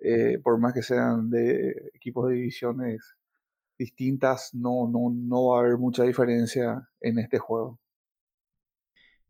eh, 0.00 0.38
por 0.42 0.58
más 0.58 0.74
que 0.74 0.82
sean 0.82 1.30
de 1.30 1.90
equipos 1.94 2.28
de 2.28 2.36
divisiones 2.36 3.16
distintas, 3.78 4.54
no, 4.54 4.88
no, 4.88 5.10
no 5.14 5.48
va 5.48 5.58
a 5.58 5.60
haber 5.60 5.78
mucha 5.78 6.04
diferencia 6.04 6.88
en 7.00 7.18
este 7.18 7.38
juego. 7.38 7.78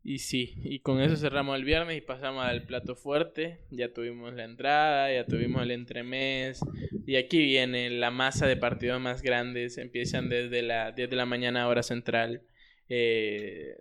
Y 0.01 0.19
sí, 0.19 0.55
y 0.63 0.79
con 0.79 1.01
eso 1.01 1.17
cerramos 1.17 1.57
el 1.57 1.65
viernes 1.65 1.97
y 1.97 2.01
pasamos 2.01 2.45
al 2.45 2.63
plato 2.63 2.95
fuerte. 2.95 3.59
Ya 3.69 3.93
tuvimos 3.93 4.33
la 4.33 4.45
entrada, 4.45 5.13
ya 5.13 5.25
tuvimos 5.25 5.61
el 5.61 5.71
entremés. 5.71 6.61
Y 7.05 7.17
aquí 7.17 7.37
viene 7.39 7.89
la 7.89 8.09
masa 8.09 8.47
de 8.47 8.55
partidos 8.55 9.01
más 9.01 9.21
grandes. 9.21 9.77
Empiezan 9.77 10.29
desde 10.29 10.61
la 10.61 10.93
10 10.93 11.09
de 11.09 11.15
la 11.15 11.25
mañana 11.25 11.67
hora 11.67 11.83
central 11.83 12.43
eh, 12.89 13.77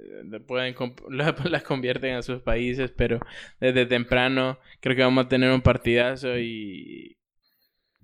pueden 0.47 0.75
las 1.09 1.63
convierten 1.65 2.15
a 2.15 2.23
sus 2.23 2.43
países, 2.43 2.91
pero 2.91 3.21
desde 3.59 3.87
temprano 3.87 4.59
creo 4.81 4.95
que 4.95 5.03
vamos 5.03 5.25
a 5.25 5.29
tener 5.29 5.51
un 5.51 5.63
partidazo 5.63 6.39
y 6.39 7.17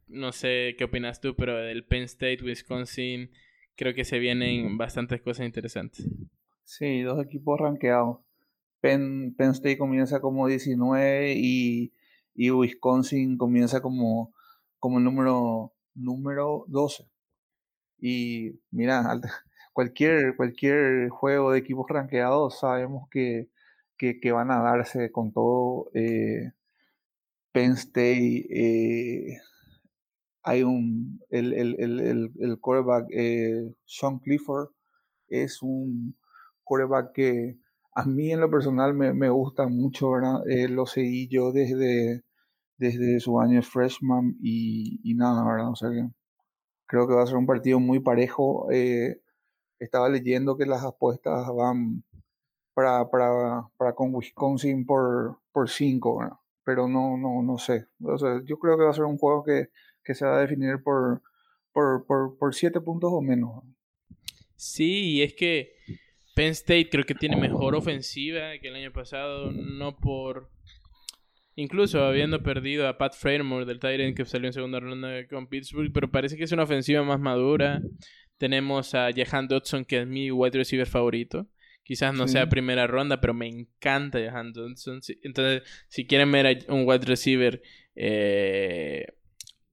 no 0.08 0.32
sé 0.32 0.74
qué 0.78 0.84
opinas 0.84 1.20
tú, 1.20 1.34
pero 1.36 1.56
del 1.56 1.84
Penn 1.84 2.04
State, 2.04 2.42
Wisconsin, 2.42 3.30
creo 3.76 3.94
que 3.94 4.04
se 4.04 4.18
vienen 4.18 4.78
bastantes 4.78 5.20
cosas 5.20 5.46
interesantes. 5.46 6.08
Sí, 6.64 7.02
dos 7.02 7.22
equipos 7.22 7.60
rankeados. 7.60 8.18
Penn, 8.80 9.34
Penn 9.36 9.50
State 9.50 9.78
comienza 9.78 10.20
como 10.20 10.46
19 10.46 11.34
y, 11.36 11.92
y 12.34 12.50
Wisconsin 12.50 13.36
comienza 13.36 13.80
como, 13.80 14.34
como 14.78 15.00
número, 15.00 15.74
número 15.94 16.64
12. 16.68 17.08
Y 17.98 18.60
mira, 18.70 19.20
cualquier, 19.74 20.36
cualquier 20.36 21.10
juego 21.10 21.52
de 21.52 21.58
equipos 21.58 21.86
rankeados 21.90 22.60
sabemos 22.60 23.08
que, 23.10 23.50
que, 23.98 24.32
van 24.32 24.50
a 24.50 24.62
darse 24.62 25.10
con 25.12 25.32
todo. 25.32 25.90
Eh, 25.94 26.52
Penn 27.52 27.72
State, 27.72 28.46
eh, 28.50 29.38
hay 30.42 30.62
un, 30.62 31.20
el, 31.30 31.52
el, 31.52 31.76
el, 31.78 32.32
el 32.38 32.60
quarterback 32.60 33.06
eh, 33.10 33.74
Sean 33.84 34.18
Clifford 34.18 34.70
es 35.28 35.62
un 35.62 36.16
quarterback 36.64 37.12
que 37.12 37.58
a 37.94 38.04
mí 38.04 38.32
en 38.32 38.40
lo 38.40 38.50
personal 38.50 38.94
me, 38.94 39.14
me 39.14 39.30
gusta 39.30 39.68
mucho, 39.68 40.10
¿verdad? 40.10 40.42
lo 40.68 40.86
seguí 40.86 41.28
yo 41.28 41.52
desde, 41.52 42.24
desde 42.78 43.20
su 43.20 43.40
año 43.40 43.56
de 43.56 43.62
freshman 43.62 44.36
y, 44.40 45.00
y, 45.04 45.14
nada, 45.14 45.44
¿verdad? 45.44 45.70
O 45.70 45.76
sea 45.76 45.90
que 45.90 46.08
creo 46.86 47.08
que 47.08 47.14
va 47.14 47.22
a 47.22 47.26
ser 47.26 47.36
un 47.36 47.46
partido 47.46 47.80
muy 47.80 48.00
parejo. 48.00 48.70
Eh, 48.72 49.20
estaba 49.84 50.08
leyendo 50.08 50.56
que 50.56 50.66
las 50.66 50.84
apuestas 50.84 51.46
van 51.54 52.02
para, 52.74 53.08
para, 53.10 53.68
para 53.76 53.94
con 53.94 54.14
Wisconsin 54.14 54.84
por, 54.84 55.38
por 55.52 55.70
cinco, 55.70 56.20
pero 56.64 56.88
no, 56.88 57.16
no, 57.16 57.42
no 57.42 57.58
sé. 57.58 57.86
Yo 58.44 58.58
creo 58.58 58.76
que 58.76 58.84
va 58.84 58.90
a 58.90 58.94
ser 58.94 59.04
un 59.04 59.18
juego 59.18 59.44
que, 59.44 59.70
que 60.02 60.14
se 60.14 60.26
va 60.26 60.36
a 60.36 60.40
definir 60.40 60.82
por, 60.82 61.22
por, 61.72 62.04
por, 62.06 62.36
por 62.36 62.54
siete 62.54 62.80
puntos 62.80 63.10
o 63.12 63.20
menos. 63.20 63.62
Sí, 64.56 65.16
y 65.16 65.22
es 65.22 65.34
que 65.34 65.72
Penn 66.34 66.50
State 66.50 66.88
creo 66.90 67.04
que 67.04 67.14
tiene 67.14 67.36
mejor 67.36 67.74
ofensiva 67.74 68.58
que 68.60 68.68
el 68.68 68.76
año 68.76 68.92
pasado, 68.92 69.52
no 69.52 69.96
por... 69.96 70.50
Incluso 71.56 72.02
habiendo 72.02 72.42
perdido 72.42 72.88
a 72.88 72.98
Pat 72.98 73.14
Framer 73.14 73.64
del 73.64 73.78
Tyrant 73.78 74.16
que 74.16 74.24
salió 74.24 74.48
en 74.48 74.52
segunda 74.52 74.80
ronda 74.80 75.24
con 75.28 75.46
Pittsburgh, 75.46 75.92
pero 75.92 76.10
parece 76.10 76.36
que 76.36 76.42
es 76.42 76.50
una 76.50 76.64
ofensiva 76.64 77.04
más 77.04 77.20
madura. 77.20 77.80
Tenemos 78.44 78.94
a 78.94 79.08
Jahan 79.10 79.48
Dodson, 79.48 79.86
que 79.86 80.02
es 80.02 80.06
mi 80.06 80.30
wide 80.30 80.58
receiver 80.58 80.86
favorito. 80.86 81.46
Quizás 81.82 82.12
no 82.12 82.28
sea 82.28 82.50
primera 82.50 82.86
ronda, 82.86 83.18
pero 83.18 83.32
me 83.32 83.48
encanta 83.48 84.18
Jahan 84.18 84.52
Dodson. 84.52 85.00
Entonces, 85.22 85.62
si 85.88 86.06
quieren 86.06 86.30
ver 86.30 86.46
a 86.46 86.74
un 86.74 86.86
wide 86.86 87.06
receiver 87.06 87.62
eh, 87.96 89.06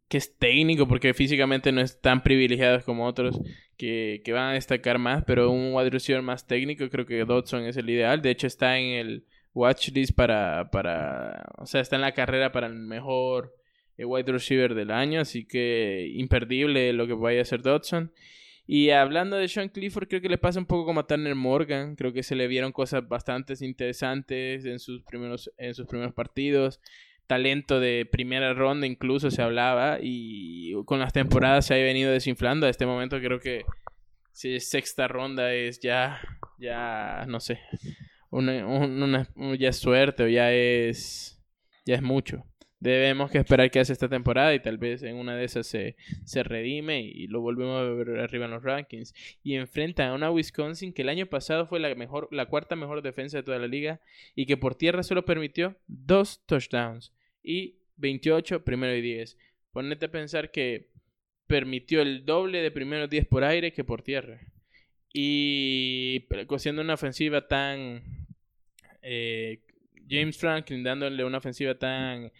que 0.08 0.18
es 0.18 0.38
técnico, 0.38 0.88
porque 0.88 1.14
físicamente 1.14 1.74
no 1.74 1.82
es 1.82 2.00
tan 2.00 2.24
privilegiado 2.24 2.82
como 2.86 3.06
otros 3.06 3.42
que, 3.76 4.22
que, 4.24 4.32
van 4.32 4.52
a 4.52 4.54
destacar 4.54 5.00
más, 5.00 5.26
pero 5.26 5.52
un 5.52 5.74
wide 5.74 5.90
receiver 5.90 6.22
más 6.22 6.48
técnico, 6.48 6.90
creo 6.90 7.06
que 7.06 7.26
Dodson 7.26 7.66
es 7.66 7.76
el 7.76 7.90
ideal. 7.90 8.22
De 8.22 8.32
hecho, 8.32 8.48
está 8.48 8.80
en 8.80 8.94
el 8.94 9.26
watchlist 9.54 10.16
para, 10.16 10.72
para, 10.72 11.44
o 11.58 11.66
sea, 11.66 11.82
está 11.82 11.98
en 11.98 12.04
la 12.04 12.14
carrera 12.14 12.54
para 12.54 12.68
el 12.68 12.76
mejor 12.76 13.54
eh, 13.98 14.06
wide 14.06 14.32
receiver 14.32 14.76
del 14.76 14.92
año, 14.92 15.20
así 15.20 15.44
que 15.44 16.10
imperdible 16.14 16.94
lo 16.94 17.06
que 17.06 17.16
vaya 17.16 17.40
a 17.40 17.42
hacer 17.42 17.62
Dodson. 17.62 18.14
Y 18.66 18.92
hablando 18.92 19.38
de 19.38 19.48
Sean 19.48 19.70
Clifford, 19.70 20.08
creo 20.08 20.22
que 20.22 20.30
le 20.30 20.38
pasa 20.38 20.60
un 20.60 20.66
poco 20.66 20.86
como 20.86 21.02
a 21.02 21.08
Turner 21.08 21.36
Morgan. 21.36 21.96
Creo 21.96 22.14
que 22.14 22.24
se 22.24 22.36
le 22.36 22.48
vieron 22.48 22.72
cosas 22.72 23.08
bastante 23.08 23.54
interesantes 23.62 24.66
en 24.66 24.80
sus 24.80 25.04
primeros, 25.04 25.52
en 25.58 25.74
sus 25.74 25.88
primeros 25.88 26.14
partidos. 26.14 26.80
Talento 27.28 27.80
de 27.80 28.08
primera 28.10 28.54
ronda 28.54 28.88
incluso 28.88 29.32
se 29.32 29.42
hablaba. 29.42 29.98
Y 30.02 30.74
con 30.86 31.00
las 31.00 31.14
temporadas 31.14 31.66
se 31.66 31.74
ha 31.74 31.78
venido 31.78 32.12
desinflando. 32.12 32.68
A 32.68 32.70
este 32.70 32.86
momento 32.86 33.20
creo 33.20 33.40
que 33.40 33.66
si 34.32 34.56
es 34.56 34.70
sexta 34.70 35.08
ronda 35.08 35.54
es 35.54 35.80
ya, 35.80 36.22
ya, 36.58 37.26
no 37.28 37.40
sé, 37.40 37.60
una, 38.30 38.66
una, 38.66 39.28
ya 39.58 39.70
es 39.70 39.78
suerte 39.78 40.24
o 40.24 40.28
ya 40.28 40.54
es, 40.54 41.42
ya 41.86 41.96
es 41.96 42.02
mucho 42.02 42.46
debemos 42.82 43.30
que 43.30 43.38
esperar 43.38 43.70
que 43.70 43.80
hace 43.80 43.94
esta 43.94 44.10
temporada 44.10 44.54
y 44.56 44.60
tal 44.60 44.80
vez 44.80 45.04
en 45.04 45.16
una 45.16 45.36
de 45.36 45.46
esas 45.46 45.68
se, 45.68 45.96
se 46.26 46.44
redime 46.44 47.02
y 47.02 47.28
lo 47.28 47.40
volvemos 47.40 47.80
a 47.80 47.84
ver 47.84 48.20
arriba 48.20 48.46
en 48.46 48.52
los 48.52 48.64
rankings. 48.64 49.14
Y 49.44 49.54
enfrenta 49.54 50.10
a 50.10 50.14
una 50.16 50.32
Wisconsin 50.32 50.92
que 50.92 51.04
el 51.04 51.10
año 51.10 51.28
pasado 51.28 51.68
fue 51.68 51.80
la, 51.80 51.94
mejor, 51.94 52.28
la 52.32 52.48
cuarta 52.48 52.76
mejor 52.76 53.04
defensa 53.04 53.38
de 53.38 53.44
toda 53.44 53.60
la 53.60 53.68
liga 53.68 54.02
y 54.36 54.48
que 54.48 54.58
por 54.58 54.74
tierra 54.74 55.04
solo 55.04 55.26
permitió 55.26 55.78
dos 55.88 56.44
touchdowns 56.48 57.14
y 57.44 57.78
28 57.98 58.64
primero 58.64 58.96
y 58.96 59.02
10. 59.02 59.38
Ponete 59.72 60.08
a 60.08 60.12
pensar 60.12 60.50
que 60.50 60.90
permitió 61.46 62.02
el 62.02 62.26
doble 62.26 62.64
de 62.64 62.72
primeros 62.72 63.12
10 63.12 63.28
por 63.28 63.44
aire 63.44 63.74
que 63.74 63.84
por 63.84 64.02
tierra. 64.02 64.42
Y 65.14 66.26
siendo 66.58 66.82
una 66.82 66.96
ofensiva 66.96 67.48
tan... 67.48 68.28
Eh, 69.04 69.62
James 70.10 70.38
Franklin 70.38 70.84
dándole 70.84 71.24
una 71.24 71.38
ofensiva 71.38 71.76
tan 71.76 72.32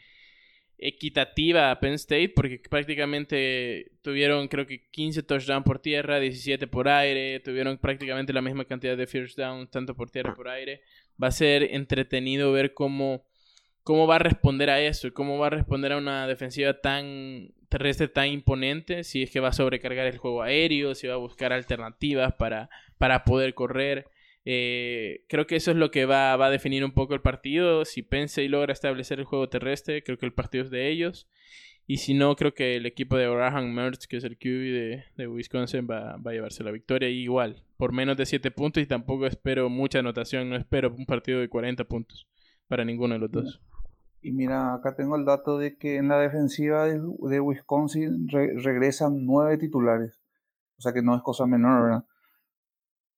equitativa 0.82 1.70
a 1.70 1.80
Penn 1.80 1.94
State 1.94 2.30
porque 2.36 2.60
prácticamente 2.68 3.92
tuvieron 4.02 4.48
creo 4.48 4.66
que 4.66 4.90
15 4.90 5.22
touchdowns 5.22 5.64
por 5.64 5.80
tierra, 5.80 6.20
17 6.20 6.66
por 6.66 6.90
aire, 6.90 7.40
tuvieron 7.40 7.78
prácticamente 7.78 8.34
la 8.34 8.42
misma 8.42 8.66
cantidad 8.66 8.98
de 8.98 9.06
first 9.06 9.38
down 9.38 9.68
tanto 9.68 9.96
por 9.96 10.10
tierra 10.10 10.32
como 10.32 10.38
por 10.38 10.50
aire. 10.50 10.82
Va 11.22 11.28
a 11.28 11.32
ser 11.32 11.76
entretenido 11.76 12.52
ver 12.52 12.74
cómo, 12.74 13.24
cómo 13.84 14.08
va 14.08 14.16
a 14.16 14.20
responder 14.20 14.72
a 14.72 14.82
eso 14.82 15.14
cómo 15.14 15.38
va 15.38 15.48
a 15.48 15.52
responder 15.52 15.94
a 15.94 15.98
una 15.98 16.26
defensiva 16.26 16.82
tan 16.82 17.54
terrestre 17.70 18.08
tan 18.08 18.28
imponente, 18.28 19.04
si 19.04 19.22
es 19.22 19.30
que 19.30 19.40
va 19.40 19.50
a 19.50 19.54
sobrecargar 19.54 20.08
el 20.08 20.18
juego 20.18 20.42
aéreo, 20.42 20.96
si 20.96 21.06
va 21.06 21.14
a 21.14 21.18
buscar 21.18 21.54
alternativas 21.54 22.34
para, 22.34 22.70
para 22.98 23.24
poder 23.24 23.54
correr. 23.54 24.08
Eh, 24.46 25.24
creo 25.30 25.46
que 25.46 25.56
eso 25.56 25.72
es 25.72 25.78
lo 25.78 25.92
que 25.92 26.06
va, 26.06 26.34
a 26.34 26.50
definir 26.50 26.84
un 26.84 26.94
poco 26.94 27.14
el 27.14 27.22
partido. 27.22 27.86
Si 27.86 28.02
Pense 28.02 28.44
y 28.44 28.48
logra 28.48 28.74
establecer 28.74 29.20
el 29.20 29.26
juego 29.26 29.50
terrestre, 29.50 30.04
creo 30.04 30.18
que 30.18 30.26
el 30.26 30.34
partido 30.34 30.64
es 30.64 30.72
de 30.72 30.90
ellos. 30.90 31.28
Y 31.88 31.98
si 31.98 32.14
no, 32.14 32.36
creo 32.36 32.54
que 32.54 32.78
el 32.78 32.86
equipo 32.86 33.18
de 33.18 33.30
Graham 33.30 33.74
Mertz, 33.74 34.08
que 34.08 34.18
es 34.18 34.24
el 34.24 34.38
QB 34.38 35.18
de, 35.18 35.28
Wisconsin, 35.28 35.88
va, 35.90 36.14
a 36.14 36.32
llevarse 36.32 36.64
la 36.64 36.72
victoria. 36.72 37.10
igual, 37.10 37.64
por 37.78 37.92
menos 37.92 38.18
de 38.18 38.26
7 38.26 38.52
puntos 38.52 38.82
y 38.82 38.86
tampoco 38.86 39.26
espero 39.28 39.70
mucha 39.70 40.00
anotación. 40.00 40.50
No 40.50 40.56
espero 40.56 40.94
un 40.94 41.06
partido 41.06 41.40
de 41.40 41.50
40 41.50 41.84
puntos 41.86 42.28
para 42.68 42.86
ninguno 42.86 43.16
de 43.16 43.20
los 43.20 43.32
dos. 43.32 43.62
Y 44.22 44.32
mira, 44.32 44.76
acá 44.76 44.96
tengo 44.96 45.16
el 45.16 45.26
dato 45.26 45.58
de 45.58 45.78
que 45.78 45.98
en 45.98 46.08
la 46.08 46.20
defensiva 46.20 46.86
de, 46.86 47.40
Wisconsin 47.40 48.28
regresan 48.30 49.26
9 49.26 49.58
titulares. 49.58 50.22
O 50.78 50.82
sea 50.82 50.94
que 50.94 51.02
no 51.02 51.16
es 51.16 51.22
cosa 51.24 51.46
menor, 51.48 51.84
¿verdad? 51.84 52.06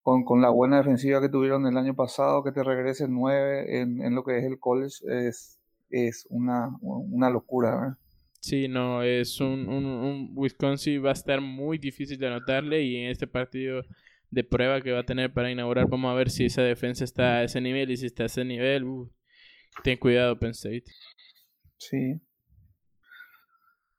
Con, 0.03 0.23
con, 0.23 0.41
la 0.41 0.49
buena 0.49 0.77
defensiva 0.77 1.21
que 1.21 1.29
tuvieron 1.29 1.65
el 1.65 1.77
año 1.77 1.95
pasado, 1.95 2.43
que 2.43 2.51
te 2.51 2.63
regresen 2.63 3.13
nueve 3.13 3.81
en, 3.81 4.01
en 4.03 4.13
lo 4.13 4.23
que 4.23 4.37
es 4.37 4.43
el 4.43 4.59
college, 4.59 4.97
es, 5.09 5.59
es 5.89 6.27
una, 6.29 6.69
una 6.81 7.29
locura. 7.29 7.75
¿verdad? 7.75 7.97
Sí, 8.43 8.67
no, 8.67 9.01
es 9.03 9.39
un, 9.39 9.69
un, 9.69 9.85
un, 9.85 10.31
Wisconsin 10.35 11.03
va 11.03 11.11
a 11.11 11.13
estar 11.13 11.39
muy 11.39 11.77
difícil 11.77 12.17
de 12.17 12.27
anotarle 12.27 12.83
y 12.83 12.97
en 12.97 13.09
este 13.09 13.25
partido 13.25 13.83
de 14.29 14.43
prueba 14.43 14.81
que 14.81 14.91
va 14.91 14.99
a 14.99 15.05
tener 15.05 15.31
para 15.31 15.49
inaugurar. 15.49 15.87
Vamos 15.87 16.11
a 16.11 16.15
ver 16.15 16.29
si 16.29 16.45
esa 16.45 16.61
defensa 16.61 17.05
está 17.05 17.37
a 17.37 17.43
ese 17.43 17.61
nivel 17.61 17.89
y 17.91 17.95
si 17.95 18.07
está 18.07 18.23
a 18.23 18.25
ese 18.25 18.43
nivel. 18.43 18.83
Uh, 18.83 19.09
ten 19.81 19.97
cuidado, 19.97 20.37
Penn 20.37 20.51
State. 20.51 20.83
Sí. 21.77 22.19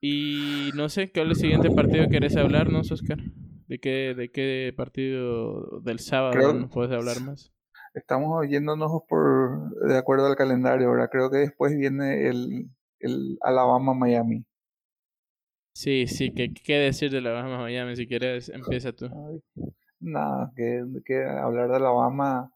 Y 0.02 0.70
no 0.74 0.90
sé, 0.90 1.11
¿qué 1.11 1.22
es 1.22 1.26
el 1.26 1.36
siguiente 1.36 1.70
partido 1.70 2.09
querés 2.11 2.36
hablarnos, 2.36 2.92
Oscar? 2.92 3.18
¿De 3.66 3.78
qué, 3.78 4.14
de 4.14 4.30
qué 4.30 4.72
partido 4.76 5.80
del 5.80 5.98
sábado 5.98 6.52
no 6.52 6.68
puedes 6.68 6.92
hablar 6.92 7.20
más? 7.20 7.52
Estamos 7.94 8.46
yéndonos 8.48 9.02
por 9.08 9.70
de 9.86 9.96
acuerdo 9.96 10.26
al 10.26 10.36
calendario, 10.36 10.88
ahora 10.88 11.08
Creo 11.08 11.30
que 11.30 11.38
después 11.38 11.76
viene 11.76 12.28
el, 12.28 12.68
el 12.98 13.38
Alabama-Miami. 13.40 14.44
Sí, 15.74 16.06
sí, 16.06 16.32
¿qué, 16.32 16.52
¿qué 16.52 16.76
decir 16.78 17.10
de 17.10 17.18
Alabama-Miami? 17.18 17.96
Si 17.96 18.06
quieres, 18.06 18.48
empieza 18.48 18.92
tú. 18.92 19.08
nada, 20.00 20.52
que, 20.54 20.84
que 21.04 21.24
hablar 21.24 21.68
de 21.68 21.76
Alabama 21.76 22.52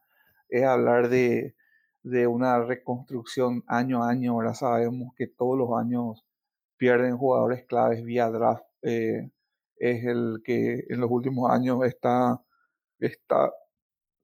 es 0.48 0.64
hablar 0.64 1.08
de, 1.08 1.54
de 2.02 2.26
una 2.26 2.60
reconstrucción 2.64 3.64
año 3.66 4.04
a 4.04 4.10
año. 4.10 4.32
Ahora 4.32 4.54
sabemos 4.54 5.14
que 5.16 5.26
todos 5.26 5.58
los 5.58 5.70
años 5.78 6.24
pierden 6.76 7.16
jugadores 7.16 7.64
claves 7.64 8.04
vía 8.04 8.28
draft. 8.30 8.64
Eh, 8.82 9.30
es 9.78 10.04
el 10.04 10.40
que 10.44 10.84
en 10.88 11.00
los 11.00 11.10
últimos 11.10 11.50
años 11.50 11.84
está, 11.84 12.42
está, 12.98 13.52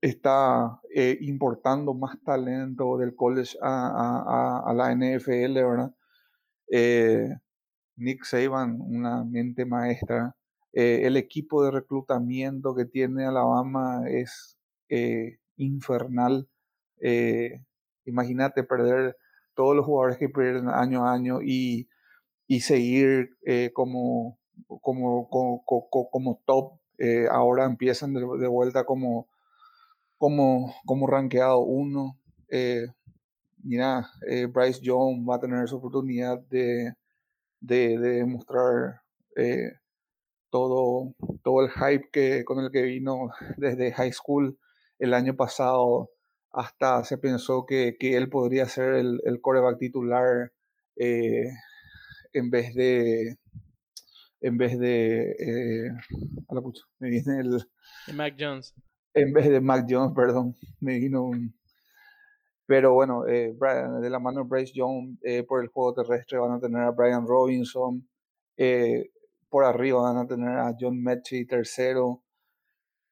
está 0.00 0.80
eh, 0.94 1.18
importando 1.20 1.94
más 1.94 2.20
talento 2.22 2.98
del 2.98 3.14
college 3.14 3.56
a, 3.62 4.72
la 4.74 4.94
NFL, 4.94 5.54
¿verdad? 5.54 5.94
Eh, 6.70 7.28
Nick 7.96 8.24
Saban, 8.24 8.80
una 8.80 9.24
mente 9.24 9.64
maestra. 9.66 10.36
el 10.72 11.16
equipo 11.16 11.64
de 11.64 11.70
reclutamiento 11.70 12.74
que 12.74 12.84
tiene 12.84 13.26
Alabama 13.26 14.02
es 14.08 14.58
infernal. 15.56 16.48
Imagínate 18.06 18.64
perder 18.64 19.16
todos 19.54 19.74
los 19.76 19.86
jugadores 19.86 20.18
que 20.18 20.28
pierden 20.28 20.68
año 20.68 21.06
a 21.06 21.12
año 21.12 21.40
y, 21.42 21.88
y 22.46 22.60
seguir 22.60 23.36
eh, 23.46 23.70
como, 24.80 25.28
como, 25.28 25.64
como, 25.64 26.40
top. 26.44 26.78
Eh, 26.98 27.26
ahora 27.30 27.64
empiezan 27.64 28.14
de, 28.14 28.46
vuelta 28.46 28.84
como, 28.84 29.28
como, 30.18 30.74
como 30.86 31.06
rankeado 31.06 31.60
uno. 31.60 32.18
Eh, 32.48 32.86
mira, 33.62 34.10
Bryce 34.52 34.80
Jones 34.84 35.26
va 35.28 35.36
a 35.36 35.40
tener 35.40 35.68
su 35.68 35.76
oportunidad 35.76 36.38
de, 36.48 36.94
de, 37.60 37.98
de 37.98 38.08
demostrar 38.18 39.02
todo, 40.50 41.14
todo 41.42 41.62
el 41.64 41.70
hype 41.70 42.08
que, 42.12 42.44
con 42.44 42.64
el 42.64 42.70
que 42.70 42.82
vino 42.82 43.30
desde 43.56 43.92
high 43.92 44.12
school 44.12 44.56
el 45.00 45.12
año 45.12 45.34
pasado 45.34 46.10
hasta 46.52 47.02
se 47.02 47.18
pensó 47.18 47.66
que, 47.66 47.96
que 47.98 48.16
él 48.16 48.28
podría 48.28 48.66
ser 48.66 48.94
el, 48.94 49.20
el 49.24 49.40
coreback 49.40 49.78
titular 49.78 50.52
eh, 50.94 51.50
en 52.32 52.50
vez 52.50 52.72
de 52.74 53.36
en 54.44 54.58
vez 54.58 54.78
de 54.78 55.30
eh, 55.38 55.90
a 56.48 56.54
la 56.54 56.60
pucha, 56.60 56.82
me 56.98 57.10
viene 57.10 57.40
el 57.40 57.66
Mac 58.14 58.36
Jones 58.38 58.74
en 59.14 59.32
vez 59.32 59.48
de 59.48 59.60
Mac 59.60 59.86
Jones 59.88 60.12
perdón 60.14 60.56
me 60.80 60.98
vino 60.98 61.24
un 61.24 61.54
pero 62.66 62.94
bueno 62.94 63.26
eh, 63.26 63.54
de 64.00 64.10
la 64.10 64.18
mano 64.18 64.42
de 64.42 64.48
Bryce 64.48 64.72
Jones 64.74 65.18
por 65.46 65.62
el 65.62 65.68
juego 65.68 65.94
terrestre 65.94 66.38
van 66.38 66.52
a 66.52 66.60
tener 66.60 66.82
a 66.82 66.90
Brian 66.90 67.26
Robinson 67.26 68.08
por 69.48 69.64
arriba 69.64 70.02
van 70.02 70.18
a 70.18 70.26
tener 70.26 70.58
a 70.58 70.74
John 70.78 71.02
Mechie 71.02 71.46
tercero 71.46 72.24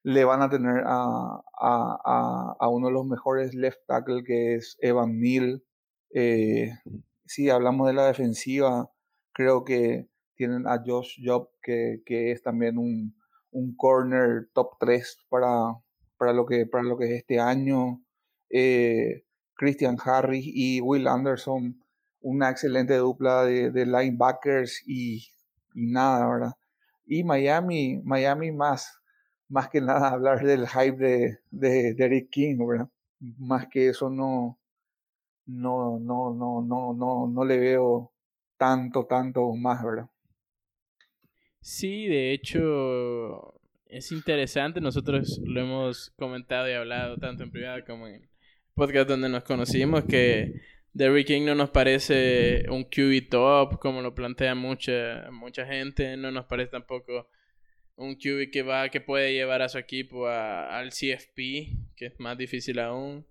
le 0.03 0.24
van 0.24 0.43
a 0.43 0.51
tener 0.51 0.83
a, 0.85 1.43
a, 1.61 2.57
a, 2.59 2.68
uno 2.68 2.89
de 2.89 2.93
los 2.93 3.07
mejores 3.07 3.55
left 3.55 3.80
tackle 3.87 4.24
que 4.24 4.57
es 4.57 4.76
Evan 4.80 5.20
Neal. 5.20 5.62
Eh, 6.14 6.72
si 7.24 7.51
hablamos 7.51 7.87
de 7.87 7.95
la 7.95 8.07
defensiva, 8.07 8.91
creo 9.33 9.64
que 9.64 10.09
tienen 10.35 10.66
a 10.66 10.83
Josh 10.85 11.20
Job, 11.24 11.51
que, 11.62 12.03
que 12.05 12.33
es 12.33 12.43
también 12.43 12.78
un, 12.78 13.14
un, 13.51 13.74
corner 13.76 14.49
top 14.53 14.76
3 14.80 15.18
para, 15.28 15.74
para, 16.16 16.33
lo 16.33 16.47
que, 16.47 16.66
para 16.66 16.85
lo 16.85 16.97
que 16.97 17.07
es 17.07 17.20
este 17.20 17.41
año. 17.41 18.03
Eh, 18.51 19.24
Christian 19.55 19.97
Harris 20.05 20.45
y 20.47 20.80
Will 20.80 21.07
Anderson, 21.07 21.80
una 22.20 22.51
excelente 22.51 22.97
dupla 22.97 23.45
de, 23.45 23.70
de 23.70 23.87
linebackers 23.87 24.83
y, 24.87 25.26
nada, 25.74 26.26
¿verdad? 26.28 26.53
Y 27.07 27.24
Miami, 27.24 28.01
Miami 28.05 28.53
más 28.53 29.03
más 29.53 29.68
que 29.68 29.80
nada 29.80 30.09
hablar 30.12 30.43
del 30.43 30.66
hype 30.66 30.97
de, 30.97 31.39
de, 31.51 31.91
Eric 31.99 32.30
King, 32.30 32.66
¿verdad? 32.66 32.89
Más 33.39 33.68
que 33.68 33.91
eso 33.91 34.11
no, 34.11 34.59
no, 35.47 35.99
no, 36.01 36.35
no, 36.35 36.62
no, 36.62 36.95
no, 36.95 37.28
no 37.28 37.45
le 37.45 37.59
veo 37.59 38.12
tanto, 38.57 39.05
tanto 39.07 39.55
más, 39.55 39.85
¿verdad? 39.85 40.09
Sí, 41.62 42.08
de 42.08 42.32
hecho 42.32 43.54
es 43.86 44.10
interesante. 44.10 44.80
Nosotros 44.80 45.40
lo 45.44 45.60
hemos 45.60 46.10
comentado 46.16 46.68
y 46.68 46.72
hablado 46.72 47.16
tanto 47.18 47.44
en 47.44 47.52
privado 47.52 47.84
como 47.86 48.08
en 48.08 48.28
podcast 48.74 49.08
donde 49.08 49.28
nos 49.28 49.44
conocimos 49.44 50.04
que 50.04 50.60
Derrick 50.92 51.28
King 51.28 51.44
no 51.44 51.54
nos 51.54 51.70
parece 51.70 52.64
un 52.68 52.84
QB 52.84 53.28
top 53.30 53.78
como 53.78 54.02
lo 54.02 54.12
plantea 54.12 54.56
mucha 54.56 55.30
mucha 55.30 55.64
gente. 55.64 56.16
No 56.16 56.32
nos 56.32 56.46
parece 56.46 56.72
tampoco 56.72 57.28
un 57.94 58.16
QB 58.16 58.50
que 58.50 58.62
va, 58.62 58.88
que 58.88 59.00
puede 59.00 59.32
llevar 59.32 59.62
a 59.62 59.68
su 59.68 59.78
equipo 59.78 60.26
al 60.26 60.90
CFP, 60.90 61.36
que 61.94 62.06
es 62.06 62.18
más 62.18 62.36
difícil 62.36 62.80
aún. 62.80 63.24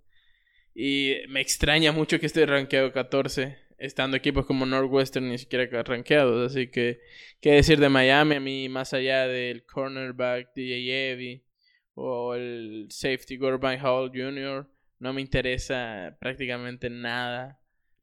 Y 0.74 1.16
me 1.28 1.42
extraña 1.42 1.92
mucho 1.92 2.18
que 2.18 2.28
esté 2.28 2.46
rankeado 2.46 2.94
14, 2.94 3.58
estando 3.82 4.16
equipos 4.16 4.46
como 4.46 4.66
Northwestern 4.66 5.30
ni 5.30 5.38
siquiera 5.38 5.84
rankeados. 5.84 6.52
Así 6.52 6.68
que, 6.68 7.02
¿qué 7.40 7.54
decir 7.54 7.80
de 7.80 7.90
Miami? 7.90 8.36
A 8.36 8.40
mí, 8.40 8.70
más 8.70 8.94
allá 8.94 9.28
del 9.28 9.66
cornerback 9.66 10.54
DJ 10.56 11.12
Evie 11.12 11.44
o 11.94 12.36
el 12.36 12.88
safety 12.90 13.38
Gordon 13.38 13.80
Hall 13.84 14.12
Jr., 14.14 14.70
no 15.00 15.14
me 15.14 15.22
interesa 15.22 16.16
prácticamente 16.20 16.90
nada 16.90 17.62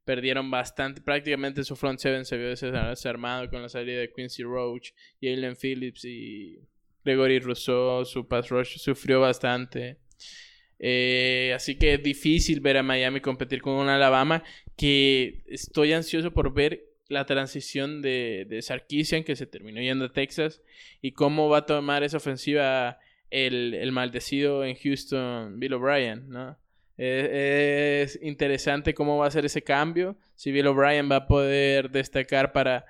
perdieron 0.09 0.49
bastante. 0.49 1.01
Prácticamente 1.01 1.63
su 1.63 1.75
front 1.75 1.99
seven 1.99 2.25
se 2.25 2.35
vio 2.35 2.49
desarmado 2.49 3.47
con 3.47 3.61
la 3.61 3.69
salida 3.69 3.99
de 3.99 4.11
Quincy 4.11 4.41
Roach, 4.41 4.89
Jalen 5.21 5.55
Phillips 5.55 6.03
y 6.03 6.59
Gregory 7.05 7.37
Rousseau. 7.37 8.03
Su 8.05 8.27
pass 8.27 8.49
rush 8.49 8.79
sufrió 8.79 9.19
bastante. 9.21 9.99
Eh, 10.79 11.51
así 11.53 11.77
que 11.77 11.93
es 11.93 12.01
difícil 12.01 12.59
ver 12.59 12.77
a 12.77 12.83
Miami 12.83 13.21
competir 13.21 13.61
con 13.61 13.73
un 13.73 13.87
Alabama 13.87 14.43
que 14.79 15.43
estoy 15.45 15.91
ansioso 15.91 16.31
por 16.31 16.53
ver 16.53 16.85
la 17.09 17.25
transición 17.25 18.01
de, 18.01 18.45
de 18.47 18.61
Sarkisian 18.61 19.25
que 19.25 19.35
se 19.35 19.45
terminó 19.45 19.81
yendo 19.81 20.05
a 20.05 20.13
Texas 20.13 20.61
y 21.01 21.11
cómo 21.11 21.49
va 21.49 21.57
a 21.57 21.65
tomar 21.65 22.03
esa 22.03 22.15
ofensiva 22.15 22.97
el, 23.29 23.73
el 23.73 23.91
maldecido 23.91 24.63
en 24.63 24.77
Houston 24.77 25.59
Bill 25.59 25.73
O'Brien, 25.73 26.29
¿no? 26.29 26.57
es 26.97 28.19
interesante 28.21 28.93
cómo 28.93 29.17
va 29.17 29.27
a 29.27 29.31
ser 29.31 29.45
ese 29.45 29.61
cambio. 29.61 30.17
Si 30.35 30.51
Bill 30.51 30.67
O'Brien 30.67 31.09
va 31.09 31.17
a 31.17 31.27
poder 31.27 31.91
destacar 31.91 32.51
para 32.51 32.85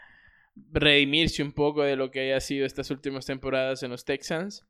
redimirse 0.71 1.43
un 1.43 1.51
poco 1.51 1.83
de 1.83 1.95
lo 1.95 2.09
que 2.09 2.21
haya 2.21 2.39
sido 2.39 2.65
estas 2.65 2.89
últimas 2.91 3.25
temporadas 3.25 3.83
en 3.83 3.91
los 3.91 4.05
Texans. 4.05 4.65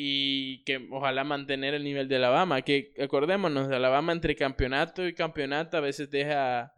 Y 0.00 0.62
que 0.62 0.86
ojalá 0.92 1.24
mantener 1.24 1.74
el 1.74 1.82
nivel 1.82 2.06
de 2.06 2.14
Alabama. 2.14 2.62
Que 2.62 2.92
acordémonos, 3.02 3.68
Alabama 3.68 4.12
entre 4.12 4.36
campeonato 4.36 5.04
y 5.04 5.12
campeonato 5.12 5.76
a 5.76 5.80
veces 5.80 6.08
deja 6.08 6.72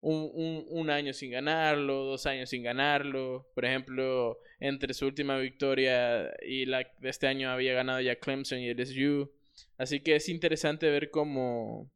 un, 0.00 0.64
un, 0.68 0.88
año 0.88 1.12
sin 1.12 1.32
ganarlo, 1.32 2.04
dos 2.04 2.26
años 2.26 2.48
sin 2.48 2.62
ganarlo. 2.62 3.50
Por 3.56 3.64
ejemplo, 3.64 4.38
entre 4.60 4.94
su 4.94 5.06
última 5.06 5.36
victoria 5.38 6.32
y 6.46 6.64
la 6.64 6.86
de 6.98 7.08
este 7.08 7.26
año 7.26 7.50
había 7.50 7.74
ganado 7.74 8.00
ya 8.02 8.14
Clemson 8.14 8.60
y 8.60 8.72
LSU. 8.72 9.32
Así 9.76 9.98
que 9.98 10.14
es 10.14 10.28
interesante 10.28 10.88
ver 10.90 11.10
cómo, 11.10 11.90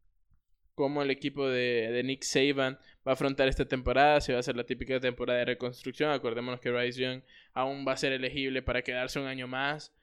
cómo 0.75 1.03
el 1.03 1.13
equipo 1.13 1.49
de, 1.49 2.03
Nick 2.05 2.25
Saban 2.25 2.81
va 3.07 3.13
a 3.13 3.15
afrontar 3.15 3.47
esta 3.47 3.65
temporada. 3.65 4.21
Si 4.21 4.33
va 4.33 4.41
a 4.41 4.43
ser 4.43 4.57
la 4.57 4.65
típica 4.65 4.99
temporada 4.99 5.39
de 5.39 5.45
reconstrucción. 5.45 6.11
Acordémonos 6.11 6.59
que 6.59 6.73
Rice 6.73 7.01
Young 7.01 7.23
aún 7.53 7.87
va 7.87 7.93
a 7.93 7.97
ser 7.97 8.13
elegible 8.13 8.61
para 8.61 8.83
quedarse 8.83 9.21
un 9.21 9.27
año 9.27 9.47
más. 9.47 9.95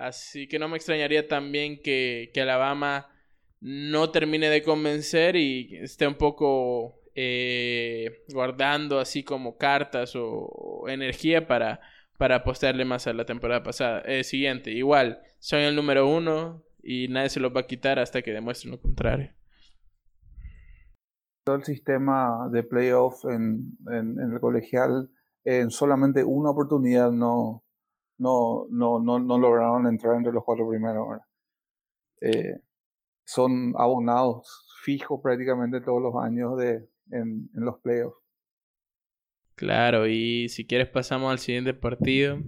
Así 0.00 0.48
que 0.48 0.58
no 0.58 0.66
me 0.66 0.78
extrañaría 0.78 1.28
también 1.28 1.82
que, 1.82 2.32
Alabama 2.40 3.08
no 3.60 4.10
termine 4.10 4.48
de 4.48 4.62
convencer 4.62 5.36
y 5.36 5.76
esté 5.76 6.06
un 6.06 6.14
poco 6.14 7.02
eh, 7.14 8.24
guardando 8.32 8.98
así 8.98 9.22
como 9.22 9.58
cartas 9.58 10.14
o, 10.16 10.84
energía 10.88 11.46
para, 11.46 11.82
para 12.16 12.36
apostarle 12.36 12.86
más 12.86 13.06
a 13.06 13.12
la 13.12 13.26
temporada 13.26 13.62
pasada. 13.62 14.00
Eh, 14.06 14.24
siguiente, 14.24 14.70
igual, 14.70 15.20
soy 15.38 15.64
el 15.64 15.76
número 15.76 16.08
uno, 16.08 16.64
y 16.82 17.08
nadie 17.08 17.28
se 17.28 17.40
lo 17.40 17.52
va 17.52 17.60
a 17.60 17.66
quitar 17.66 17.98
hasta 17.98 18.22
que 18.22 18.32
demuestren 18.32 18.72
lo 18.72 18.80
contrario. 18.80 19.34
Todo 21.44 21.56
el 21.56 21.64
sistema 21.64 22.48
de 22.50 22.62
playoff 22.62 23.26
en, 23.26 23.76
en, 23.92 24.18
el 24.18 24.40
colegial 24.40 25.10
en 25.44 25.70
solamente 25.70 26.24
una 26.24 26.50
oportunidad 26.52 27.10
no, 27.10 27.64
no, 28.20 28.66
no, 28.70 29.00
no, 29.00 29.18
no 29.18 29.38
lograron 29.38 29.86
entrar 29.86 30.14
entre 30.16 30.32
los 30.32 30.44
cuatro 30.44 30.68
primeros. 30.68 31.18
Eh, 32.20 32.60
son 33.24 33.74
abonados 33.76 34.66
fijos 34.82 35.20
prácticamente 35.22 35.80
todos 35.80 36.02
los 36.02 36.14
años 36.22 36.56
de, 36.58 36.86
en, 37.10 37.48
en 37.54 37.64
los 37.64 37.80
playoffs. 37.80 38.18
Claro, 39.54 40.06
y 40.06 40.48
si 40.48 40.66
quieres 40.66 40.88
pasamos 40.88 41.30
al 41.30 41.38
siguiente 41.38 41.74
partido. 41.74 42.38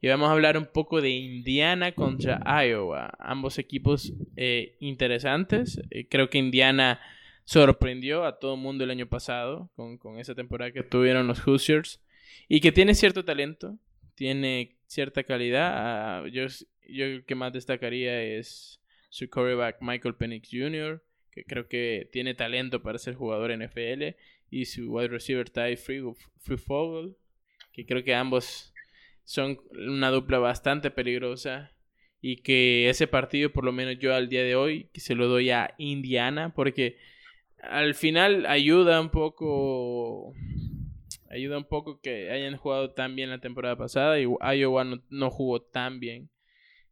Y 0.00 0.08
vamos 0.08 0.28
a 0.28 0.32
hablar 0.32 0.58
un 0.58 0.66
poco 0.66 1.00
de 1.00 1.10
Indiana 1.10 1.92
contra 1.92 2.42
Iowa. 2.64 3.12
Ambos 3.20 3.58
equipos 3.58 4.12
eh, 4.34 4.76
interesantes. 4.80 5.80
Eh, 5.90 6.08
creo 6.08 6.28
que 6.28 6.38
Indiana 6.38 7.00
sorprendió 7.44 8.24
a 8.24 8.40
todo 8.40 8.54
el 8.54 8.60
mundo 8.60 8.82
el 8.82 8.90
año 8.90 9.06
pasado 9.06 9.70
con, 9.76 9.98
con, 9.98 10.18
esa 10.18 10.34
temporada 10.34 10.72
que 10.72 10.82
tuvieron 10.82 11.28
los 11.28 11.46
Hoosiers. 11.46 12.00
Y 12.48 12.60
que 12.60 12.72
tiene 12.72 12.94
cierto 12.94 13.24
talento, 13.24 13.78
tiene 14.16 14.76
cierta 14.92 15.24
calidad. 15.24 15.72
Ah, 15.74 16.28
yo, 16.28 16.46
yo 16.86 17.24
que 17.24 17.34
más 17.34 17.52
destacaría 17.52 18.22
es 18.22 18.80
su 19.08 19.28
quarterback 19.28 19.78
Michael 19.80 20.14
Penix 20.14 20.48
Jr., 20.50 21.02
que 21.30 21.44
creo 21.44 21.66
que 21.66 22.08
tiene 22.12 22.34
talento 22.34 22.82
para 22.82 22.98
ser 22.98 23.14
jugador 23.14 23.50
NFL. 23.56 24.16
Y 24.50 24.66
su 24.66 24.92
wide 24.92 25.08
receiver 25.08 25.48
Ty 25.48 25.76
Free, 25.76 26.02
Free 26.40 26.58
que 27.72 27.86
creo 27.86 28.04
que 28.04 28.14
ambos 28.14 28.74
son 29.24 29.58
una 29.70 30.10
dupla 30.10 30.38
bastante 30.38 30.90
peligrosa 30.90 31.72
y 32.20 32.36
que 32.36 32.90
ese 32.90 33.06
partido, 33.06 33.50
por 33.50 33.64
lo 33.64 33.72
menos 33.72 33.98
yo 33.98 34.14
al 34.14 34.28
día 34.28 34.42
de 34.42 34.54
hoy, 34.54 34.90
se 34.94 35.14
lo 35.14 35.26
doy 35.26 35.50
a 35.50 35.74
Indiana 35.78 36.52
porque 36.54 36.98
al 37.62 37.94
final 37.94 38.44
ayuda 38.44 39.00
un 39.00 39.10
poco 39.10 40.34
ayuda 41.32 41.58
un 41.58 41.64
poco 41.64 42.00
que 42.00 42.30
hayan 42.30 42.56
jugado 42.56 42.92
tan 42.92 43.16
bien 43.16 43.30
la 43.30 43.40
temporada 43.40 43.76
pasada 43.76 44.20
y 44.20 44.24
Iowa 44.24 44.84
no, 45.08 45.30
jugó 45.30 45.62
tan 45.62 45.98
bien. 45.98 46.30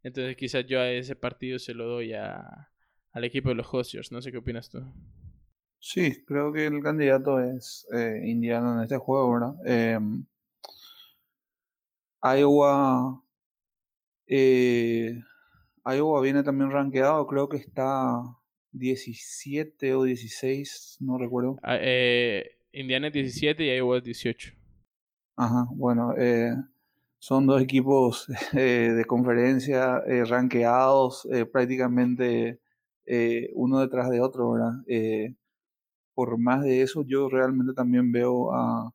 Entonces 0.03 0.35
quizás 0.35 0.65
yo 0.65 0.79
a 0.79 0.89
ese 0.91 1.15
partido 1.15 1.59
se 1.59 1.73
lo 1.73 1.85
doy 1.85 2.13
a, 2.13 2.69
al 3.11 3.23
equipo 3.23 3.49
de 3.49 3.55
los 3.55 3.67
Hoosiers. 3.67 4.11
No 4.11 4.21
sé 4.21 4.31
qué 4.31 4.39
opinas 4.39 4.69
tú. 4.69 4.79
Sí, 5.79 6.23
creo 6.25 6.51
que 6.51 6.67
el 6.67 6.81
candidato 6.81 7.39
es 7.39 7.87
eh, 7.93 8.21
Indiana 8.25 8.75
en 8.77 8.83
este 8.83 8.97
juego, 8.97 9.33
¿verdad? 9.33 9.55
Eh, 9.65 9.99
Iowa, 12.23 13.23
eh, 14.27 15.23
Iowa 15.85 16.21
viene 16.21 16.43
también 16.43 16.69
rankeado, 16.69 17.25
creo 17.25 17.49
que 17.49 17.57
está 17.57 18.21
17 18.71 19.95
o 19.95 20.03
16, 20.03 20.97
no 20.99 21.17
recuerdo. 21.17 21.57
Ah, 21.63 21.77
eh, 21.81 22.57
Indiana 22.73 23.07
es 23.07 23.13
17 23.13 23.63
y 23.63 23.77
Iowa 23.77 23.97
es 23.97 24.03
18. 24.03 24.53
Ajá, 25.35 25.67
bueno, 25.71 26.13
eh, 26.17 26.55
son 27.19 27.45
dos 27.47 27.61
equipos 27.61 28.27
eh, 28.53 28.93
de 28.95 29.05
conferencia 29.05 30.01
eh, 30.07 30.23
rankeados 30.25 31.27
prácticamente 31.51 32.59
uno 33.53 33.81
detrás 33.81 34.09
de 34.09 34.21
otro, 34.21 34.51
¿verdad? 34.51 34.73
por 36.13 36.37
más 36.37 36.63
de 36.63 36.81
eso, 36.81 37.03
yo 37.03 37.27
realmente 37.29 37.73
también 37.73 38.11
veo 38.11 38.53
a, 38.53 38.93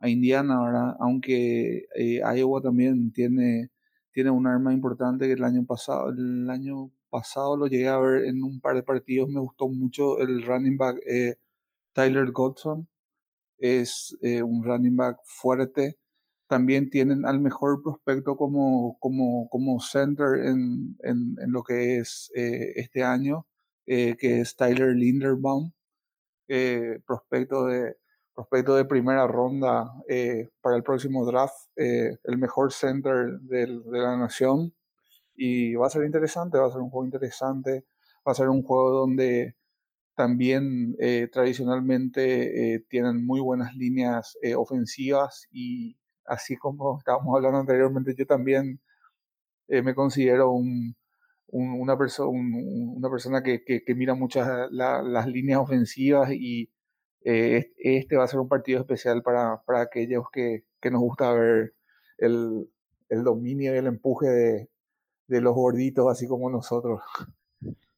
a 0.00 0.08
Indiana, 0.08 0.62
¿verdad? 0.64 0.96
Aunque 0.98 1.86
eh, 1.94 2.20
Iowa 2.36 2.60
también 2.62 3.12
tiene, 3.12 3.70
tiene 4.12 4.30
un 4.30 4.46
arma 4.46 4.72
importante 4.72 5.26
que 5.26 5.34
el 5.34 5.44
año 5.44 5.64
pasado, 5.66 6.10
el 6.10 6.48
año 6.50 6.90
pasado 7.10 7.56
lo 7.56 7.66
llegué 7.66 7.88
a 7.88 7.98
ver 7.98 8.24
en 8.24 8.42
un 8.42 8.60
par 8.60 8.76
de 8.76 8.82
partidos, 8.82 9.28
me 9.28 9.40
gustó 9.40 9.68
mucho 9.68 10.18
el 10.18 10.42
running 10.42 10.76
back 10.78 10.98
eh, 11.06 11.36
Tyler 11.92 12.30
Godson, 12.32 12.88
es 13.60 14.16
eh, 14.22 14.42
un 14.42 14.64
running 14.64 14.96
back 14.96 15.18
fuerte. 15.24 15.98
También 16.48 16.90
tienen 16.90 17.24
al 17.26 17.40
mejor 17.40 17.82
prospecto 17.82 18.36
como, 18.36 18.98
como, 18.98 19.48
como 19.48 19.80
center 19.80 20.46
en, 20.46 20.96
en, 21.04 21.36
lo 21.52 21.62
que 21.62 21.98
es 21.98 22.32
este 22.34 23.04
año, 23.04 23.46
que 23.86 24.16
es 24.18 24.56
Tyler 24.56 24.96
Linderbaum, 24.96 25.70
prospecto 27.06 27.66
de, 27.66 27.94
prospecto 28.40 28.74
de 28.74 28.86
primera 28.86 29.26
ronda 29.26 29.92
eh, 30.08 30.48
para 30.62 30.76
el 30.76 30.82
próximo 30.82 31.26
draft, 31.26 31.54
eh, 31.76 32.16
el 32.24 32.38
mejor 32.38 32.72
center 32.72 33.38
de 33.40 33.66
la 33.84 34.16
nación. 34.16 34.74
Y 35.34 35.74
va 35.74 35.86
a 35.86 35.90
ser 35.90 36.04
interesante, 36.04 36.58
va 36.58 36.66
a 36.66 36.70
ser 36.70 36.80
un 36.80 36.90
juego 36.90 37.04
interesante, 37.04 37.84
va 38.26 38.32
a 38.32 38.34
ser 38.34 38.48
un 38.48 38.62
juego 38.62 38.90
donde 38.90 39.56
también 40.20 40.96
eh, 40.98 41.28
tradicionalmente 41.32 42.84
tienen 42.88 43.24
muy 43.24 43.40
buenas 43.40 43.74
líneas 43.74 44.36
ofensivas 44.56 45.46
y 45.50 45.96
así 46.26 46.56
como 46.56 46.98
estábamos 46.98 47.34
hablando 47.34 47.58
anteriormente, 47.58 48.14
yo 48.16 48.26
también 48.26 48.80
me 49.68 49.94
considero 49.94 50.50
un, 50.50 50.94
una, 51.52 51.74
una 51.74 53.10
persona 53.10 53.42
que, 53.42 53.82
mira 53.94 54.14
muchas 54.14 54.70
las 54.70 55.26
líneas 55.26 55.60
ofensivas 55.60 56.30
y 56.32 56.70
eh, 57.22 57.72
este 57.76 58.16
va 58.16 58.24
a 58.24 58.28
ser 58.28 58.40
un 58.40 58.48
partido 58.48 58.80
especial 58.80 59.22
para, 59.22 59.62
para 59.66 59.82
aquellos 59.82 60.24
que, 60.32 60.64
que, 60.80 60.90
nos 60.90 61.00
gusta 61.00 61.32
ver 61.32 61.74
el, 62.18 62.70
el 63.08 63.24
dominio 63.24 63.74
y 63.74 63.78
el 63.78 63.86
empuje 63.86 64.28
de, 64.28 64.70
de, 65.26 65.40
los 65.40 65.54
gorditos, 65.54 66.06
así 66.10 66.26
como 66.26 66.50
nosotros. 66.50 67.00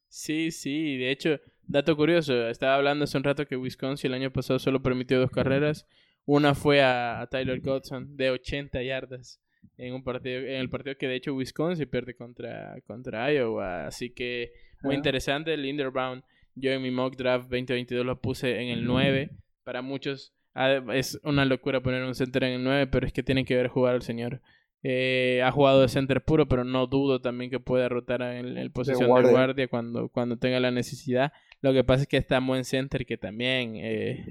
Sí, 0.09 0.51
sí, 0.51 0.97
de 0.97 1.11
hecho, 1.11 1.39
dato 1.67 1.95
curioso, 1.95 2.49
estaba 2.49 2.75
hablando 2.75 3.03
hace 3.03 3.17
un 3.17 3.23
rato 3.23 3.45
que 3.45 3.57
Wisconsin 3.57 4.11
el 4.11 4.21
año 4.21 4.31
pasado 4.31 4.59
solo 4.59 4.81
permitió 4.81 5.19
dos 5.19 5.31
carreras. 5.31 5.87
Una 6.25 6.55
fue 6.55 6.81
a, 6.81 7.27
Tyler 7.29 7.59
Godson 7.59 8.15
de 8.15 8.29
80 8.31 8.81
yardas 8.83 9.41
en 9.77 9.93
un 9.93 10.03
partido 10.03 10.39
en 10.39 10.55
el 10.55 10.69
partido 10.69 10.97
que 10.97 11.07
de 11.07 11.15
hecho 11.15 11.33
Wisconsin 11.33 11.89
pierde 11.89 12.15
contra 12.15 12.75
contra 12.85 13.31
Iowa, 13.31 13.87
así 13.87 14.09
que 14.09 14.51
muy 14.81 14.95
interesante 14.95 15.53
el 15.53 15.61
Linderbaum 15.61 16.21
yo 16.55 16.71
en 16.71 16.81
mi 16.81 16.91
mock 16.91 17.15
draft 17.15 17.49
2022 17.49 18.05
lo 18.05 18.19
puse 18.21 18.61
en 18.61 18.69
el 18.69 18.85
9. 18.85 19.31
Para 19.63 19.81
muchos 19.81 20.33
ah, 20.53 20.81
es 20.93 21.19
una 21.23 21.45
locura 21.45 21.81
poner 21.81 22.03
un 22.03 22.15
center 22.15 22.43
en 22.45 22.53
el 22.53 22.63
9, 22.63 22.87
pero 22.87 23.07
es 23.07 23.13
que 23.13 23.23
tiene 23.23 23.45
que 23.45 23.55
ver 23.55 23.67
jugar 23.67 23.95
al 23.95 24.01
señor. 24.01 24.41
Eh, 24.83 25.41
ha 25.43 25.51
jugado 25.51 25.81
de 25.81 25.87
center 25.87 26.23
puro, 26.23 26.47
pero 26.47 26.65
no 26.65 26.87
dudo 26.87 27.21
también 27.21 27.49
que 27.49 27.59
pueda 27.59 27.87
rotar 27.87 28.21
en, 28.21 28.57
el 28.57 28.71
posición 28.71 29.13
de 29.23 29.31
guardia, 29.31 29.67
cuando, 29.69 30.09
cuando 30.09 30.37
tenga 30.37 30.59
la 30.59 30.71
necesidad. 30.71 31.31
Lo 31.63 31.73
que 31.73 31.83
pasa 31.83 32.03
es 32.03 32.07
que 32.07 32.17
está 32.17 32.39
buen 32.39 32.63
center 32.63 33.07
que 33.07 33.17
también 33.17 33.77
eh, 33.77 34.23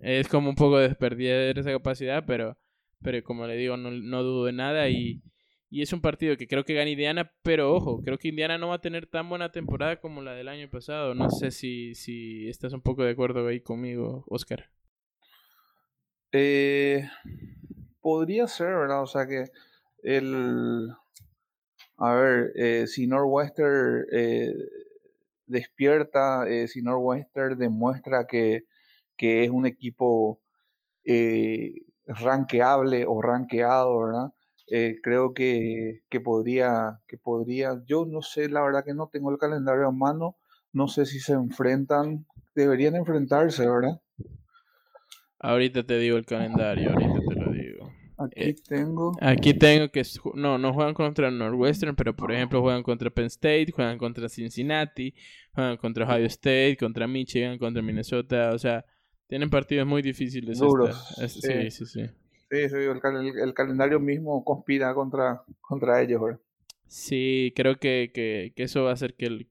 es 0.00 0.28
como 0.28 0.48
un 0.48 0.54
poco 0.54 0.78
desperdiar 0.78 1.58
esa 1.58 1.72
capacidad, 1.72 2.24
pero, 2.24 2.56
pero 3.02 3.20
como 3.24 3.48
le 3.48 3.56
digo, 3.56 3.76
no, 3.76 3.90
no 3.90 4.22
dudo 4.22 4.44
de 4.44 4.52
nada 4.52 4.88
y 4.88 5.20
y 5.68 5.82
es 5.82 5.92
un 5.92 6.00
partido 6.00 6.36
que 6.36 6.46
creo 6.46 6.64
que 6.64 6.74
gana 6.74 6.90
Indiana, 6.90 7.32
pero 7.42 7.74
ojo, 7.74 8.00
creo 8.02 8.18
que 8.18 8.28
Indiana 8.28 8.56
no 8.56 8.68
va 8.68 8.76
a 8.76 8.80
tener 8.80 9.06
tan 9.06 9.28
buena 9.28 9.50
temporada 9.50 10.00
como 10.00 10.22
la 10.22 10.32
del 10.32 10.48
año 10.48 10.70
pasado. 10.70 11.14
No 11.14 11.28
sé 11.28 11.50
si, 11.50 11.94
si 11.94 12.48
estás 12.48 12.72
un 12.72 12.82
poco 12.82 13.02
de 13.02 13.10
acuerdo 13.10 13.46
ahí 13.46 13.60
conmigo, 13.60 14.24
Oscar. 14.28 14.70
Eh, 16.30 17.08
podría 18.00 18.46
ser, 18.46 18.68
¿verdad? 18.68 19.02
O 19.02 19.06
sea 19.06 19.26
que 19.26 19.50
el... 20.02 20.90
A 21.98 22.14
ver, 22.14 22.52
eh, 22.54 22.86
si 22.86 23.06
Northwestern 23.06 24.06
eh, 24.12 24.54
despierta, 25.46 26.44
si 26.66 26.82
Northwestern 26.82 27.58
demuestra 27.58 28.26
que, 28.26 28.64
que, 29.16 29.44
es 29.44 29.50
un 29.50 29.66
equipo 29.66 30.40
ranqueable 32.06 33.04
o 33.06 33.20
ranqueado, 33.22 33.98
¿verdad? 33.98 34.32
Eh, 34.68 34.98
creo 35.00 35.32
que, 35.32 36.00
que, 36.08 36.20
podría, 36.20 37.00
que 37.06 37.18
podría, 37.18 37.80
yo 37.86 38.04
no 38.04 38.20
sé, 38.22 38.48
la 38.48 38.62
verdad 38.62 38.84
que 38.84 38.94
no 38.94 39.08
tengo 39.08 39.30
el 39.30 39.38
calendario 39.38 39.86
a 39.86 39.92
mano, 39.92 40.36
no 40.72 40.88
sé 40.88 41.06
si 41.06 41.20
se 41.20 41.34
enfrentan, 41.34 42.26
deberían 42.54 42.96
enfrentarse, 42.96 43.68
¿verdad? 43.68 44.00
Ahorita 45.38 45.84
te 45.84 45.98
digo 45.98 46.16
el 46.16 46.26
calendario, 46.26 46.90
ahorita 46.90 47.20
te. 47.28 47.35
Aquí 48.18 48.50
eh, 48.50 48.56
tengo. 48.66 49.16
Aquí 49.20 49.54
tengo 49.54 49.90
que. 49.90 50.02
No, 50.34 50.56
no 50.56 50.72
juegan 50.72 50.94
contra 50.94 51.30
Northwestern, 51.30 51.94
pero 51.94 52.16
por 52.16 52.32
ejemplo 52.32 52.62
juegan 52.62 52.82
contra 52.82 53.10
Penn 53.10 53.26
State, 53.26 53.72
juegan 53.72 53.98
contra 53.98 54.28
Cincinnati, 54.28 55.14
juegan 55.52 55.76
contra 55.76 56.06
Ohio 56.06 56.26
State, 56.26 56.76
contra 56.78 57.06
Michigan, 57.06 57.58
contra 57.58 57.82
Minnesota. 57.82 58.52
O 58.54 58.58
sea, 58.58 58.84
tienen 59.26 59.50
partidos 59.50 59.86
muy 59.86 60.00
difíciles. 60.00 60.58
Duros. 60.58 61.14
sí, 61.28 61.70
sí, 61.70 61.86
sí. 61.86 62.06
Sí, 62.48 62.58
el, 62.58 63.54
calendario 63.54 63.98
mismo 63.98 64.44
conspira 64.44 64.94
contra, 64.94 65.42
contra 65.60 66.00
ellos, 66.00 66.22
¿verdad? 66.22 66.40
Sí, 66.86 67.52
creo 67.56 67.76
que, 67.80 68.12
que, 68.14 68.52
que, 68.54 68.62
eso 68.62 68.84
va 68.84 68.90
a 68.90 68.92
hacer 68.92 69.14
que, 69.14 69.26
el, 69.26 69.48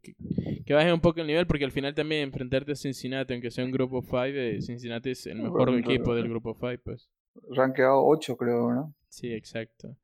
que, 0.65 0.73
baje 0.73 0.93
un 0.93 1.01
poco 1.01 1.19
el 1.19 1.27
nivel, 1.27 1.45
porque 1.45 1.65
al 1.65 1.73
final 1.73 1.93
también 1.93 2.21
enfrentarte 2.21 2.71
a 2.71 2.75
Cincinnati, 2.75 3.33
aunque 3.33 3.51
sea 3.51 3.65
un 3.65 3.71
grupo 3.71 4.01
5, 4.01 4.17
eh, 4.17 4.61
Cincinnati 4.61 5.09
es 5.09 5.27
el 5.27 5.41
mejor 5.41 5.77
equipo 5.77 6.15
del 6.15 6.29
grupo 6.29 6.55
5, 6.57 6.81
pues. 6.85 7.09
Rankeado 7.49 8.05
8, 8.05 8.37
creo, 8.37 8.73
¿no? 8.73 8.93
Sí, 9.09 9.33
exacto. 9.33 9.95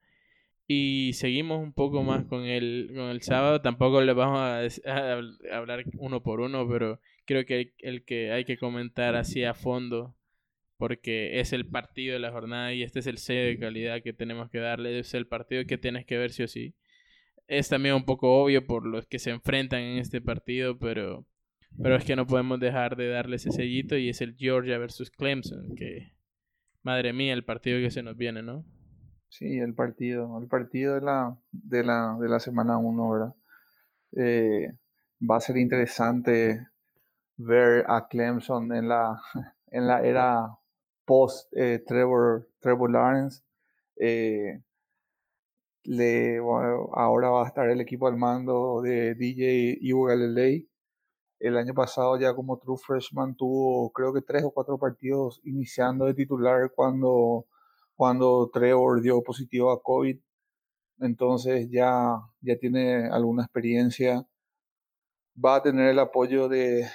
Y 0.68 1.12
seguimos 1.14 1.62
un 1.62 1.74
poco 1.74 2.02
más 2.04 2.26
con 2.26 2.46
el, 2.46 2.92
con 2.96 3.10
el 3.10 3.22
sábado. 3.22 3.62
Tampoco 3.62 4.02
le 4.02 4.14
vamos 4.14 4.82
a, 4.86 5.14
hablar 5.56 5.84
uno 5.98 6.24
por 6.24 6.39
uno, 6.39 6.68
pero 6.68 7.00
creo 7.26 7.46
que 7.46 7.60
el, 7.60 7.74
el 7.80 8.06
que 8.06 8.32
hay 8.32 8.46
que 8.46 8.58
comentar 8.58 9.16
así 9.16 9.44
a 9.44 9.54
fondo 9.54 10.16
porque 10.82 11.39
es 11.39 11.54
el 11.54 11.68
partido 11.68 12.14
de 12.14 12.20
la 12.20 12.32
jornada 12.32 12.74
y 12.74 12.82
este 12.82 13.02
es 13.02 13.06
el 13.06 13.20
sello 13.20 13.50
de 13.50 13.60
calidad 13.60 14.02
que 14.02 14.14
tenemos 14.14 14.50
que 14.50 14.58
darle, 14.58 14.98
es 14.98 15.14
el 15.14 15.28
partido 15.28 15.64
que 15.66 15.78
tienes 15.78 16.08
que 16.08 16.18
ver 16.18 16.32
sí 16.32 16.42
o 16.42 16.48
sí. 16.48 16.74
Es 17.48 17.70
también 17.70 17.94
un 17.94 18.04
poco 18.04 18.42
obvio 18.42 18.66
por 18.66 18.88
los 18.88 19.06
que 19.06 19.20
se 19.20 19.30
enfrentan 19.30 19.80
en 19.82 20.00
este 20.00 20.22
partido, 20.22 20.80
pero, 20.80 21.28
pero 21.84 21.98
es 21.98 22.04
que 22.04 22.16
no 22.16 22.26
podemos 22.26 22.60
dejar 22.60 22.96
de 22.96 23.10
darle 23.10 23.36
ese 23.36 23.52
sellito 23.52 23.96
y 23.96 24.10
es 24.10 24.22
el 24.22 24.36
Georgia 24.36 24.80
versus 24.80 25.12
Clemson, 25.12 25.76
que 25.76 26.14
madre 26.84 27.14
mía, 27.14 27.34
el 27.34 27.46
partido 27.46 27.80
que 27.80 27.92
se 27.92 28.04
nos 28.04 28.18
viene, 28.18 28.42
¿no? 28.42 28.66
Sí, 29.30 29.60
el 29.60 29.74
partido, 29.74 30.40
el 30.42 30.48
partido 30.48 30.96
de 30.96 31.02
la, 31.02 31.38
de 31.52 31.84
la, 31.84 32.18
de 32.20 32.28
la 32.28 32.40
semana 32.40 32.78
1, 32.78 33.10
¿verdad? 33.10 33.36
Eh, 34.18 34.68
va 35.22 35.38
a 35.38 35.42
ser 35.42 35.58
interesante 35.58 36.68
ver 37.38 37.86
a 37.88 38.08
Clemson 38.08 38.74
en 38.74 38.90
la, 38.90 39.22
en 39.68 39.88
la 39.88 40.02
era 40.02 40.58
post 41.06 41.52
eh, 41.56 41.84
Trevor, 41.86 42.50
Trevor 42.60 42.92
Lawrence. 42.92 43.42
Eh, 43.96 44.62
le, 45.84 46.38
ahora 46.38 47.30
va 47.30 47.44
a 47.44 47.48
estar 47.48 47.70
el 47.70 47.82
equipo 47.82 48.08
al 48.08 48.18
mando 48.18 48.82
de 48.82 49.16
DJ 49.16 49.78
Ivo 49.82 50.06
Galilei. 50.06 50.68
El 51.42 51.58
año 51.58 51.74
pasado 51.74 52.20
ya 52.20 52.34
como 52.36 52.58
True 52.60 52.78
Freshman 52.78 53.36
tuvo 53.36 53.92
creo 53.92 54.14
que 54.14 54.22
tres 54.22 54.44
o 54.44 54.52
cuatro 54.52 54.78
partidos 54.78 55.42
iniciando 55.44 56.06
de 56.06 56.14
titular 56.14 56.72
cuando, 56.76 57.46
cuando 57.96 58.50
Trevor 58.54 59.02
dio 59.02 59.22
positivo 59.24 59.72
a 59.72 59.82
COVID. 59.82 60.20
Entonces 61.02 61.70
ya, 61.72 62.20
ya 62.42 62.58
tiene 62.58 63.08
alguna 63.10 63.44
experiencia 63.44 64.26
va 65.44 65.56
a 65.56 65.62
tener 65.64 65.89
el 65.89 66.00
apoyo 66.00 66.48
de, 66.48 66.88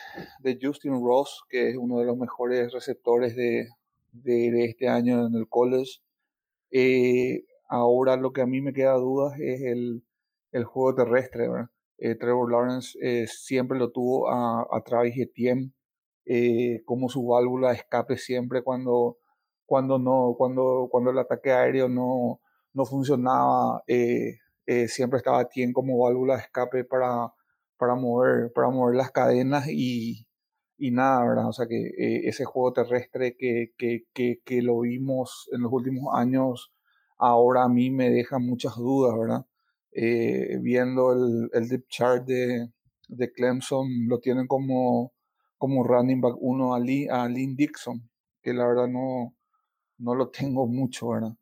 Justin 0.60 1.02
Ross, 1.02 1.42
que 1.48 1.70
es 1.70 1.76
uno 1.76 1.98
de 1.98 2.06
los 2.06 2.16
mejores 2.16 2.72
receptores 2.72 3.36
de, 3.36 3.68
este 4.64 4.88
año 4.88 5.26
en 5.26 5.34
el 5.34 5.48
college. 5.48 6.00
Eh, 6.70 7.44
ahora 7.68 8.16
lo 8.16 8.32
que 8.32 8.42
a 8.42 8.46
mí 8.46 8.60
me 8.60 8.72
queda 8.72 8.94
dudas 8.94 9.38
es 9.40 9.62
el, 9.62 10.02
juego 10.64 10.94
terrestre. 10.94 11.46
Eh, 11.46 11.66
Trevor 11.98 12.50
Lawrence 12.50 12.98
eh, 13.00 13.26
siempre 13.26 13.78
lo 13.78 13.90
tuvo 13.90 14.28
a, 14.28 14.66
a 14.70 14.82
Travis 14.82 15.18
Etienne 15.18 15.72
como 16.84 17.08
su 17.08 17.24
válvula 17.26 17.70
de 17.70 17.76
escape 17.76 18.16
siempre 18.18 18.62
cuando, 18.62 19.18
cuando, 19.64 19.98
no, 19.98 20.34
cuando, 20.36 20.88
cuando 20.90 21.10
el 21.10 21.18
ataque 21.18 21.52
aéreo 21.52 21.88
no, 21.88 22.40
no 22.72 22.84
funcionaba. 22.84 23.82
siempre 24.88 25.18
estaba 25.18 25.42
Etienne 25.42 25.72
como 25.72 25.98
válvula 25.98 26.34
de 26.36 26.42
escape 26.42 26.84
para 26.84 27.32
para 27.78 27.94
mover, 27.94 28.52
para 28.52 28.70
mover 28.70 28.96
las 28.96 29.10
cadenas 29.10 29.68
y, 29.68 30.26
y 30.78 30.90
nada, 30.90 31.26
¿verdad? 31.26 31.48
O 31.48 31.52
sea 31.52 31.66
que 31.66 31.76
eh, 31.76 32.28
ese 32.28 32.44
juego 32.44 32.72
terrestre 32.72 33.36
que, 33.36 33.72
que, 33.76 34.04
que, 34.12 34.40
que, 34.44 34.62
lo 34.62 34.80
vimos 34.80 35.48
en 35.52 35.62
los 35.62 35.72
últimos 35.72 36.14
años, 36.14 36.72
ahora 37.18 37.64
a 37.64 37.68
mí 37.68 37.90
me 37.90 38.10
deja 38.10 38.38
muchas 38.38 38.76
dudas, 38.76 39.16
¿verdad? 39.18 39.46
Eh, 39.98 40.58
viendo 40.60 41.12
el, 41.12 41.48
el 41.54 41.68
deep 41.70 41.86
chart 41.88 42.26
de, 42.26 42.68
de 43.08 43.32
Clemson, 43.32 43.88
lo 44.08 44.18
tienen 44.20 44.46
como, 44.46 45.14
como 45.56 45.84
running 45.84 46.20
back 46.20 46.36
uno 46.38 46.74
a, 46.74 46.78
a 46.78 47.28
Lynn 47.28 47.56
Dixon, 47.56 48.10
que 48.42 48.52
la 48.52 48.66
verdad 48.66 48.88
no, 48.88 49.34
no 49.98 50.14
lo 50.14 50.28
tengo 50.28 50.66
mucho, 50.66 51.08
¿verdad? 51.08 51.32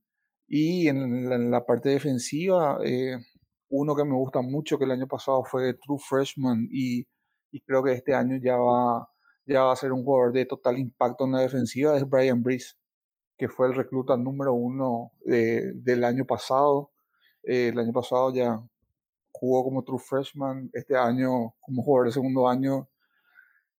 Y 0.46 0.86
en 0.86 1.50
la, 1.50 1.66
parte 1.66 1.88
defensiva, 1.88 2.78
eh, 2.84 3.16
uno 3.70 3.96
que 3.96 4.04
me 4.04 4.14
gusta 4.14 4.40
mucho, 4.40 4.78
que 4.78 4.84
el 4.84 4.92
año 4.92 5.08
pasado 5.08 5.42
fue 5.44 5.74
True 5.74 5.98
Freshman 5.98 6.68
y, 6.70 7.08
y 7.50 7.60
creo 7.62 7.82
que 7.82 7.92
este 7.92 8.14
año 8.14 8.36
ya 8.40 8.56
va, 8.56 9.08
ya 9.46 9.64
va 9.64 9.72
a 9.72 9.76
ser 9.76 9.92
un 9.92 10.04
jugador 10.04 10.32
de 10.32 10.46
total 10.46 10.78
impacto 10.78 11.24
en 11.24 11.32
la 11.32 11.40
defensiva, 11.40 11.96
es 11.96 12.08
Brian 12.08 12.42
Breeze, 12.42 12.74
que 13.36 13.48
fue 13.48 13.66
el 13.66 13.74
recluta 13.74 14.16
número 14.16 14.54
uno 14.54 15.10
del 15.24 16.04
año 16.04 16.24
pasado. 16.24 16.93
Eh, 17.46 17.68
el 17.68 17.78
año 17.78 17.92
pasado 17.92 18.32
ya 18.34 18.60
jugó 19.32 19.64
como 19.64 19.82
True 19.84 19.98
Freshman, 19.98 20.70
este 20.72 20.96
año 20.96 21.54
como 21.60 21.82
jugador 21.82 22.06
de 22.06 22.12
segundo 22.12 22.48
año 22.48 22.88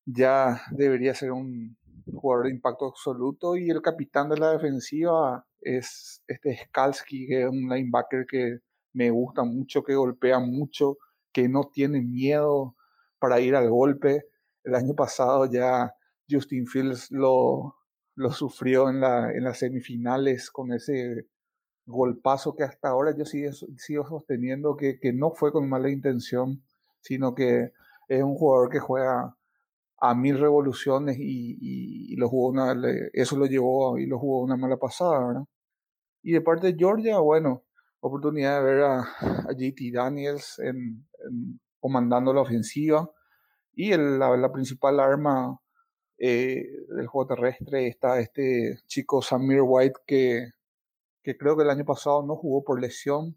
ya 0.05 0.61
debería 0.72 1.16
ser 1.16 1.32
un 1.32 1.78
jugador 2.13 2.45
de 2.45 2.51
impacto 2.51 2.86
absoluto 2.86 3.55
y 3.55 3.70
el 3.70 3.82
capitán 3.82 4.30
de 4.30 4.38
la 4.38 4.51
defensiva 4.51 5.45
es 5.61 6.24
este 6.28 6.57
Skalski, 6.66 7.28
que 7.28 7.41
es 7.43 7.49
un 7.49 7.68
linebacker 7.68 8.26
que 8.28 8.59
me 8.93 9.09
gusta 9.09 9.43
mucho, 9.43 9.84
que 9.84 9.95
golpea 9.95 10.39
mucho, 10.39 10.97
que 11.34 11.49
no 11.49 11.70
tiene 11.74 12.01
miedo 12.01 12.76
para 13.20 13.39
ir 13.39 13.55
al 13.55 13.70
golpe. 13.70 14.26
El 14.63 14.76
año 14.76 14.93
pasado 14.93 15.51
ya 15.51 15.91
Justin 16.30 16.68
Fields 16.68 17.09
lo, 17.11 17.76
lo 18.16 18.32
sufrió 18.32 18.89
en, 18.89 19.01
la, 19.01 19.32
en 19.32 19.43
las 19.43 19.59
semifinales 19.59 20.51
con 20.51 20.72
ese 20.72 21.26
golpazo 21.86 22.55
que 22.55 22.63
hasta 22.63 22.89
ahora 22.89 23.15
yo 23.15 23.25
sigo, 23.25 23.51
sigo 23.77 24.07
sosteniendo 24.07 24.75
que, 24.75 24.99
que, 24.99 25.13
no 25.13 25.31
fue 25.31 25.51
con 25.51 25.69
mala 25.69 25.89
intención, 25.89 26.63
sino 27.01 27.36
que 27.36 27.71
es 28.07 28.23
un 28.23 28.36
jugador 28.36 28.69
que 28.69 28.79
juega 28.79 29.36
a 29.97 30.15
mil 30.15 30.39
revoluciones 30.39 31.17
y, 31.19 31.57
y, 31.61 32.15
lo 32.17 32.29
jugó 32.29 32.49
una, 32.49 32.75
eso 33.13 33.38
lo 33.38 33.45
llevó 33.45 33.97
y 33.97 34.05
lo 34.07 34.19
jugó 34.19 34.41
una 34.41 34.57
mala 34.57 34.77
pasada, 34.77 35.25
¿verdad? 35.27 35.43
Y 36.23 36.33
de 36.33 36.41
parte 36.41 36.67
de 36.67 36.77
Georgia, 36.77 37.19
bueno, 37.19 37.63
oportunidad 37.99 38.59
de 38.59 38.65
ver 38.65 38.83
a, 38.83 39.03
JT 39.55 39.91
Daniels 39.93 40.59
en, 40.59 41.07
comandando 41.79 42.33
la 42.33 42.41
ofensiva 42.41 43.09
y 43.73 43.95
la, 43.95 44.51
principal 44.51 44.99
arma 44.99 45.59
eh, 46.17 46.65
del 46.89 47.07
juego 47.07 47.36
terrestre 47.36 47.88
está 47.88 48.19
este 48.19 48.79
chico 48.88 49.21
Samir 49.21 49.61
White 49.61 49.99
que, 50.05 50.49
que, 51.26 51.38
creo 51.38 51.57
que 51.57 51.63
el 51.63 51.69
año 51.69 51.86
pasado 51.86 52.26
no 52.26 52.36
jugó 52.38 52.63
por 52.63 52.82
lesión, 52.82 53.36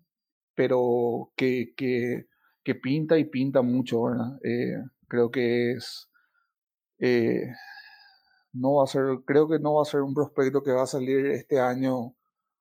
pero 0.55 1.32
que, 1.36 1.74
que, 1.76 2.26
pinta 2.82 3.18
y 3.18 3.24
pinta 3.24 3.62
mucho, 3.62 4.03
¿verdad? 4.05 4.39
Eh, 4.45 4.76
creo 5.09 5.30
que 5.30 5.72
es... 5.72 6.09
Eh, 6.99 7.47
no 8.53 8.74
va 8.76 8.84
a 8.84 8.86
ser, 8.86 9.05
creo 9.24 9.49
que 9.49 9.59
no 9.59 9.74
va 9.74 9.82
a 9.82 9.84
ser 9.86 10.03
un 10.03 10.14
prospecto 10.14 10.62
que 10.62 10.72
va 10.72 10.82
a 10.82 10.86
salir 10.86 11.26
este 11.26 11.61
año 11.61 12.14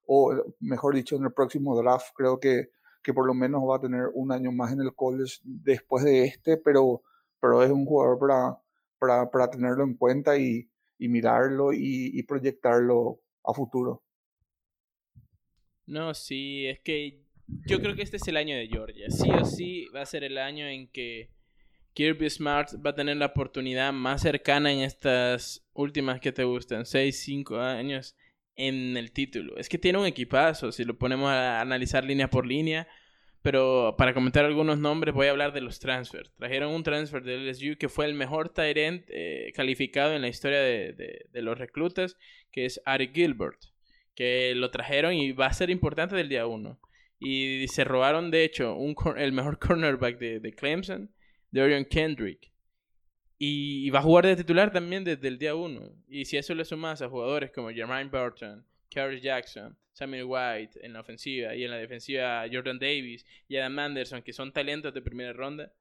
o 0.07 0.33
mejor 0.61 0.95
dicho, 0.95 1.15
en 1.17 1.25
el 1.25 1.33
próximo 1.33 1.77
draft, 1.77 2.07
creo 2.15 2.39
que, 2.39 2.69
que 3.03 3.13
por 3.13 3.27
lo 3.27 3.33
menos 3.33 3.61
va 3.69 3.75
a 3.75 3.81
tener 3.81 4.09
un 4.13 4.31
año 4.31 4.51
más 4.51 4.71
en 4.71 4.81
el 4.81 4.95
college 4.95 5.39
después 5.43 6.03
de 6.03 6.25
este, 6.25 6.57
pero, 6.57 7.03
pero 7.39 7.61
es 7.61 7.69
un 7.69 7.85
jugador 7.85 8.17
para, 8.17 8.57
para, 8.99 9.29
para 9.29 9.49
tenerlo 9.49 9.83
en 9.83 9.95
cuenta 9.95 10.37
y, 10.37 10.69
y 10.97 11.09
mirarlo 11.09 11.73
y, 11.73 12.23
proyectarlo 12.23 13.19
a 13.43 13.53
futuro. 13.53 14.01
No, 15.87 16.13
sí, 16.13 16.67
es 16.67 16.79
que 16.79 17.21
yo 17.65 17.81
creo 17.81 17.95
que 17.95 18.03
este 18.03 18.17
es 18.17 18.27
el 18.27 18.37
año 18.37 18.55
de 18.55 18.67
Georgia. 18.67 19.09
Sí 19.09 19.29
o 19.31 19.45
sí 19.45 19.87
va 19.95 20.01
a 20.01 20.05
ser 20.05 20.23
el 20.23 20.37
año 20.37 20.67
en 20.67 20.87
que 20.87 21.29
Kirby 21.93 22.29
Smart 22.29 22.69
va 22.85 22.91
a 22.91 22.95
tener 22.95 23.17
la 23.17 23.27
oportunidad 23.27 23.91
más 23.91 24.21
cercana 24.21 24.71
en 24.71 24.79
estas 24.81 25.65
últimas 25.73 26.19
que 26.19 26.31
te 26.31 26.43
gustan, 26.43 26.85
6, 26.85 27.19
5 27.19 27.59
años 27.59 28.15
en 28.55 28.97
el 28.97 29.11
título. 29.11 29.57
Es 29.57 29.69
que 29.69 29.77
tiene 29.77 29.97
un 29.97 30.05
equipazo, 30.05 30.71
si 30.71 30.83
lo 30.83 30.97
ponemos 30.97 31.29
a 31.29 31.61
analizar 31.61 32.03
línea 32.03 32.29
por 32.29 32.45
línea. 32.45 32.87
Pero 33.41 33.95
para 33.97 34.13
comentar 34.13 34.43
algunos 34.43 34.77
nombres, 34.77 35.13
voy 35.15 35.27
a 35.27 35.31
hablar 35.31 35.53
de 35.53 35.61
los 35.61 35.79
transfers. 35.79 36.33
Trajeron 36.35 36.73
un 36.73 36.83
transfer 36.83 37.23
de 37.23 37.37
LSU 37.37 37.77
que 37.77 37.87
fue 37.87 38.05
el 38.05 38.13
mejor 38.13 38.49
Tyrant 38.49 39.05
eh, 39.07 39.53
calificado 39.55 40.13
en 40.13 40.21
la 40.21 40.27
historia 40.27 40.59
de, 40.59 41.29
los 41.35 41.57
reclutas, 41.57 42.17
que 42.51 42.65
es 42.65 42.81
Ari 42.83 43.11
Gilbert. 43.13 43.57
Que 44.17 44.55
lo 44.55 44.71
trajeron 44.71 45.13
y 45.13 45.31
va 45.31 45.45
a 45.45 45.53
ser 45.53 45.69
importante 45.69 46.15
del 46.15 46.27
día 46.27 46.47
1. 46.47 46.79
Y 47.19 47.67
se 47.67 47.83
robaron, 47.83 48.31
de 48.31 48.43
hecho, 48.43 48.75
un, 48.75 48.95
el 49.15 49.31
mejor 49.31 49.59
cornerback 49.59 50.17
de, 50.17 50.39
de 50.39 50.53
Clemson, 50.53 51.11
Dorian 51.51 51.85
Kendrick. 51.85 52.51
Y 53.37 53.91
va 53.91 53.99
a 53.99 54.01
jugar 54.01 54.25
de 54.25 54.35
titular 54.35 54.73
también 54.73 55.03
desde 55.03 55.27
el 55.27 55.37
día 55.37 55.53
1. 55.53 55.91
Y 56.09 56.25
si 56.25 56.37
eso 56.37 56.55
le 56.55 56.65
sumas 56.65 57.03
a 57.03 57.09
jugadores 57.09 57.51
como 57.51 57.69
Jermaine 57.69 58.09
Burton, 58.09 58.65
Kerry 58.89 59.21
Jackson, 59.21 59.77
Samuel 59.93 60.25
White 60.25 60.79
en 60.83 60.93
la 60.93 61.01
ofensiva 61.01 61.55
y 61.55 61.63
en 61.63 61.71
la 61.71 61.77
defensiva 61.77 62.45
Jordan 62.51 62.79
Davis 62.79 63.25
y 63.47 63.57
Adam 63.57 63.77
Anderson, 63.77 64.23
que 64.23 64.33
son 64.33 64.51
talentos 64.51 64.93
de 64.93 65.01
primera 65.01 65.33
ronda, 65.33 65.71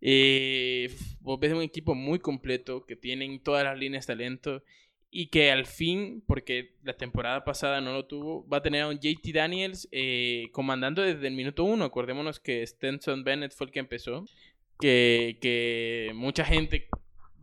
eh, 0.00 0.94
vos 1.20 1.40
un 1.42 1.62
equipo 1.62 1.94
muy 1.94 2.20
completo 2.20 2.86
que 2.86 2.94
tienen 2.94 3.42
todas 3.42 3.64
las 3.64 3.78
líneas 3.78 4.06
de 4.06 4.14
talento 4.14 4.62
y 5.10 5.28
que 5.28 5.50
al 5.50 5.66
fin, 5.66 6.22
porque 6.26 6.76
la 6.82 6.94
temporada 6.94 7.44
pasada 7.44 7.80
no 7.80 7.92
lo 7.92 8.06
tuvo, 8.06 8.46
va 8.48 8.58
a 8.58 8.62
tener 8.62 8.82
a 8.82 8.88
un 8.88 8.98
JT 8.98 9.32
Daniels 9.32 9.88
eh, 9.90 10.48
comandando 10.52 11.02
desde 11.02 11.26
el 11.26 11.34
minuto 11.34 11.64
1. 11.64 11.84
Acordémonos 11.84 12.40
que 12.40 12.66
Stenson 12.66 13.24
Bennett 13.24 13.54
fue 13.54 13.66
el 13.66 13.72
que 13.72 13.80
empezó 13.80 14.26
que, 14.78 15.38
que 15.40 16.12
mucha 16.14 16.44
gente 16.44 16.88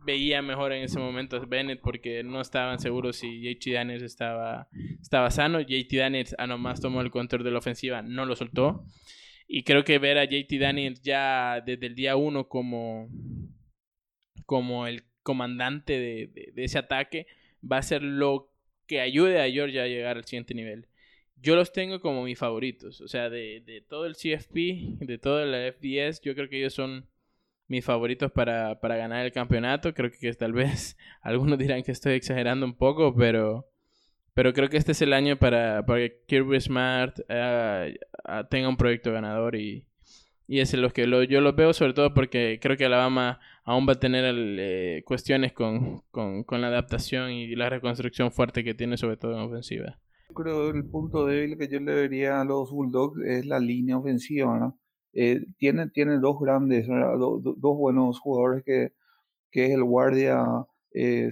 veía 0.04 0.40
mejor 0.40 0.72
en 0.72 0.84
ese 0.84 0.98
momento 0.98 1.36
a 1.36 1.44
Bennett 1.44 1.80
porque 1.80 2.22
no 2.22 2.40
estaban 2.40 2.78
seguros 2.78 3.16
si 3.16 3.40
JT 3.40 3.72
Daniels 3.72 4.04
estaba, 4.04 4.68
estaba 5.02 5.30
sano. 5.30 5.60
JT 5.60 5.96
Daniels 5.96 6.34
a 6.38 6.46
nomás 6.46 6.80
tomó 6.80 7.00
el 7.00 7.10
control 7.10 7.42
de 7.44 7.50
la 7.50 7.58
ofensiva, 7.58 8.02
no 8.02 8.24
lo 8.24 8.36
soltó. 8.36 8.84
Y 9.48 9.64
creo 9.64 9.84
que 9.84 9.98
ver 9.98 10.18
a 10.18 10.24
JT 10.24 10.58
Daniels 10.58 11.02
ya 11.02 11.60
desde 11.64 11.86
el 11.86 11.94
día 11.94 12.16
uno 12.16 12.48
como, 12.48 13.08
como 14.44 14.86
el 14.86 15.04
comandante 15.22 15.98
de, 15.98 16.52
de, 16.54 16.64
ese 16.64 16.78
ataque 16.78 17.26
va 17.60 17.78
a 17.78 17.82
ser 17.82 18.02
lo 18.02 18.52
que 18.86 19.00
ayude 19.00 19.40
a 19.40 19.50
Georgia 19.50 19.82
a 19.82 19.88
llegar 19.88 20.16
al 20.16 20.24
siguiente 20.24 20.54
nivel. 20.54 20.86
Yo 21.36 21.54
los 21.56 21.72
tengo 21.72 22.00
como 22.00 22.24
mis 22.24 22.38
favoritos. 22.38 23.00
O 23.00 23.08
sea, 23.08 23.28
de, 23.28 23.62
de 23.66 23.80
todo 23.82 24.06
el 24.06 24.14
CFP, 24.14 25.04
de 25.04 25.18
todo 25.18 25.42
el 25.42 25.72
FDS, 25.72 26.20
yo 26.22 26.34
creo 26.34 26.48
que 26.48 26.58
ellos 26.58 26.74
son 26.74 27.06
mis 27.68 27.84
favoritos 27.84 28.30
para, 28.32 28.80
para 28.80 28.96
ganar 28.96 29.24
el 29.24 29.32
campeonato. 29.32 29.92
Creo 29.94 30.10
que, 30.10 30.32
tal 30.34 30.52
vez 30.52 30.96
algunos 31.20 31.58
dirán 31.58 31.82
que 31.82 31.92
estoy 31.92 32.14
exagerando 32.14 32.66
un 32.66 32.74
poco, 32.74 33.14
pero, 33.14 33.68
pero 34.34 34.52
creo 34.52 34.68
que 34.68 34.76
este 34.76 34.92
es 34.92 35.02
el 35.02 35.12
año 35.12 35.36
para, 35.36 35.84
para 35.84 36.00
que 36.00 36.22
Kirby 36.26 36.60
Smart 36.60 37.18
ah, 37.28 37.86
ah, 38.24 38.48
tenga 38.48 38.68
un 38.68 38.76
proyecto 38.76 39.12
ganador 39.12 39.56
y, 39.56 39.84
y 40.46 40.60
es 40.60 40.72
los 40.74 40.92
que 40.92 41.08
yo 41.28 41.40
los 41.40 41.56
veo 41.56 41.72
sobre 41.72 41.92
todo 41.92 42.14
porque 42.14 42.58
creo 42.60 42.76
que 42.76 42.84
Alabama 42.84 43.40
aún 43.66 43.86
va 43.86 43.94
a 43.94 44.00
tener 44.00 44.24
eh, 44.38 45.02
cuestiones 45.04 45.52
con, 45.52 46.02
con, 46.10 46.60
la 46.60 46.68
adaptación 46.68 47.32
y 47.32 47.54
la 47.56 47.68
reconstrucción 47.68 48.30
fuerte 48.30 48.64
que 48.64 48.74
tiene 48.74 48.96
sobre 48.96 49.16
todo 49.16 49.32
en 49.32 49.40
ofensiva. 49.40 49.98
Creo 50.34 50.72
que 50.72 50.78
el 50.78 50.84
punto 50.88 51.26
débil 51.26 51.58
que 51.58 51.68
yo 51.68 51.80
le 51.80 51.94
vería 51.94 52.40
a 52.40 52.44
los 52.44 52.70
Bulldogs 52.70 53.20
es 53.24 53.44
la 53.44 53.58
línea 53.58 53.98
ofensiva, 53.98 54.58
¿no? 54.58 54.78
Eh, 55.12 55.46
tiene, 55.58 55.90
dos 56.20 56.38
grandes, 56.38 56.86
dos 56.86 57.76
buenos 57.76 58.20
jugadores 58.20 58.62
que, 58.64 58.92
que 59.50 59.66
es 59.66 59.72
el 59.72 59.82
guardia 59.82 60.44
eh, 60.92 61.30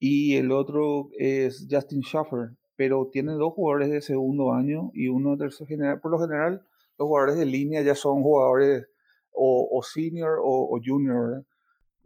y 0.00 0.36
el 0.36 0.50
otro 0.50 1.08
es 1.16 1.66
Justin 1.70 2.02
Schaffer, 2.02 2.50
pero 2.76 3.08
tiene 3.10 3.32
dos 3.32 3.54
jugadores 3.54 3.90
de 3.90 4.02
segundo 4.02 4.52
año 4.52 4.90
y 4.92 5.08
uno 5.08 5.32
de 5.32 5.44
tercer 5.44 5.66
general. 5.66 6.00
Por 6.00 6.10
lo 6.10 6.18
general, 6.18 6.66
los 6.98 7.06
jugadores 7.06 7.36
de 7.36 7.46
línea 7.46 7.82
ya 7.82 7.94
son 7.94 8.22
jugadores 8.22 8.88
o, 9.34 9.82
senior 9.82 10.38
o, 10.42 10.78
junior. 10.84 11.44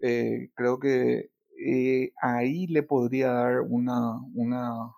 Eh, 0.02 0.50
creo 0.54 0.78
que 0.78 1.30
eh, 1.66 2.12
ahí 2.22 2.66
le 2.68 2.82
podría 2.82 3.32
dar 3.32 3.60
una, 3.60 4.20
una, 4.34 4.92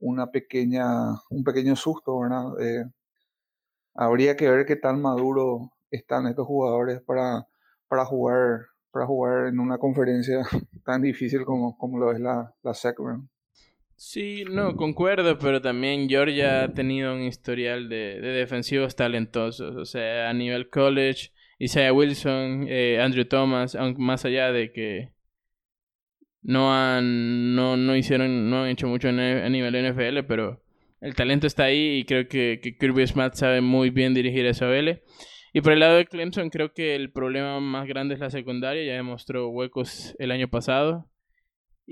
una 0.00 0.30
pequeña, 0.30 0.86
un 1.30 1.44
pequeño 1.44 1.76
susto, 1.76 2.18
¿verdad? 2.20 2.90
habría 3.94 4.36
que 4.36 4.50
ver 4.50 4.66
qué 4.66 4.76
tan 4.76 5.00
maduro 5.02 5.72
están 5.90 6.26
estos 6.26 6.46
jugadores 6.46 7.00
para, 7.02 7.46
para 7.88 8.04
jugar 8.04 8.66
para 8.90 9.06
jugar 9.06 9.46
en 9.46 9.60
una 9.60 9.78
conferencia 9.78 10.42
tan 10.84 11.02
difícil 11.02 11.44
como, 11.44 11.76
como 11.76 11.98
lo 11.98 12.12
es 12.12 12.20
la, 12.20 12.54
la 12.62 12.74
SEC. 12.74 12.96
Sí, 14.02 14.44
no, 14.50 14.76
concuerdo, 14.76 15.38
pero 15.38 15.60
también 15.60 16.08
Georgia 16.08 16.64
ha 16.64 16.72
tenido 16.72 17.14
un 17.14 17.20
historial 17.20 17.90
de, 17.90 18.18
de 18.18 18.28
defensivos 18.30 18.96
talentosos. 18.96 19.76
O 19.76 19.84
sea, 19.84 20.30
a 20.30 20.32
nivel 20.32 20.70
college, 20.70 21.32
Isaiah 21.58 21.92
Wilson, 21.92 22.64
eh, 22.66 22.98
Andrew 22.98 23.26
Thomas, 23.26 23.76
más 23.98 24.24
allá 24.24 24.52
de 24.52 24.72
que 24.72 25.12
no 26.40 26.74
han, 26.74 27.54
no, 27.54 27.76
no 27.76 27.94
hicieron, 27.94 28.48
no 28.48 28.62
han 28.62 28.70
hecho 28.70 28.88
mucho 28.88 29.10
a 29.10 29.12
nivel 29.12 29.92
NFL, 29.92 30.24
pero 30.26 30.62
el 31.02 31.14
talento 31.14 31.46
está 31.46 31.64
ahí 31.64 31.98
y 31.98 32.04
creo 32.04 32.26
que, 32.26 32.58
que 32.62 32.78
Kirby 32.78 33.06
Smart 33.06 33.34
sabe 33.34 33.60
muy 33.60 33.90
bien 33.90 34.14
dirigir 34.14 34.46
a 34.46 34.50
esa. 34.50 34.66
Y 35.52 35.60
por 35.60 35.74
el 35.74 35.80
lado 35.80 35.96
de 35.96 36.06
Clemson, 36.06 36.48
creo 36.48 36.72
que 36.72 36.94
el 36.94 37.12
problema 37.12 37.60
más 37.60 37.86
grande 37.86 38.14
es 38.14 38.20
la 38.20 38.30
secundaria. 38.30 38.82
Ya 38.82 38.94
demostró 38.94 39.50
huecos 39.50 40.16
el 40.18 40.30
año 40.30 40.48
pasado. 40.48 41.10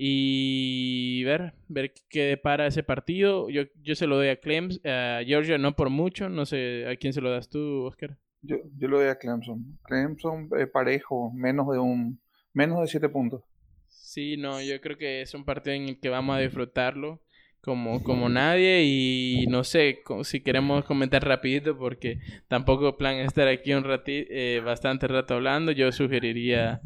Y 0.01 1.25
ver, 1.25 1.55
ver 1.67 1.93
qué 2.09 2.23
depara 2.23 2.69
ese 2.69 2.85
partido. 2.85 3.51
Yo, 3.51 3.63
yo 3.83 3.97
se 3.97 4.07
lo 4.07 4.15
doy 4.15 4.29
a 4.29 4.37
Clemson, 4.37 4.81
a 4.87 5.23
Georgia, 5.27 5.59
no 5.59 5.75
por 5.75 5.91
mucho. 5.91 6.29
No 6.29 6.47
sé 6.47 6.87
a 6.87 6.95
quién 6.95 7.13
se 7.13 7.21
lo 7.21 7.33
das 7.33 7.49
tú, 7.49 7.83
Oscar. 7.83 8.17
Yo, 8.43 8.59
yo 8.77 8.87
lo 8.87 8.99
doy 8.99 9.09
a 9.09 9.19
Clemson. 9.19 9.77
Clemson 9.83 10.51
eh, 10.57 10.69
parejo, 10.69 11.33
menos 11.33 11.69
de 11.73 11.81
un 11.81 12.21
menos 12.53 12.81
de 12.81 12.87
siete 12.87 13.09
puntos. 13.09 13.43
Sí, 13.89 14.37
no, 14.37 14.63
yo 14.63 14.81
creo 14.81 14.97
que 14.97 15.21
es 15.23 15.35
un 15.35 15.45
partido 15.45 15.75
en 15.75 15.89
el 15.89 15.99
que 15.99 16.11
vamos 16.11 16.37
a 16.37 16.41
disfrutarlo 16.41 17.21
como, 17.61 18.01
como 18.05 18.29
nadie 18.29 18.85
y 18.85 19.47
no 19.49 19.65
sé 19.65 19.99
si 20.23 20.41
queremos 20.43 20.85
comentar 20.85 21.27
rapidito 21.27 21.77
porque 21.77 22.21
tampoco 22.47 22.97
plan 22.97 23.17
estar 23.17 23.49
aquí 23.49 23.75
un 23.75 23.83
ratito, 23.83 24.29
eh, 24.31 24.63
bastante 24.65 25.09
rato 25.09 25.35
hablando, 25.35 25.73
yo 25.73 25.91
sugeriría 25.91 26.83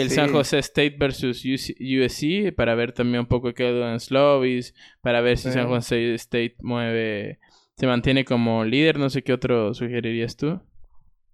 el 0.00 0.10
San 0.10 0.32
José 0.32 0.58
State 0.58 0.96
versus 0.98 1.44
USC 1.44 2.54
para 2.54 2.74
ver 2.74 2.92
también 2.92 3.20
un 3.20 3.26
poco 3.26 3.52
qué 3.54 3.68
en 3.68 4.00
Slovis, 4.00 4.74
para 5.00 5.20
ver 5.20 5.38
si 5.38 5.50
San 5.50 5.68
José 5.68 6.14
State 6.14 6.56
mueve, 6.60 7.38
se 7.76 7.86
mantiene 7.86 8.24
como 8.24 8.64
líder, 8.64 8.98
no 8.98 9.10
sé 9.10 9.22
qué 9.22 9.32
otro 9.32 9.74
sugerirías 9.74 10.36
tú. 10.36 10.60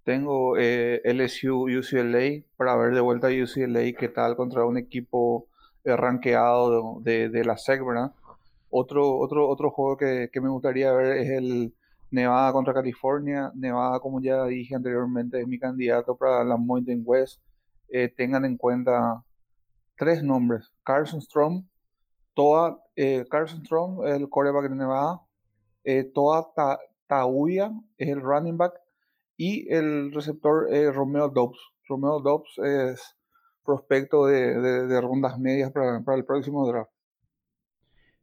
Tengo 0.05 0.57
eh, 0.59 1.01
LSU 1.05 1.65
UCLA 1.79 2.43
para 2.57 2.77
ver 2.77 2.95
de 2.95 3.01
vuelta 3.01 3.29
a 3.29 3.31
UCLA 3.31 3.93
qué 3.99 4.09
tal 4.09 4.37
contra 4.37 4.65
un 4.67 4.77
equipo 4.77 5.49
rankeado 5.85 7.01
de, 7.01 7.29
de 7.29 7.45
la 7.45 7.57
SEC, 7.57 7.85
¿verdad? 7.85 8.13
Otro, 8.77 9.19
otro, 9.19 9.49
otro 9.49 9.71
juego 9.71 9.97
que, 9.97 10.29
me 10.41 10.49
gustaría 10.49 10.93
ver 10.93 11.19
es 11.19 11.31
el 11.31 11.73
Nevada 12.11 12.53
contra 12.53 12.75
California. 12.75 13.53
Nevada, 13.55 14.01
como 14.01 14.21
ya 14.21 14.45
dije 14.47 14.75
anteriormente, 14.75 15.41
es 15.41 15.47
mi 15.47 15.61
candidato 15.61 16.17
para 16.17 16.43
la 16.43 16.57
Mountain 16.57 17.03
West. 17.05 17.41
Eh, 17.89 18.09
tengan 18.17 18.45
en 18.45 18.57
cuenta 18.57 19.23
tres 19.97 20.23
nombres. 20.23 20.73
Carson 20.85 21.21
Strong, 21.21 21.65
Toa, 22.35 22.83
eh, 22.97 23.25
Carson 23.31 23.65
Strong 23.65 24.07
es 24.07 24.17
el 24.17 24.29
coreback 24.29 24.69
de 24.69 24.77
Nevada, 24.77 25.21
eh, 25.85 26.05
Toa 26.15 26.53
Ta 26.55 26.79
el 27.99 28.21
running 28.21 28.57
back 28.57 28.75
y 29.37 29.73
el 29.73 30.13
receptor 30.13 30.69
Romeo 30.93 31.29
Dobbs. 31.29 31.59
Romeo 31.89 32.21
Dobbs 32.21 32.59
es 32.59 33.17
prospecto 33.65 34.27
de, 34.27 35.01
rondas 35.01 35.39
medias 35.39 35.71
para 35.71 36.17
el 36.17 36.25
próximo 36.25 36.67
draft. 36.67 36.94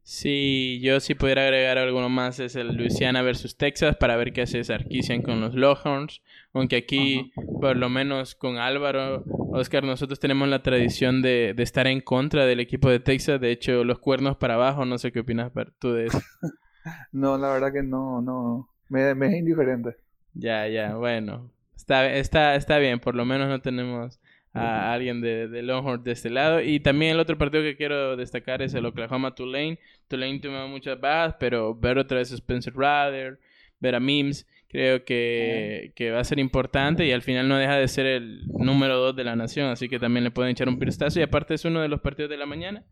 Sí, 0.04 0.80
yo 0.82 0.98
si 0.98 1.14
pudiera 1.14 1.42
agregar 1.42 1.78
alguno 1.78 2.08
más 2.08 2.40
es 2.40 2.56
el 2.56 2.76
Louisiana 2.76 3.22
versus 3.22 3.56
Texas 3.56 3.96
para 3.96 4.16
ver 4.16 4.32
qué 4.32 4.42
hace 4.42 4.64
Sarkisian 4.64 5.22
con 5.22 5.40
los 5.40 5.54
Longhorns. 5.54 6.22
Aunque 6.52 6.76
aquí, 6.76 7.32
por 7.60 7.76
lo 7.76 7.88
menos 7.88 8.34
con 8.34 8.58
Álvaro, 8.58 9.24
Oscar, 9.52 9.84
nosotros 9.84 10.18
tenemos 10.18 10.48
la 10.48 10.62
tradición 10.62 11.22
de, 11.22 11.54
de, 11.56 11.62
estar 11.62 11.86
en 11.86 12.00
contra 12.00 12.46
del 12.46 12.58
equipo 12.58 12.90
de 12.90 12.98
Texas. 12.98 13.40
De 13.40 13.52
hecho, 13.52 13.84
los 13.84 14.00
cuernos 14.00 14.36
para 14.36 14.54
abajo, 14.54 14.84
no 14.84 14.98
sé 14.98 15.12
qué 15.12 15.20
opinas 15.20 15.52
tú 15.78 15.92
de 15.92 16.06
eso. 16.06 16.20
no, 17.12 17.38
la 17.38 17.52
verdad 17.52 17.72
que 17.72 17.82
no, 17.82 18.20
no. 18.20 18.68
Me, 18.88 19.14
me 19.14 19.28
es 19.28 19.34
indiferente. 19.34 19.96
Ya, 20.34 20.66
ya, 20.66 20.96
bueno. 20.96 21.50
Está, 21.76 22.12
está, 22.12 22.54
está 22.54 22.78
bien, 22.78 23.00
por 23.00 23.14
lo 23.14 23.24
menos 23.24 23.48
no 23.48 23.60
tenemos 23.60 24.20
a 24.54 24.92
alguien 24.92 25.20
de, 25.20 25.48
de, 25.48 25.62
Longhorn 25.62 26.04
de 26.04 26.12
este 26.12 26.30
lado. 26.30 26.60
Y 26.60 26.80
también 26.80 27.12
el 27.12 27.20
otro 27.20 27.38
partido 27.38 27.62
que 27.62 27.76
quiero 27.76 28.16
destacar 28.16 28.62
es 28.62 28.74
el 28.74 28.86
Oklahoma 28.86 29.34
Tulane. 29.34 29.78
Tulane 30.08 30.40
tuvo 30.40 30.68
muchas 30.68 31.00
bajas, 31.00 31.36
pero 31.40 31.74
ver 31.74 31.98
otra 31.98 32.18
vez 32.18 32.32
a 32.32 32.34
Spencer 32.34 32.74
Rader, 32.74 33.38
ver 33.80 33.94
a 33.94 34.00
Mims, 34.00 34.46
creo 34.68 35.04
que, 35.04 35.92
que, 35.94 36.10
va 36.10 36.20
a 36.20 36.24
ser 36.24 36.38
importante 36.38 37.06
y 37.06 37.12
al 37.12 37.22
final 37.22 37.48
no 37.48 37.56
deja 37.56 37.76
de 37.76 37.88
ser 37.88 38.06
el 38.06 38.46
número 38.46 38.96
2 38.98 39.16
de 39.16 39.24
la 39.24 39.36
nación, 39.36 39.68
así 39.68 39.88
que 39.88 39.98
también 39.98 40.24
le 40.24 40.30
pueden 40.30 40.52
echar 40.52 40.68
un 40.68 40.78
pistazo. 40.78 41.18
Y 41.20 41.22
aparte 41.22 41.54
es 41.54 41.64
uno 41.64 41.80
de 41.80 41.88
los 41.88 42.00
partidos 42.00 42.30
de 42.30 42.36
la 42.36 42.46
mañana. 42.46 42.84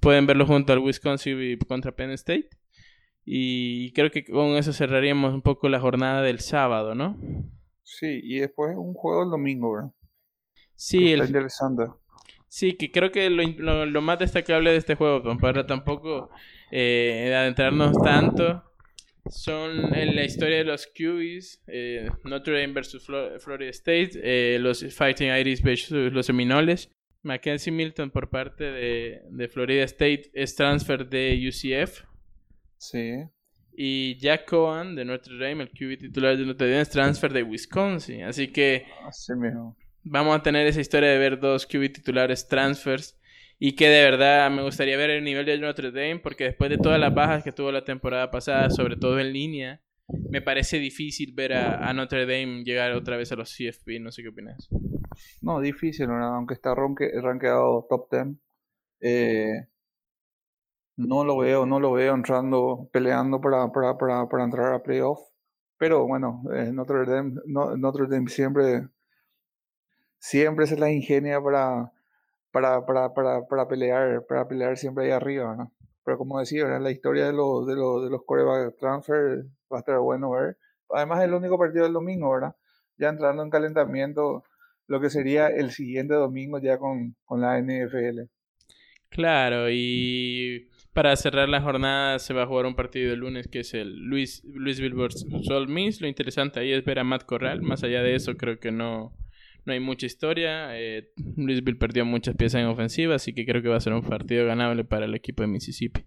Pueden 0.00 0.26
verlo 0.26 0.46
junto 0.46 0.72
al 0.72 0.78
Wisconsin 0.78 1.58
contra 1.68 1.92
Penn 1.92 2.10
State. 2.12 2.48
Y 3.24 3.92
creo 3.92 4.10
que 4.10 4.24
con 4.24 4.56
eso 4.56 4.72
cerraríamos 4.72 5.32
un 5.32 5.42
poco 5.42 5.68
la 5.68 5.78
jornada 5.80 6.22
del 6.22 6.40
sábado, 6.40 6.94
¿no? 6.94 7.16
Sí, 7.84 8.20
y 8.22 8.38
después 8.38 8.74
un 8.76 8.94
juego 8.94 9.22
el 9.22 9.30
domingo, 9.30 9.72
¿verdad? 9.72 9.90
Sí, 10.82 11.12
el... 11.12 11.22
Sí, 12.48 12.72
que 12.72 12.90
creo 12.90 13.12
que 13.12 13.30
lo, 13.30 13.86
lo, 13.86 14.02
más 14.02 14.18
destacable 14.18 14.72
de 14.72 14.78
este 14.78 14.96
juego, 14.96 15.22
para 15.38 15.64
tampoco 15.64 16.28
eh, 16.72 17.32
adentrarnos 17.32 17.96
tanto, 18.02 18.64
son 19.30 19.94
en 19.94 20.16
la 20.16 20.24
historia 20.24 20.56
de 20.56 20.64
los 20.64 20.88
QBs, 20.88 21.62
eh, 21.68 22.10
Notre 22.24 22.60
Dame 22.60 22.72
versus 22.72 23.06
Florida 23.06 23.70
State, 23.70 24.10
eh, 24.14 24.58
los 24.58 24.84
Fighting 24.92 25.28
Irish 25.28 25.62
versus 25.62 26.12
los 26.12 26.26
Seminoles. 26.26 26.90
Mackenzie 27.22 27.72
Milton 27.72 28.10
por 28.10 28.28
parte 28.28 28.64
de, 28.64 29.22
de 29.30 29.48
Florida 29.48 29.84
State 29.84 30.32
es 30.34 30.56
transfer 30.56 31.08
de 31.08 31.48
UCF. 31.48 32.02
Sí. 32.78 33.22
Y 33.76 34.18
Jack 34.18 34.46
Cohen 34.46 34.96
de 34.96 35.04
Notre 35.04 35.34
Dame, 35.38 35.62
el 35.62 35.70
QB 35.70 36.00
titular 36.00 36.36
de 36.36 36.44
Notre 36.44 36.68
Dame, 36.68 36.80
es 36.80 36.90
transfer 36.90 37.32
de 37.32 37.44
Wisconsin. 37.44 38.24
Así 38.24 38.48
que... 38.48 38.86
Así 39.06 39.32
mismo 39.34 39.76
vamos 40.04 40.36
a 40.36 40.42
tener 40.42 40.66
esa 40.66 40.80
historia 40.80 41.10
de 41.10 41.18
ver 41.18 41.40
dos 41.40 41.66
QB 41.66 41.92
titulares 41.92 42.48
transfers 42.48 43.18
y 43.58 43.76
que 43.76 43.88
de 43.88 44.02
verdad 44.02 44.50
me 44.50 44.62
gustaría 44.62 44.96
ver 44.96 45.10
el 45.10 45.24
nivel 45.24 45.46
de 45.46 45.58
Notre 45.58 45.92
Dame 45.92 46.18
porque 46.18 46.44
después 46.44 46.70
de 46.70 46.78
todas 46.78 46.98
las 46.98 47.14
bajas 47.14 47.44
que 47.44 47.52
tuvo 47.52 47.70
la 47.70 47.84
temporada 47.84 48.30
pasada, 48.30 48.70
sobre 48.70 48.96
todo 48.96 49.18
en 49.20 49.32
línea, 49.32 49.80
me 50.30 50.42
parece 50.42 50.78
difícil 50.78 51.32
ver 51.32 51.54
a, 51.54 51.92
Notre 51.92 52.26
Dame 52.26 52.64
llegar 52.64 52.92
otra 52.92 53.16
vez 53.16 53.30
a 53.32 53.36
los 53.36 53.54
CFP, 53.56 54.00
no 54.00 54.10
sé 54.10 54.22
qué 54.22 54.28
opinas. 54.28 54.68
No, 55.40 55.60
difícil, 55.60 56.10
aunque 56.10 56.54
está 56.54 56.74
rankeado 56.74 57.86
top 57.88 58.10
10. 58.10 58.26
Eh, 59.00 59.66
no 60.96 61.24
lo 61.24 61.38
veo, 61.38 61.66
no 61.66 61.80
lo 61.80 61.92
veo 61.92 62.14
entrando, 62.14 62.88
peleando 62.92 63.40
para, 63.40 63.70
para, 63.72 63.96
para, 63.96 64.28
para 64.28 64.44
entrar 64.44 64.74
a 64.74 64.82
playoff. 64.82 65.20
Pero 65.78 66.06
bueno, 66.06 66.42
eh, 66.54 66.70
Notre, 66.72 67.04
Dame, 67.06 67.34
Notre 67.46 68.06
Dame 68.06 68.28
siempre 68.28 68.88
siempre 70.22 70.68
se 70.68 70.78
la 70.78 70.90
ingenia 70.90 71.40
para, 71.42 71.92
para, 72.52 72.86
para, 72.86 73.12
para, 73.12 73.44
para 73.48 73.66
pelear, 73.66 74.24
para 74.28 74.46
pelear 74.46 74.78
siempre 74.78 75.06
ahí 75.06 75.10
arriba, 75.10 75.56
¿no? 75.56 75.72
Pero 76.04 76.16
como 76.16 76.38
decía, 76.38 76.64
la 76.78 76.90
historia 76.92 77.26
de 77.26 77.32
los, 77.32 77.66
de 77.66 77.74
los, 77.74 78.04
de 78.04 78.10
los 78.10 78.22
coreback 78.24 78.78
transfer 78.78 79.44
va 79.72 79.78
a 79.78 79.80
estar 79.80 79.98
bueno 79.98 80.30
ver. 80.30 80.56
Además, 80.90 81.20
es 81.20 81.24
el 81.24 81.34
único 81.34 81.58
partido 81.58 81.84
del 81.84 81.92
domingo, 81.92 82.30
¿verdad? 82.30 82.54
Ya 82.98 83.08
entrando 83.08 83.42
en 83.42 83.50
calentamiento, 83.50 84.44
lo 84.86 85.00
que 85.00 85.10
sería 85.10 85.48
el 85.48 85.72
siguiente 85.72 86.14
domingo 86.14 86.60
ya 86.60 86.78
con, 86.78 87.16
con 87.24 87.40
la 87.40 87.60
NFL. 87.60 88.28
Claro, 89.08 89.70
y 89.70 90.68
para 90.92 91.16
cerrar 91.16 91.48
la 91.48 91.62
jornada 91.62 92.20
se 92.20 92.32
va 92.32 92.44
a 92.44 92.46
jugar 92.46 92.66
un 92.66 92.76
partido 92.76 93.12
el 93.12 93.20
lunes 93.20 93.48
que 93.48 93.60
es 93.60 93.74
el 93.74 94.04
Luis, 94.04 94.44
Luis 94.44 94.80
vs. 94.80 95.26
Sol 95.42 95.68
Miss. 95.68 96.00
Lo 96.00 96.06
interesante 96.06 96.60
ahí 96.60 96.72
es 96.72 96.84
ver 96.84 97.00
a 97.00 97.04
Matt 97.04 97.24
Corral. 97.24 97.60
Más 97.62 97.82
allá 97.82 98.02
de 98.02 98.14
eso, 98.14 98.36
creo 98.36 98.58
que 98.58 98.70
no, 98.70 99.12
no 99.64 99.72
hay 99.72 99.80
mucha 99.80 100.06
historia. 100.06 100.78
Eh, 100.78 101.10
Louisville 101.36 101.78
perdió 101.78 102.04
muchas 102.04 102.36
piezas 102.36 102.60
en 102.60 102.66
ofensiva, 102.66 103.14
así 103.14 103.34
que 103.34 103.46
creo 103.46 103.62
que 103.62 103.68
va 103.68 103.76
a 103.76 103.80
ser 103.80 103.92
un 103.92 104.02
partido 104.02 104.46
ganable 104.46 104.84
para 104.84 105.06
el 105.06 105.14
equipo 105.14 105.42
de 105.42 105.48
Mississippi. 105.48 106.04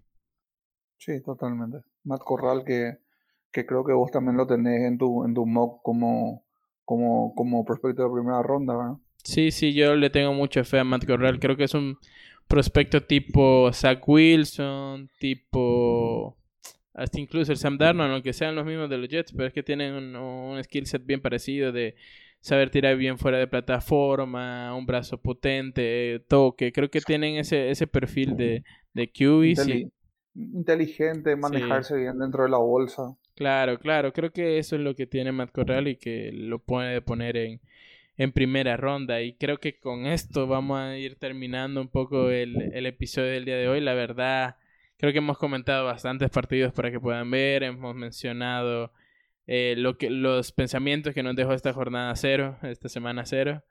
Sí, 0.98 1.22
totalmente. 1.22 1.78
Matt 2.04 2.22
Corral, 2.24 2.64
que, 2.64 2.98
que 3.52 3.66
creo 3.66 3.84
que 3.84 3.92
vos 3.92 4.10
también 4.10 4.36
lo 4.36 4.46
tenés 4.46 4.82
en 4.82 4.98
tu, 4.98 5.24
en 5.24 5.34
tu 5.34 5.46
mock 5.46 5.82
como, 5.82 6.44
como, 6.84 7.34
como 7.34 7.64
prospecto 7.64 8.02
de 8.02 8.14
primera 8.14 8.42
ronda, 8.42 8.76
¿verdad? 8.76 8.96
Sí, 9.22 9.50
sí, 9.50 9.74
yo 9.74 9.96
le 9.96 10.10
tengo 10.10 10.32
mucha 10.32 10.64
fe 10.64 10.78
a 10.78 10.84
Matt 10.84 11.06
Corral. 11.06 11.40
Creo 11.40 11.56
que 11.56 11.64
es 11.64 11.74
un 11.74 11.98
prospecto 12.48 13.02
tipo 13.02 13.70
Zach 13.72 14.06
Wilson, 14.06 15.10
tipo 15.18 16.36
hasta 16.96 17.20
incluso 17.20 17.52
el 17.52 17.58
Sam 17.58 17.76
Darnold, 17.76 18.12
aunque 18.12 18.32
sean 18.32 18.54
los 18.54 18.64
mismos 18.64 18.88
de 18.88 18.96
los 18.96 19.08
Jets, 19.08 19.32
pero 19.32 19.48
es 19.48 19.52
que 19.52 19.62
tienen 19.62 19.92
un, 19.92 20.16
un 20.16 20.64
skill 20.64 20.86
set 20.86 21.04
bien 21.04 21.20
parecido 21.20 21.70
de 21.70 21.94
saber 22.46 22.70
tirar 22.70 22.96
bien 22.96 23.18
fuera 23.18 23.38
de 23.38 23.48
plataforma, 23.48 24.72
un 24.72 24.86
brazo 24.86 25.20
potente, 25.20 26.22
toque. 26.28 26.70
Creo 26.70 26.88
que 26.88 27.00
tienen 27.00 27.38
ese, 27.38 27.70
ese 27.70 27.88
perfil 27.88 28.36
de, 28.36 28.62
de. 28.94 29.90
Inteligente, 30.36 31.34
manejarse 31.34 31.96
bien 31.96 32.20
dentro 32.20 32.44
de 32.44 32.50
la 32.50 32.58
bolsa. 32.58 33.16
Claro, 33.34 33.80
claro. 33.80 34.12
Creo 34.12 34.30
que 34.30 34.58
eso 34.58 34.76
es 34.76 34.82
lo 34.82 34.94
que 34.94 35.08
tiene 35.08 35.32
Matt 35.32 35.50
Corral 35.50 35.88
y 35.88 35.96
que 35.96 36.30
lo 36.32 36.60
puede 36.60 37.00
poner 37.00 37.36
en, 37.36 37.60
en 38.16 38.30
primera 38.30 38.76
ronda. 38.76 39.22
Y 39.22 39.32
creo 39.32 39.58
que 39.58 39.80
con 39.80 40.06
esto 40.06 40.46
vamos 40.46 40.78
a 40.78 40.96
ir 40.96 41.16
terminando 41.16 41.80
un 41.80 41.88
poco 41.88 42.30
el, 42.30 42.70
el 42.72 42.86
episodio 42.86 43.32
del 43.32 43.44
día 43.44 43.56
de 43.56 43.66
hoy. 43.66 43.80
La 43.80 43.94
verdad, 43.94 44.54
creo 44.98 45.10
que 45.10 45.18
hemos 45.18 45.38
comentado 45.38 45.84
bastantes 45.84 46.30
partidos 46.30 46.72
para 46.72 46.92
que 46.92 47.00
puedan 47.00 47.28
ver. 47.28 47.64
Hemos 47.64 47.96
mencionado 47.96 48.92
eh, 49.46 49.74
lo 49.76 49.96
que, 49.96 50.10
los 50.10 50.52
pensamientos 50.52 51.14
que 51.14 51.22
nos 51.22 51.36
dejó 51.36 51.52
esta 51.52 51.72
jornada 51.72 52.14
cero, 52.16 52.58
esta 52.62 52.88
semana 52.88 53.24
cero. 53.26 53.62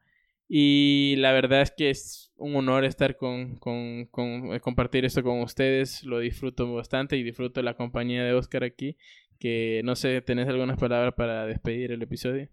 Y 0.47 1.15
la 1.17 1.32
verdad 1.32 1.61
es 1.61 1.71
que 1.71 1.89
es 1.89 2.32
un 2.38 2.55
honor 2.55 2.86
estar 2.86 3.17
con, 3.17 3.55
con, 3.55 4.05
con 4.05 4.53
eh, 4.53 4.59
compartir 4.59 5.05
esto 5.05 5.23
con 5.23 5.41
ustedes. 5.41 6.03
Lo 6.03 6.19
disfruto 6.19 6.71
bastante 6.73 7.17
y 7.17 7.23
disfruto 7.23 7.61
la 7.61 7.76
compañía 7.76 8.23
de 8.23 8.34
Oscar 8.34 8.63
aquí. 8.63 8.97
Que 9.39 9.82
no 9.84 9.95
sé, 9.95 10.21
¿tenés 10.21 10.47
algunas 10.47 10.78
palabras 10.78 11.13
para 11.15 11.45
despedir 11.45 11.91
el 11.91 12.01
episodio? 12.01 12.49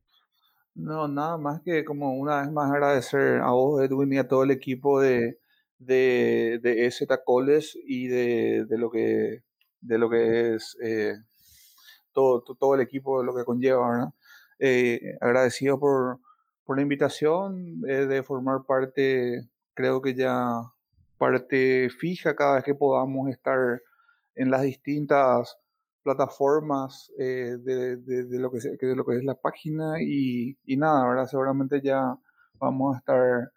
No, 0.75 1.07
nada 1.07 1.37
más 1.37 1.61
que 1.63 1.85
como 1.85 2.15
una 2.15 2.41
vez 2.41 2.51
más 2.51 2.71
agradecer 2.71 3.41
a 3.41 3.51
vos, 3.51 3.83
Edwin, 3.83 4.13
y 4.15 4.19
a 4.19 4.27
todo 4.27 4.45
el 4.45 4.51
equipo 4.51 5.01
de, 5.01 5.39
de, 5.79 6.59
de 6.63 6.87
EZ 6.87 7.07
College 7.25 7.79
y 7.87 8.09
de, 8.09 8.65
de, 8.65 8.79
lo 8.79 8.91
que 8.91 9.43
de 9.81 9.99
lo 9.99 10.09
que 10.09 10.55
es 10.55 10.77
eh, 10.83 11.15
todo, 12.13 12.43
todo 12.43 12.75
el 12.75 12.81
equipo 12.81 13.21
de 13.21 13.27
lo 13.27 13.35
que 13.35 13.45
conlleva, 13.45 13.89
¿verdad? 13.89 14.09
Eh, 14.59 15.17
agradecido 15.21 15.79
por, 15.79 16.21
por, 16.65 16.77
la 16.77 16.83
invitación 16.83 17.83
eh, 17.89 18.07
de 18.07 18.23
formar 18.23 18.65
parte, 18.65 19.49
creo 19.75 20.01
que 20.01 20.15
ya 20.15 20.63
parte 21.19 21.89
fija 21.91 22.35
cada 22.37 22.57
vez 22.57 22.65
que 22.65 22.75
podamos 22.75 23.29
estar 23.31 23.83
en 24.35 24.51
las 24.51 24.63
distintas 24.63 25.57
plataformas 26.03 27.13
eh, 27.19 27.57
de, 27.61 27.97
de, 27.97 28.39
lo 28.39 28.51
que, 28.51 28.59
de 28.59 28.97
lo 28.97 29.05
que 29.05 29.17
es 29.17 29.25
la 29.25 29.35
página 29.35 30.03
y, 30.03 30.57
y 30.65 30.77
nada, 30.77 31.09
¿verdad? 31.09 31.27
Seguramente 31.27 31.81
ya 31.81 32.17
vamos 32.59 32.95
a 32.95 32.99
estar 32.99 33.53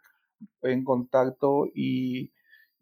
en 0.61 0.83
contacto 0.83 1.67
y, 1.73 2.31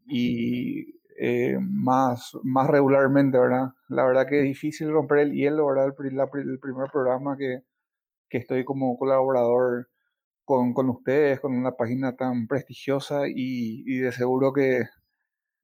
y 0.05 0.99
eh, 1.19 1.57
más, 1.59 2.37
más 2.43 2.67
regularmente, 2.69 3.37
¿verdad? 3.37 3.69
La 3.89 4.05
verdad 4.05 4.27
que 4.27 4.39
es 4.39 4.43
difícil 4.43 4.91
romper 4.91 5.19
el 5.19 5.33
hielo, 5.33 5.67
¿verdad? 5.67 5.87
El, 5.87 6.59
primer 6.59 6.89
programa 6.91 7.37
que, 7.37 7.61
que, 8.29 8.37
estoy 8.39 8.65
como 8.65 8.97
colaborador 8.97 9.89
con, 10.45 10.73
con, 10.73 10.89
ustedes, 10.89 11.39
con 11.39 11.55
una 11.55 11.71
página 11.71 12.15
tan 12.15 12.47
prestigiosa 12.47 13.27
y, 13.27 13.83
y 13.85 13.97
de 13.99 14.11
seguro 14.11 14.53
que 14.53 14.83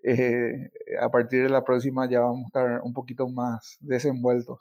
eh, 0.04 0.70
a 1.02 1.10
partir 1.10 1.44
de 1.44 1.50
la 1.50 1.64
próxima 1.64 2.10
ya 2.10 2.22
vamos 2.22 2.46
a 2.46 2.48
estar 2.48 2.82
un 2.82 2.94
poquito 2.94 3.28
más 3.28 3.78
desenvueltos. 3.82 4.60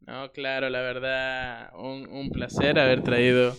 No, 0.00 0.30
claro, 0.32 0.70
la 0.70 0.80
verdad, 0.80 1.70
un, 1.76 2.08
un 2.10 2.30
placer 2.30 2.78
haber 2.78 3.02
traído 3.02 3.52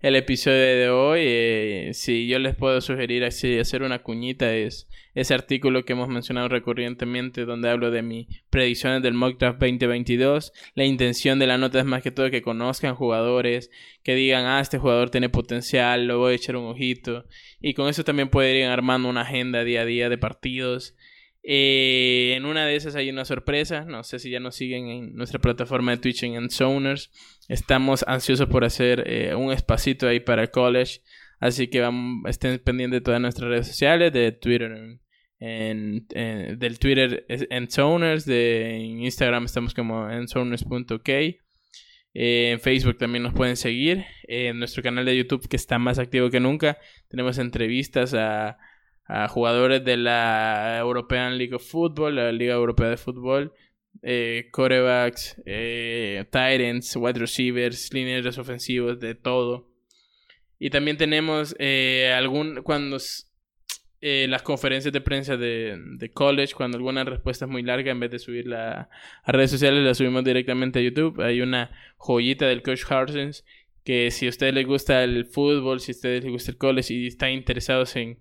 el 0.00 0.16
episodio 0.16 0.58
de 0.58 0.88
hoy. 0.90 1.20
Eh, 1.24 1.90
si 1.94 2.26
yo 2.26 2.38
les 2.38 2.54
puedo 2.54 2.80
sugerir 2.80 3.24
así 3.24 3.58
hacer 3.58 3.82
una 3.82 4.02
cuñita 4.02 4.54
es 4.54 4.88
ese 5.14 5.32
artículo 5.32 5.84
que 5.84 5.94
hemos 5.94 6.08
mencionado 6.08 6.48
recurrentemente 6.48 7.46
donde 7.46 7.70
hablo 7.70 7.90
de 7.90 8.02
mis 8.02 8.26
predicciones 8.50 9.02
del 9.02 9.14
mock 9.14 9.38
draft 9.38 9.58
2022. 9.58 10.52
La 10.74 10.84
intención 10.84 11.38
de 11.38 11.46
la 11.46 11.56
nota 11.56 11.78
es 11.78 11.86
más 11.86 12.02
que 12.02 12.10
todo 12.10 12.30
que 12.30 12.42
conozcan 12.42 12.94
jugadores, 12.94 13.70
que 14.02 14.14
digan, 14.14 14.44
ah, 14.44 14.60
este 14.60 14.78
jugador 14.78 15.08
tiene 15.08 15.30
potencial, 15.30 16.06
lo 16.06 16.18
voy 16.18 16.32
a 16.32 16.36
echar 16.36 16.56
un 16.56 16.66
ojito. 16.66 17.24
Y 17.62 17.72
con 17.72 17.88
eso 17.88 18.04
también 18.04 18.28
pueden 18.28 18.56
ir 18.56 18.66
armando 18.66 19.08
una 19.08 19.22
agenda 19.22 19.64
día 19.64 19.80
a 19.80 19.86
día 19.86 20.10
de 20.10 20.18
partidos. 20.18 20.94
Eh, 21.48 22.34
en 22.36 22.44
una 22.44 22.66
de 22.66 22.74
esas 22.74 22.96
hay 22.96 23.08
una 23.08 23.24
sorpresa. 23.24 23.84
No 23.84 24.02
sé 24.02 24.18
si 24.18 24.30
ya 24.30 24.40
nos 24.40 24.56
siguen 24.56 24.88
en 24.88 25.14
nuestra 25.14 25.38
plataforma 25.38 25.92
de 25.92 25.98
Twitch 25.98 26.24
en 26.24 26.34
Ensoners. 26.34 27.12
Estamos 27.48 28.04
ansiosos 28.08 28.48
por 28.48 28.64
hacer 28.64 29.04
eh, 29.06 29.32
un 29.36 29.52
espacito 29.52 30.08
ahí 30.08 30.18
para 30.18 30.48
college. 30.48 31.02
Así 31.38 31.68
que 31.68 31.88
estén 32.26 32.58
pendientes 32.58 33.00
de 33.00 33.04
todas 33.04 33.20
nuestras 33.20 33.48
redes 33.48 33.68
sociales, 33.68 34.12
de 34.12 34.32
Twitter, 34.32 34.98
en, 35.38 36.06
del 36.08 36.78
Twitter 36.80 37.26
Ensoners, 37.28 38.24
de 38.24 38.76
en 38.76 39.02
Instagram 39.02 39.44
estamos 39.44 39.72
como 39.72 40.10
ensoners.k. 40.10 41.12
Eh, 41.12 41.36
en 42.14 42.58
Facebook 42.58 42.96
también 42.96 43.22
nos 43.22 43.34
pueden 43.34 43.56
seguir. 43.56 44.04
en 44.26 44.58
nuestro 44.58 44.82
canal 44.82 45.04
de 45.04 45.16
YouTube 45.16 45.46
que 45.46 45.56
está 45.56 45.78
más 45.78 46.00
activo 46.00 46.28
que 46.28 46.40
nunca. 46.40 46.78
Tenemos 47.08 47.38
entrevistas 47.38 48.14
a 48.14 48.58
a 49.08 49.28
jugadores 49.28 49.84
de 49.84 49.96
la 49.96 50.78
European 50.80 51.38
League 51.38 51.54
of 51.54 51.64
Football, 51.64 52.16
la 52.16 52.32
Liga 52.32 52.54
Europea 52.54 52.88
de 52.88 52.96
Fútbol, 52.96 53.52
eh, 54.02 54.48
corebacks, 54.50 55.40
eh, 55.46 56.24
Titans, 56.30 56.96
wide 56.96 57.18
receivers, 57.18 57.92
líneas 57.92 58.38
ofensivos, 58.38 58.98
de 59.00 59.14
todo. 59.14 59.68
Y 60.58 60.70
también 60.70 60.96
tenemos 60.96 61.54
eh, 61.58 62.12
algún 62.16 62.62
cuando 62.62 62.98
eh, 64.00 64.26
las 64.28 64.42
conferencias 64.42 64.92
de 64.92 65.00
prensa 65.00 65.36
de, 65.36 65.78
de, 65.98 66.12
college, 66.12 66.54
cuando 66.54 66.76
alguna 66.76 67.04
respuesta 67.04 67.44
es 67.44 67.50
muy 67.50 67.62
larga, 67.62 67.92
en 67.92 68.00
vez 68.00 68.10
de 68.10 68.18
subirla 68.18 68.88
a 69.22 69.32
redes 69.32 69.50
sociales, 69.50 69.82
la 69.84 69.94
subimos 69.94 70.24
directamente 70.24 70.78
a 70.78 70.82
YouTube. 70.82 71.20
Hay 71.22 71.40
una 71.40 71.70
joyita 71.96 72.46
del 72.46 72.62
coach 72.62 72.82
Harsens 72.88 73.44
que 73.84 74.10
si 74.10 74.26
a 74.26 74.30
ustedes 74.30 74.52
les 74.52 74.66
gusta 74.66 75.04
el 75.04 75.26
fútbol, 75.26 75.80
si 75.80 75.92
a 75.92 75.94
ustedes 75.94 76.24
les 76.24 76.32
gusta 76.32 76.50
el 76.50 76.58
college 76.58 76.92
y 76.92 77.06
están 77.06 77.30
interesados 77.30 77.94
en 77.96 78.18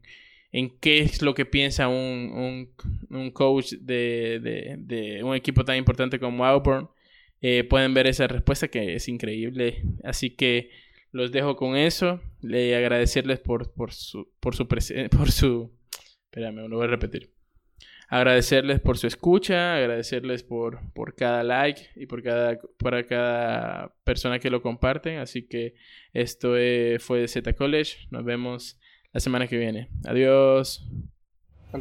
en 0.56 0.70
qué 0.80 1.00
es 1.00 1.22
lo 1.22 1.34
que 1.34 1.46
piensa 1.46 1.90
un, 1.90 2.72
un, 3.10 3.32
coach 3.32 3.74
de, 3.74 4.40
de, 4.80 5.22
un 5.22 5.36
equipo 5.36 5.66
tan 5.66 5.76
importante 5.76 6.18
como 6.18 6.46
Auburn. 6.46 6.88
Eh, 7.42 7.66
pueden 7.66 7.94
ver 7.94 8.08
esa 8.08 8.26
respuesta 8.26 8.70
que 8.70 8.96
es 8.96 9.10
increíble. 9.10 9.84
Así 10.06 10.30
que 10.30 10.70
los 11.12 11.34
dejo 11.34 11.58
con 11.58 11.76
eso. 11.76 12.22
Le 12.42 12.74
agradecerles 12.74 13.42
por, 13.42 13.74
por 13.74 13.92
su 13.92 14.32
por 14.40 14.56
su 14.56 14.66
por 15.18 15.30
su 15.30 15.74
espérame, 16.24 16.70
lo 16.70 16.78
voy 16.78 16.86
a 16.86 16.90
repetir. 16.90 17.34
Agradecerles 18.08 18.80
por 18.80 18.98
su 18.98 19.08
escucha, 19.08 19.76
agradecerles 19.76 20.44
por, 20.44 20.80
por 20.94 21.16
cada 21.16 21.44
like 21.44 21.82
y 21.98 22.06
por 22.06 22.24
cada, 22.24 22.58
para 22.78 23.06
cada 23.06 23.94
persona 24.06 24.40
que 24.40 24.50
lo 24.50 24.62
comparten. 24.62 25.18
Así 25.18 25.50
que 25.50 25.74
esto 26.14 26.52
fue 27.00 27.20
de 27.20 27.28
Z 27.28 27.54
College. 27.56 28.08
Nos 28.10 28.24
vemos 28.24 28.80
la 29.16 29.22
semana 29.22 29.48
que 29.48 29.58
viene. 29.58 29.88
Adiós. 30.04 30.86
Hasta 31.72 31.78